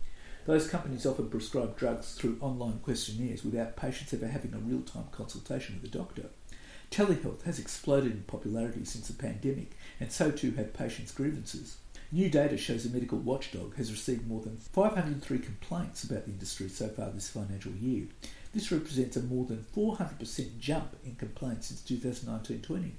Those 0.45 0.67
companies 0.67 1.05
often 1.05 1.29
prescribe 1.29 1.75
drugs 1.75 2.13
through 2.13 2.37
online 2.39 2.79
questionnaires 2.83 3.43
without 3.43 3.75
patients 3.75 4.13
ever 4.13 4.27
having 4.27 4.53
a 4.53 4.59
real 4.59 4.81
time 4.81 5.07
consultation 5.11 5.79
with 5.81 5.91
a 5.91 5.97
doctor. 5.97 6.27
Telehealth 6.91 7.43
has 7.43 7.57
exploded 7.57 8.11
in 8.11 8.23
popularity 8.23 8.85
since 8.85 9.07
the 9.07 9.13
pandemic, 9.13 9.71
and 9.99 10.11
so 10.11 10.29
too 10.29 10.51
have 10.51 10.73
patients' 10.73 11.11
grievances. 11.11 11.77
New 12.11 12.29
data 12.29 12.57
shows 12.57 12.83
the 12.83 12.89
medical 12.89 13.17
watchdog 13.17 13.75
has 13.75 13.91
received 13.91 14.27
more 14.27 14.41
than 14.41 14.57
503 14.57 15.39
complaints 15.39 16.03
about 16.03 16.25
the 16.25 16.31
industry 16.31 16.69
so 16.69 16.87
far 16.87 17.09
this 17.09 17.29
financial 17.29 17.71
year. 17.73 18.05
This 18.53 18.71
represents 18.71 19.17
a 19.17 19.23
more 19.23 19.45
than 19.45 19.65
400% 19.75 20.59
jump 20.59 20.95
in 21.03 21.15
complaints 21.15 21.67
since 21.67 21.81
2019 21.81 22.61
20. 22.61 22.93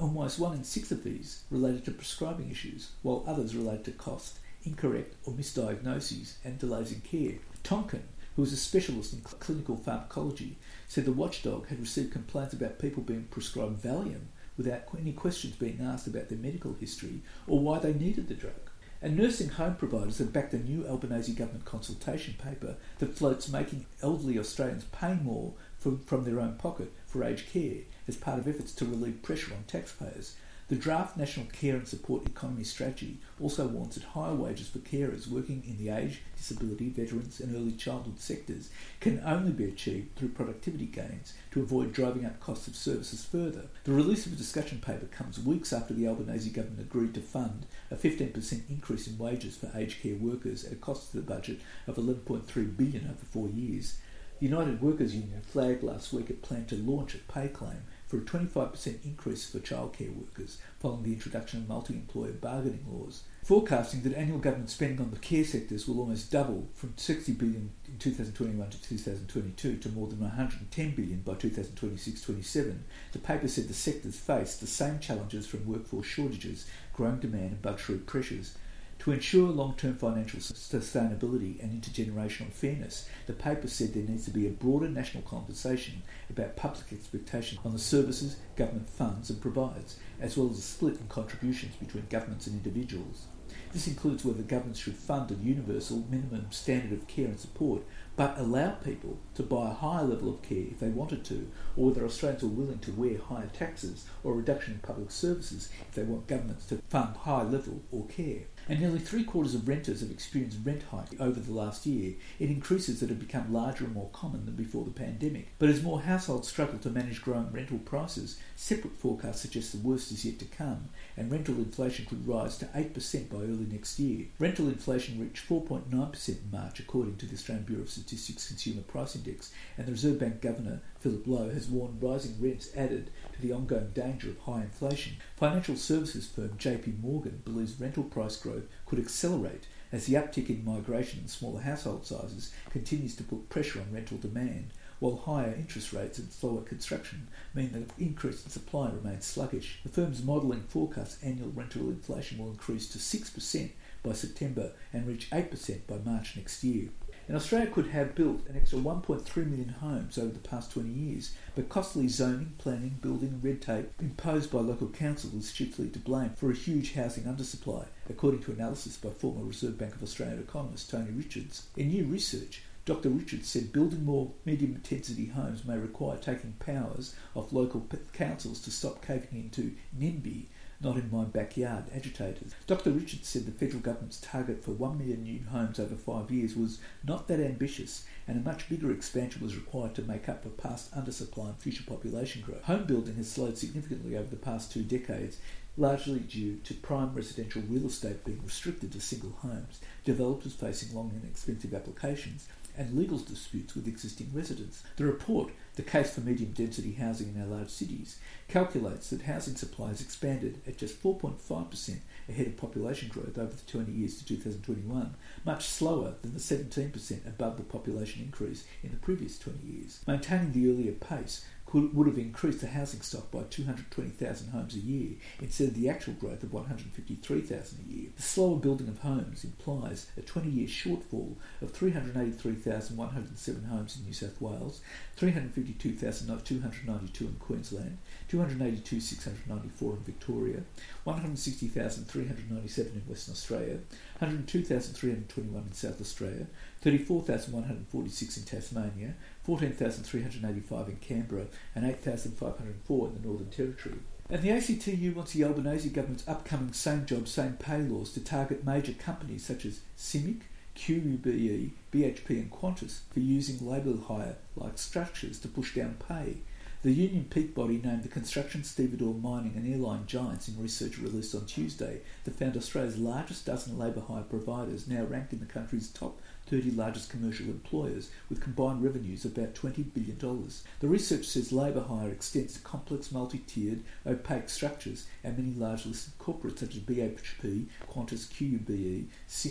Almost 0.00 0.38
one 0.38 0.54
in 0.54 0.64
six 0.64 0.90
of 0.90 1.04
these 1.04 1.42
related 1.50 1.84
to 1.84 1.90
prescribing 1.90 2.50
issues, 2.50 2.92
while 3.02 3.22
others 3.26 3.54
related 3.54 3.84
to 3.84 3.90
cost, 3.92 4.38
incorrect 4.64 5.14
or 5.26 5.34
misdiagnoses, 5.34 6.36
and 6.42 6.58
delays 6.58 6.90
in 6.90 7.02
care. 7.02 7.34
Tonkin, 7.62 8.04
who 8.34 8.42
is 8.42 8.54
a 8.54 8.56
specialist 8.56 9.12
in 9.12 9.20
clinical 9.20 9.76
pharmacology, 9.76 10.56
said 10.88 11.04
the 11.04 11.12
watchdog 11.12 11.68
had 11.68 11.80
received 11.80 12.12
complaints 12.12 12.54
about 12.54 12.78
people 12.78 13.02
being 13.02 13.24
prescribed 13.24 13.82
Valium 13.82 14.28
without 14.56 14.84
any 14.98 15.12
questions 15.12 15.54
being 15.56 15.80
asked 15.82 16.06
about 16.06 16.30
their 16.30 16.38
medical 16.38 16.72
history 16.72 17.20
or 17.46 17.58
why 17.58 17.78
they 17.78 17.92
needed 17.92 18.28
the 18.28 18.34
drug. 18.34 18.70
And 19.02 19.18
nursing 19.18 19.50
home 19.50 19.76
providers 19.76 20.16
have 20.16 20.32
backed 20.32 20.54
a 20.54 20.58
new 20.58 20.86
Albanese 20.86 21.34
government 21.34 21.66
consultation 21.66 22.36
paper 22.42 22.76
that 23.00 23.18
floats 23.18 23.50
making 23.50 23.84
elderly 24.02 24.38
Australians 24.38 24.84
pay 24.92 25.14
more 25.14 25.52
from, 25.80 25.98
from 26.00 26.24
their 26.24 26.38
own 26.38 26.54
pocket 26.56 26.92
for 27.06 27.24
aged 27.24 27.52
care 27.52 27.82
as 28.06 28.16
part 28.16 28.38
of 28.38 28.46
efforts 28.46 28.72
to 28.74 28.84
relieve 28.84 29.22
pressure 29.22 29.52
on 29.52 29.64
taxpayers 29.64 30.36
the 30.70 30.76
draft 30.76 31.16
National 31.16 31.46
Care 31.46 31.74
and 31.74 31.88
Support 31.88 32.26
Economy 32.26 32.62
Strategy 32.62 33.18
also 33.40 33.66
warns 33.66 33.96
that 33.96 34.04
higher 34.04 34.36
wages 34.36 34.68
for 34.68 34.78
carers 34.78 35.26
working 35.26 35.64
in 35.66 35.76
the 35.76 35.90
age, 35.90 36.22
disability, 36.36 36.90
veterans, 36.90 37.40
and 37.40 37.56
early 37.56 37.72
childhood 37.72 38.20
sectors 38.20 38.70
can 39.00 39.20
only 39.26 39.50
be 39.50 39.64
achieved 39.64 40.14
through 40.14 40.28
productivity 40.28 40.86
gains 40.86 41.34
to 41.50 41.60
avoid 41.60 41.92
driving 41.92 42.24
up 42.24 42.38
costs 42.38 42.68
of 42.68 42.76
services 42.76 43.24
further. 43.24 43.64
The 43.82 43.90
release 43.90 44.26
of 44.26 44.32
a 44.32 44.36
discussion 44.36 44.78
paper 44.78 45.06
comes 45.06 45.40
weeks 45.40 45.72
after 45.72 45.92
the 45.92 46.06
Albanese 46.06 46.50
government 46.50 46.82
agreed 46.82 47.14
to 47.14 47.20
fund 47.20 47.66
a 47.90 47.96
15% 47.96 48.70
increase 48.70 49.08
in 49.08 49.18
wages 49.18 49.56
for 49.56 49.72
aged 49.76 50.00
care 50.00 50.14
workers 50.14 50.64
at 50.64 50.74
a 50.74 50.76
cost 50.76 51.10
to 51.10 51.16
the 51.16 51.24
budget 51.24 51.58
of 51.88 51.96
11.3 51.96 52.76
billion 52.76 53.06
over 53.06 53.26
four 53.28 53.48
years. 53.48 53.98
The 54.40 54.46
United 54.46 54.80
Workers 54.80 55.14
Union 55.14 55.42
flagged 55.42 55.82
last 55.82 56.14
week 56.14 56.30
it 56.30 56.40
planned 56.40 56.68
to 56.68 56.76
launch 56.76 57.14
a 57.14 57.18
pay 57.30 57.48
claim 57.48 57.82
for 58.06 58.16
a 58.16 58.22
25% 58.22 59.04
increase 59.04 59.50
for 59.50 59.58
childcare 59.58 60.16
workers 60.16 60.56
following 60.78 61.02
the 61.02 61.12
introduction 61.12 61.60
of 61.60 61.68
multi-employer 61.68 62.32
bargaining 62.32 62.86
laws, 62.90 63.24
forecasting 63.44 64.00
that 64.00 64.16
annual 64.16 64.38
government 64.38 64.70
spending 64.70 64.98
on 64.98 65.10
the 65.10 65.18
care 65.18 65.44
sectors 65.44 65.86
will 65.86 66.00
almost 66.00 66.32
double 66.32 66.68
from 66.74 66.94
60 66.96 67.32
billion 67.32 67.70
in 67.86 67.98
2021 67.98 68.70
to 68.70 68.82
2022 68.82 69.76
to 69.76 69.88
more 69.90 70.08
than 70.08 70.20
110 70.20 70.94
billion 70.94 71.20
by 71.20 71.34
2026-27. 71.34 72.78
The 73.12 73.18
paper 73.18 73.46
said 73.46 73.68
the 73.68 73.74
sectors 73.74 74.18
face 74.18 74.56
the 74.56 74.66
same 74.66 75.00
challenges 75.00 75.46
from 75.46 75.66
workforce 75.66 76.06
shortages, 76.06 76.64
growing 76.94 77.20
demand 77.20 77.50
and 77.50 77.62
budgetary 77.62 77.98
pressures 77.98 78.56
to 79.00 79.12
ensure 79.12 79.48
long 79.48 79.74
term 79.76 79.96
financial 79.96 80.40
sustainability 80.40 81.62
and 81.62 81.82
intergenerational 81.82 82.52
fairness, 82.52 83.08
the 83.26 83.32
paper 83.32 83.66
said 83.66 83.94
there 83.94 84.02
needs 84.02 84.26
to 84.26 84.30
be 84.30 84.46
a 84.46 84.50
broader 84.50 84.88
national 84.88 85.22
conversation 85.22 86.02
about 86.28 86.56
public 86.56 86.92
expectations 86.92 87.60
on 87.64 87.72
the 87.72 87.78
services 87.78 88.36
government 88.56 88.90
funds 88.90 89.30
and 89.30 89.40
provides, 89.40 89.98
as 90.20 90.36
well 90.36 90.50
as 90.50 90.58
a 90.58 90.62
split 90.62 91.00
in 91.00 91.08
contributions 91.08 91.74
between 91.76 92.06
governments 92.10 92.46
and 92.46 92.56
individuals. 92.56 93.26
This 93.72 93.86
includes 93.86 94.24
whether 94.24 94.42
governments 94.42 94.80
should 94.80 94.96
fund 94.96 95.30
a 95.30 95.34
universal 95.34 96.04
minimum 96.10 96.46
standard 96.50 96.92
of 96.92 97.06
care 97.06 97.26
and 97.26 97.38
support, 97.38 97.82
but 98.16 98.38
allow 98.38 98.70
people 98.72 99.18
to 99.34 99.42
buy 99.42 99.70
a 99.70 99.74
higher 99.74 100.04
level 100.04 100.28
of 100.28 100.42
care 100.42 100.64
if 100.70 100.80
they 100.80 100.88
wanted 100.88 101.24
to, 101.24 101.50
or 101.76 101.86
whether 101.86 102.04
Australians 102.04 102.42
are 102.42 102.48
willing 102.48 102.78
to 102.80 102.92
wear 102.92 103.18
higher 103.18 103.50
taxes 103.52 104.06
or 104.24 104.32
a 104.32 104.36
reduction 104.36 104.74
in 104.74 104.80
public 104.80 105.10
services 105.10 105.70
if 105.88 105.94
they 105.94 106.02
want 106.02 106.26
governments 106.26 106.66
to 106.66 106.82
fund 106.88 107.16
high 107.16 107.42
level 107.42 107.82
or 107.90 108.06
care 108.06 108.42
and 108.70 108.78
nearly 108.78 109.00
three 109.00 109.24
quarters 109.24 109.56
of 109.56 109.66
renters 109.66 110.00
have 110.00 110.12
experienced 110.12 110.58
rent 110.62 110.84
hike 110.92 111.20
over 111.20 111.40
the 111.40 111.52
last 111.52 111.86
year. 111.86 112.14
It 112.38 112.50
increases 112.50 113.00
that 113.00 113.08
have 113.08 113.18
become 113.18 113.52
larger 113.52 113.84
and 113.84 113.94
more 113.94 114.10
common 114.12 114.46
than 114.46 114.54
before 114.54 114.84
the 114.84 114.92
pandemic. 114.92 115.48
But 115.58 115.70
as 115.70 115.82
more 115.82 116.02
households 116.02 116.48
struggle 116.48 116.78
to 116.78 116.88
manage 116.90 117.20
growing 117.20 117.50
rental 117.50 117.78
prices, 117.78 118.38
separate 118.54 118.96
forecasts 118.96 119.40
suggest 119.40 119.72
the 119.72 119.78
worst 119.78 120.12
is 120.12 120.24
yet 120.24 120.38
to 120.38 120.44
come, 120.44 120.90
and 121.16 121.32
rental 121.32 121.56
inflation 121.56 122.06
could 122.06 122.28
rise 122.28 122.58
to 122.58 122.66
8% 122.66 123.28
by 123.28 123.38
early 123.42 123.66
next 123.70 123.98
year. 123.98 124.26
Rental 124.38 124.68
inflation 124.68 125.20
reached 125.20 125.48
4.9% 125.48 126.28
in 126.28 126.50
March, 126.50 126.80
according 126.80 127.16
to 127.16 127.26
the 127.26 127.34
Australian 127.34 127.64
Bureau 127.64 127.82
of 127.82 127.90
Statistics 127.90 128.48
Consumer 128.48 128.82
Price 128.82 129.16
Index, 129.16 129.52
and 129.76 129.86
the 129.86 129.92
Reserve 129.92 130.18
Bank 130.18 130.40
Governor 130.40 130.80
Philip 130.98 131.26
Lowe 131.26 131.50
has 131.50 131.68
warned 131.68 132.02
rising 132.02 132.36
rents 132.40 132.70
added 132.76 133.10
to 133.32 133.40
the 133.40 133.52
ongoing 133.52 133.90
danger 133.90 134.28
of 134.30 134.38
high 134.38 134.62
inflation. 134.62 135.16
Financial 135.36 135.76
services 135.76 136.28
firm 136.28 136.50
JP 136.58 137.00
Morgan 137.00 137.42
believes 137.44 137.80
rental 137.80 138.04
price 138.04 138.36
growth 138.36 138.68
could 138.86 138.98
accelerate 138.98 139.66
as 139.92 140.06
the 140.06 140.14
uptick 140.14 140.48
in 140.48 140.64
migration 140.64 141.20
and 141.20 141.30
smaller 141.30 141.60
household 141.60 142.06
sizes 142.06 142.52
continues 142.70 143.16
to 143.16 143.24
put 143.24 143.48
pressure 143.48 143.80
on 143.80 143.92
rental 143.92 144.18
demand, 144.18 144.72
while 145.00 145.16
higher 145.16 145.54
interest 145.54 145.92
rates 145.92 146.18
and 146.18 146.30
slower 146.30 146.62
construction 146.62 147.26
mean 147.54 147.72
that 147.72 147.88
the 147.96 148.04
increase 148.04 148.44
in 148.44 148.50
supply 148.50 148.90
remains 148.90 149.24
sluggish. 149.24 149.80
The 149.82 149.88
firm's 149.88 150.22
modelling 150.22 150.62
forecasts 150.68 151.22
annual 151.22 151.50
rental 151.50 151.88
inflation 151.88 152.38
will 152.38 152.50
increase 152.50 152.88
to 152.90 152.98
6% 152.98 153.70
by 154.02 154.12
September 154.12 154.72
and 154.92 155.06
reach 155.06 155.30
8% 155.30 155.86
by 155.86 155.98
March 155.98 156.36
next 156.36 156.62
year. 156.62 156.88
And 157.30 157.36
Australia 157.36 157.70
could 157.70 157.86
have 157.88 158.16
built 158.16 158.44
an 158.48 158.56
extra 158.56 158.78
1.3 158.78 159.36
million 159.46 159.68
homes 159.68 160.18
over 160.18 160.32
the 160.32 160.40
past 160.40 160.72
20 160.72 160.88
years, 160.88 161.32
but 161.54 161.68
costly 161.68 162.08
zoning, 162.08 162.54
planning, 162.58 162.98
building, 163.00 163.28
and 163.28 163.44
red 163.44 163.62
tape 163.62 163.88
imposed 164.00 164.50
by 164.50 164.58
local 164.58 164.88
councils 164.88 165.34
is 165.34 165.52
chiefly 165.52 165.88
to 165.90 166.00
blame 166.00 166.30
for 166.30 166.50
a 166.50 166.56
huge 166.56 166.94
housing 166.94 167.24
undersupply, 167.24 167.86
according 168.08 168.42
to 168.42 168.50
analysis 168.50 168.96
by 168.96 169.10
former 169.10 169.44
Reserve 169.44 169.78
Bank 169.78 169.94
of 169.94 170.02
Australia 170.02 170.40
economist 170.40 170.90
Tony 170.90 171.12
Richards. 171.12 171.68
In 171.76 171.90
new 171.90 172.04
research, 172.04 172.62
Dr. 172.86 173.10
Richards 173.10 173.48
said 173.48 173.72
building 173.72 174.04
more 174.04 174.32
medium 174.44 174.74
intensity 174.74 175.26
homes 175.26 175.64
may 175.64 175.76
require 175.76 176.16
taking 176.16 176.54
powers 176.54 177.14
off 177.34 177.52
local 177.52 177.86
councils 178.12 178.60
to 178.62 178.70
stop 178.70 179.04
caving 179.04 179.28
into 179.32 179.74
NIMBY, 179.98 180.46
not 180.80 180.96
in 180.96 181.10
my 181.10 181.24
backyard 181.24 181.84
agitators. 181.94 182.54
Dr. 182.66 182.90
Richards 182.90 183.28
said 183.28 183.44
the 183.44 183.52
federal 183.52 183.82
government's 183.82 184.20
target 184.20 184.64
for 184.64 184.70
1 184.70 184.96
million 184.96 185.22
new 185.22 185.40
homes 185.50 185.78
over 185.78 185.94
five 185.94 186.30
years 186.30 186.56
was 186.56 186.78
not 187.04 187.28
that 187.28 187.38
ambitious, 187.38 188.04
and 188.26 188.38
a 188.38 188.48
much 188.48 188.68
bigger 188.68 188.90
expansion 188.90 189.42
was 189.42 189.56
required 189.56 189.94
to 189.94 190.02
make 190.02 190.28
up 190.28 190.42
for 190.42 190.48
past 190.48 190.90
undersupply 190.94 191.48
and 191.48 191.58
future 191.58 191.84
population 191.86 192.40
growth. 192.40 192.64
Home 192.64 192.84
building 192.84 193.16
has 193.16 193.30
slowed 193.30 193.58
significantly 193.58 194.16
over 194.16 194.30
the 194.30 194.36
past 194.36 194.72
two 194.72 194.82
decades, 194.82 195.36
largely 195.76 196.20
due 196.20 196.56
to 196.64 196.74
prime 196.74 197.14
residential 197.14 197.62
real 197.68 197.86
estate 197.86 198.24
being 198.24 198.40
restricted 198.42 198.90
to 198.92 199.00
single 199.00 199.32
homes, 199.42 199.80
developers 200.04 200.54
facing 200.54 200.94
long 200.94 201.10
and 201.10 201.24
expensive 201.24 201.74
applications, 201.74 202.48
and 202.80 202.96
legal 202.96 203.18
disputes 203.18 203.74
with 203.74 203.86
existing 203.86 204.30
residents. 204.32 204.82
The 204.96 205.04
report, 205.04 205.52
The 205.74 205.82
Case 205.82 206.14
for 206.14 206.22
Medium 206.22 206.52
Density 206.52 206.92
Housing 206.92 207.34
in 207.34 207.42
Our 207.42 207.58
Large 207.58 207.68
Cities, 207.68 208.18
calculates 208.48 209.10
that 209.10 209.22
housing 209.22 209.54
supply 209.54 209.88
has 209.88 210.00
expanded 210.00 210.62
at 210.66 210.78
just 210.78 211.00
4.5% 211.02 211.98
ahead 212.26 212.46
of 212.46 212.56
population 212.56 213.10
growth 213.10 213.36
over 213.36 213.52
the 213.52 213.70
20 213.70 213.92
years 213.92 214.16
to 214.18 214.24
2021, 214.24 215.14
much 215.44 215.66
slower 215.68 216.14
than 216.22 216.32
the 216.32 216.40
17% 216.40 217.26
above 217.26 217.58
the 217.58 217.64
population 217.64 218.22
increase 218.22 218.64
in 218.82 218.92
the 218.92 218.96
previous 218.96 219.38
20 219.38 219.58
years. 219.62 220.00
Maintaining 220.06 220.52
the 220.52 220.70
earlier 220.70 220.92
pace 220.92 221.44
could, 221.70 221.94
would 221.94 222.08
have 222.08 222.18
increased 222.18 222.60
the 222.60 222.66
housing 222.66 223.00
stock 223.00 223.30
by 223.30 223.44
220,000 223.44 224.50
homes 224.50 224.74
a 224.74 224.80
year 224.80 225.12
instead 225.40 225.68
of 225.68 225.74
the 225.74 225.88
actual 225.88 226.14
growth 226.14 226.42
of 226.42 226.52
153,000 226.52 227.78
a 227.78 227.82
year. 227.92 228.08
The 228.16 228.22
slower 228.22 228.56
building 228.56 228.88
of 228.88 228.98
homes 228.98 229.44
implies 229.44 230.08
a 230.16 230.22
20 230.22 230.50
year 230.50 230.66
shortfall 230.66 231.36
of 231.62 231.70
383,107 231.72 233.64
homes 233.64 233.96
in 233.96 234.04
New 234.04 234.12
South 234.12 234.40
Wales, 234.40 234.80
352,292 235.16 237.24
in 237.24 237.34
Queensland, 237.34 237.98
282,694 238.28 239.92
in 239.92 240.00
Victoria, 240.00 240.62
160,397 241.04 242.92
in 242.94 243.00
Western 243.08 243.32
Australia, 243.32 243.78
102,321 244.20 245.62
in 245.62 245.72
South 245.72 246.00
Australia, 246.00 246.46
34,146 246.82 248.36
in 248.36 248.42
Tasmania, 248.44 249.14
14,385 249.44 250.88
in 250.88 250.96
Canberra, 250.96 251.46
and 251.74 251.86
8,504 251.86 253.08
in 253.08 253.14
the 253.14 253.26
Northern 253.26 253.50
Territory. 253.50 253.96
And 254.28 254.42
the 254.42 254.50
ACTU 254.50 255.14
wants 255.14 255.32
the 255.32 255.44
Albanese 255.44 255.88
government's 255.88 256.28
upcoming 256.28 256.72
same 256.72 257.06
job, 257.06 257.26
same 257.26 257.54
pay 257.54 257.78
laws 257.78 258.12
to 258.12 258.20
target 258.20 258.64
major 258.64 258.92
companies 258.92 259.44
such 259.44 259.64
as 259.64 259.80
CIMIC, 259.96 260.42
QUBE, 260.76 261.72
BHP, 261.92 262.28
and 262.28 262.50
Qantas 262.50 263.00
for 263.10 263.20
using 263.20 263.66
labour 263.66 263.96
hire 264.06 264.36
like 264.54 264.78
structures 264.78 265.38
to 265.40 265.48
push 265.48 265.74
down 265.74 265.96
pay. 266.08 266.36
The 266.82 266.92
Union 266.92 267.26
Peak 267.28 267.54
body 267.54 267.76
named 267.76 268.04
the 268.04 268.08
construction, 268.08 268.64
stevedore, 268.64 269.12
mining 269.12 269.52
and 269.54 269.70
airline 269.70 270.06
giants 270.06 270.48
in 270.48 270.58
research 270.58 270.96
released 270.96 271.34
on 271.34 271.44
Tuesday 271.44 272.00
that 272.24 272.38
found 272.38 272.56
Australia's 272.56 272.96
largest 272.96 273.44
dozen 273.44 273.78
labour 273.78 274.00
hire 274.00 274.22
providers 274.22 274.88
now 274.88 275.04
ranked 275.04 275.34
in 275.34 275.40
the 275.40 275.44
country's 275.44 275.90
top 275.90 276.22
30 276.46 276.70
largest 276.70 277.10
commercial 277.10 277.48
employers 277.48 278.10
with 278.30 278.40
combined 278.40 278.82
revenues 278.82 279.26
of 279.26 279.36
about 279.36 279.52
$20 279.52 279.92
billion. 279.92 280.48
The 280.80 280.88
research 280.88 281.26
says 281.26 281.52
labour 281.52 281.82
hire 281.82 282.08
extends 282.08 282.54
to 282.54 282.60
complex, 282.60 283.12
multi-tiered, 283.12 283.82
opaque 284.06 284.48
structures 284.48 285.06
and 285.22 285.36
many 285.36 285.52
large 285.52 285.84
listed 285.84 286.14
corporates 286.18 286.60
such 286.60 286.76
as 286.76 286.80
BHP, 286.80 287.66
Qantas, 287.90 288.26
QBE 288.30 289.04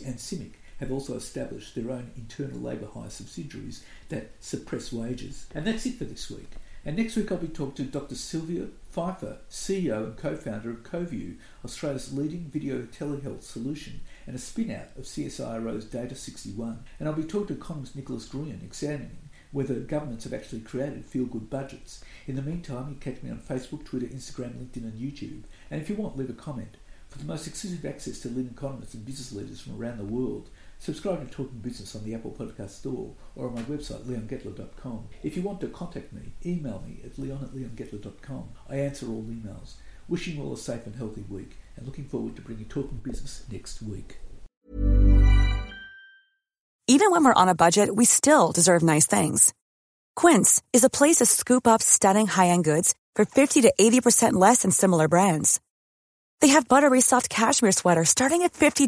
and 0.03 0.17
CIMIC 0.17 0.53
have 0.80 0.91
also 0.91 1.15
established 1.15 1.75
their 1.75 1.91
own 1.91 2.09
internal 2.17 2.59
labour 2.59 2.88
hire 2.91 3.11
subsidiaries 3.11 3.84
that 4.07 4.32
suppress 4.39 4.91
wages. 4.91 5.45
And 5.53 5.67
that's 5.67 5.86
it 5.86 5.99
for 5.99 6.05
this 6.05 6.32
week. 6.32 6.49
And 6.86 6.95
next 6.95 7.17
week 7.17 7.32
I'll 7.32 7.38
be 7.38 7.47
talking 7.47 7.75
to 7.75 7.84
Dr. 7.84 8.15
Sylvia 8.15 8.67
Pfeiffer, 8.89 9.39
CEO 9.49 10.05
and 10.05 10.17
co-founder 10.17 10.69
of 10.69 10.84
Coviu, 10.84 11.36
Australia's 11.65 12.13
leading 12.13 12.45
video 12.45 12.84
telehealth 12.84 13.43
solution 13.43 13.99
and 14.25 14.36
a 14.36 14.39
spin-out 14.39 14.97
of 14.97 15.03
CSIRO's 15.03 15.86
Data 15.86 16.15
61. 16.15 16.84
And 16.99 17.09
I'll 17.09 17.15
be 17.15 17.23
talking 17.23 17.47
to 17.47 17.61
economist 17.61 17.95
Nicholas 17.97 18.25
Gruen, 18.25 18.61
examining 18.63 19.30
whether 19.51 19.75
governments 19.75 20.23
have 20.23 20.34
actually 20.34 20.61
created 20.61 21.05
feel-good 21.05 21.49
budgets. 21.49 22.03
In 22.27 22.36
the 22.36 22.41
meantime, 22.41 22.89
you 22.89 22.95
catch 22.95 23.21
me 23.23 23.32
on 23.32 23.39
Facebook, 23.39 23.84
Twitter, 23.84 24.05
Instagram, 24.05 24.53
LinkedIn 24.53 24.84
and 24.84 24.99
YouTube. 24.99 25.43
And 25.69 25.82
if 25.82 25.89
you 25.89 25.95
want, 25.95 26.17
leave 26.17 26.30
a 26.30 26.34
comment. 26.34 26.77
For 27.09 27.17
the 27.17 27.25
most 27.25 27.47
exclusive 27.47 27.84
access 27.86 28.19
to 28.19 28.27
leading 28.30 28.51
economists 28.51 28.93
and 28.93 29.05
business 29.05 29.32
leaders 29.34 29.59
from 29.59 29.82
around 29.82 29.97
the 29.97 30.05
world, 30.05 30.49
Subscribe 30.82 31.19
to 31.19 31.36
Talking 31.36 31.59
Business 31.59 31.93
on 31.93 32.05
the 32.05 32.15
Apple 32.15 32.32
Podcast 32.32 32.69
Store 32.69 33.13
or 33.36 33.47
on 33.47 33.55
my 33.55 33.61
website, 33.63 34.01
leongettler.com. 34.05 35.09
If 35.23 35.36
you 35.36 35.43
want 35.43 35.59
to 35.59 35.67
contact 35.67 36.13
me, 36.13 36.32
email 36.45 36.82
me 36.88 37.01
at 37.03 37.19
leon 37.19 37.43
at 37.43 37.51
leongettler.com. 37.51 38.49
I 38.69 38.77
answer 38.77 39.07
all 39.07 39.23
emails. 39.23 39.73
Wishing 40.07 40.38
you 40.38 40.43
all 40.43 40.53
a 40.53 40.57
safe 40.57 40.86
and 40.86 40.95
healthy 40.95 41.25
week 41.30 41.57
and 41.75 41.86
looking 41.86 42.05
forward 42.05 42.38
to 42.38 42.41
bringing 42.41 42.65
Talking 42.65 43.01
Business 43.03 43.43
next 43.51 43.82
week. 43.82 44.19
Even 46.88 47.11
when 47.11 47.25
we're 47.25 47.34
on 47.34 47.49
a 47.49 47.55
budget, 47.55 47.93
we 47.93 48.05
still 48.05 48.53
deserve 48.53 48.82
nice 48.82 49.05
things. 49.05 49.53
Quince 50.15 50.63
is 50.71 50.86
a 50.86 50.89
place 50.89 51.17
to 51.17 51.25
scoop 51.25 51.67
up 51.67 51.82
stunning 51.82 52.25
high-end 52.25 52.63
goods 52.63 52.95
for 53.15 53.25
50 53.25 53.61
to 53.61 53.73
80% 53.80 54.34
less 54.34 54.61
than 54.61 54.71
similar 54.71 55.09
brands. 55.09 55.59
They 56.39 56.47
have 56.47 56.69
buttery 56.69 57.01
soft 57.01 57.30
cashmere 57.30 57.73
sweaters 57.73 58.09
starting 58.09 58.43
at 58.43 58.53
$50 58.53 58.88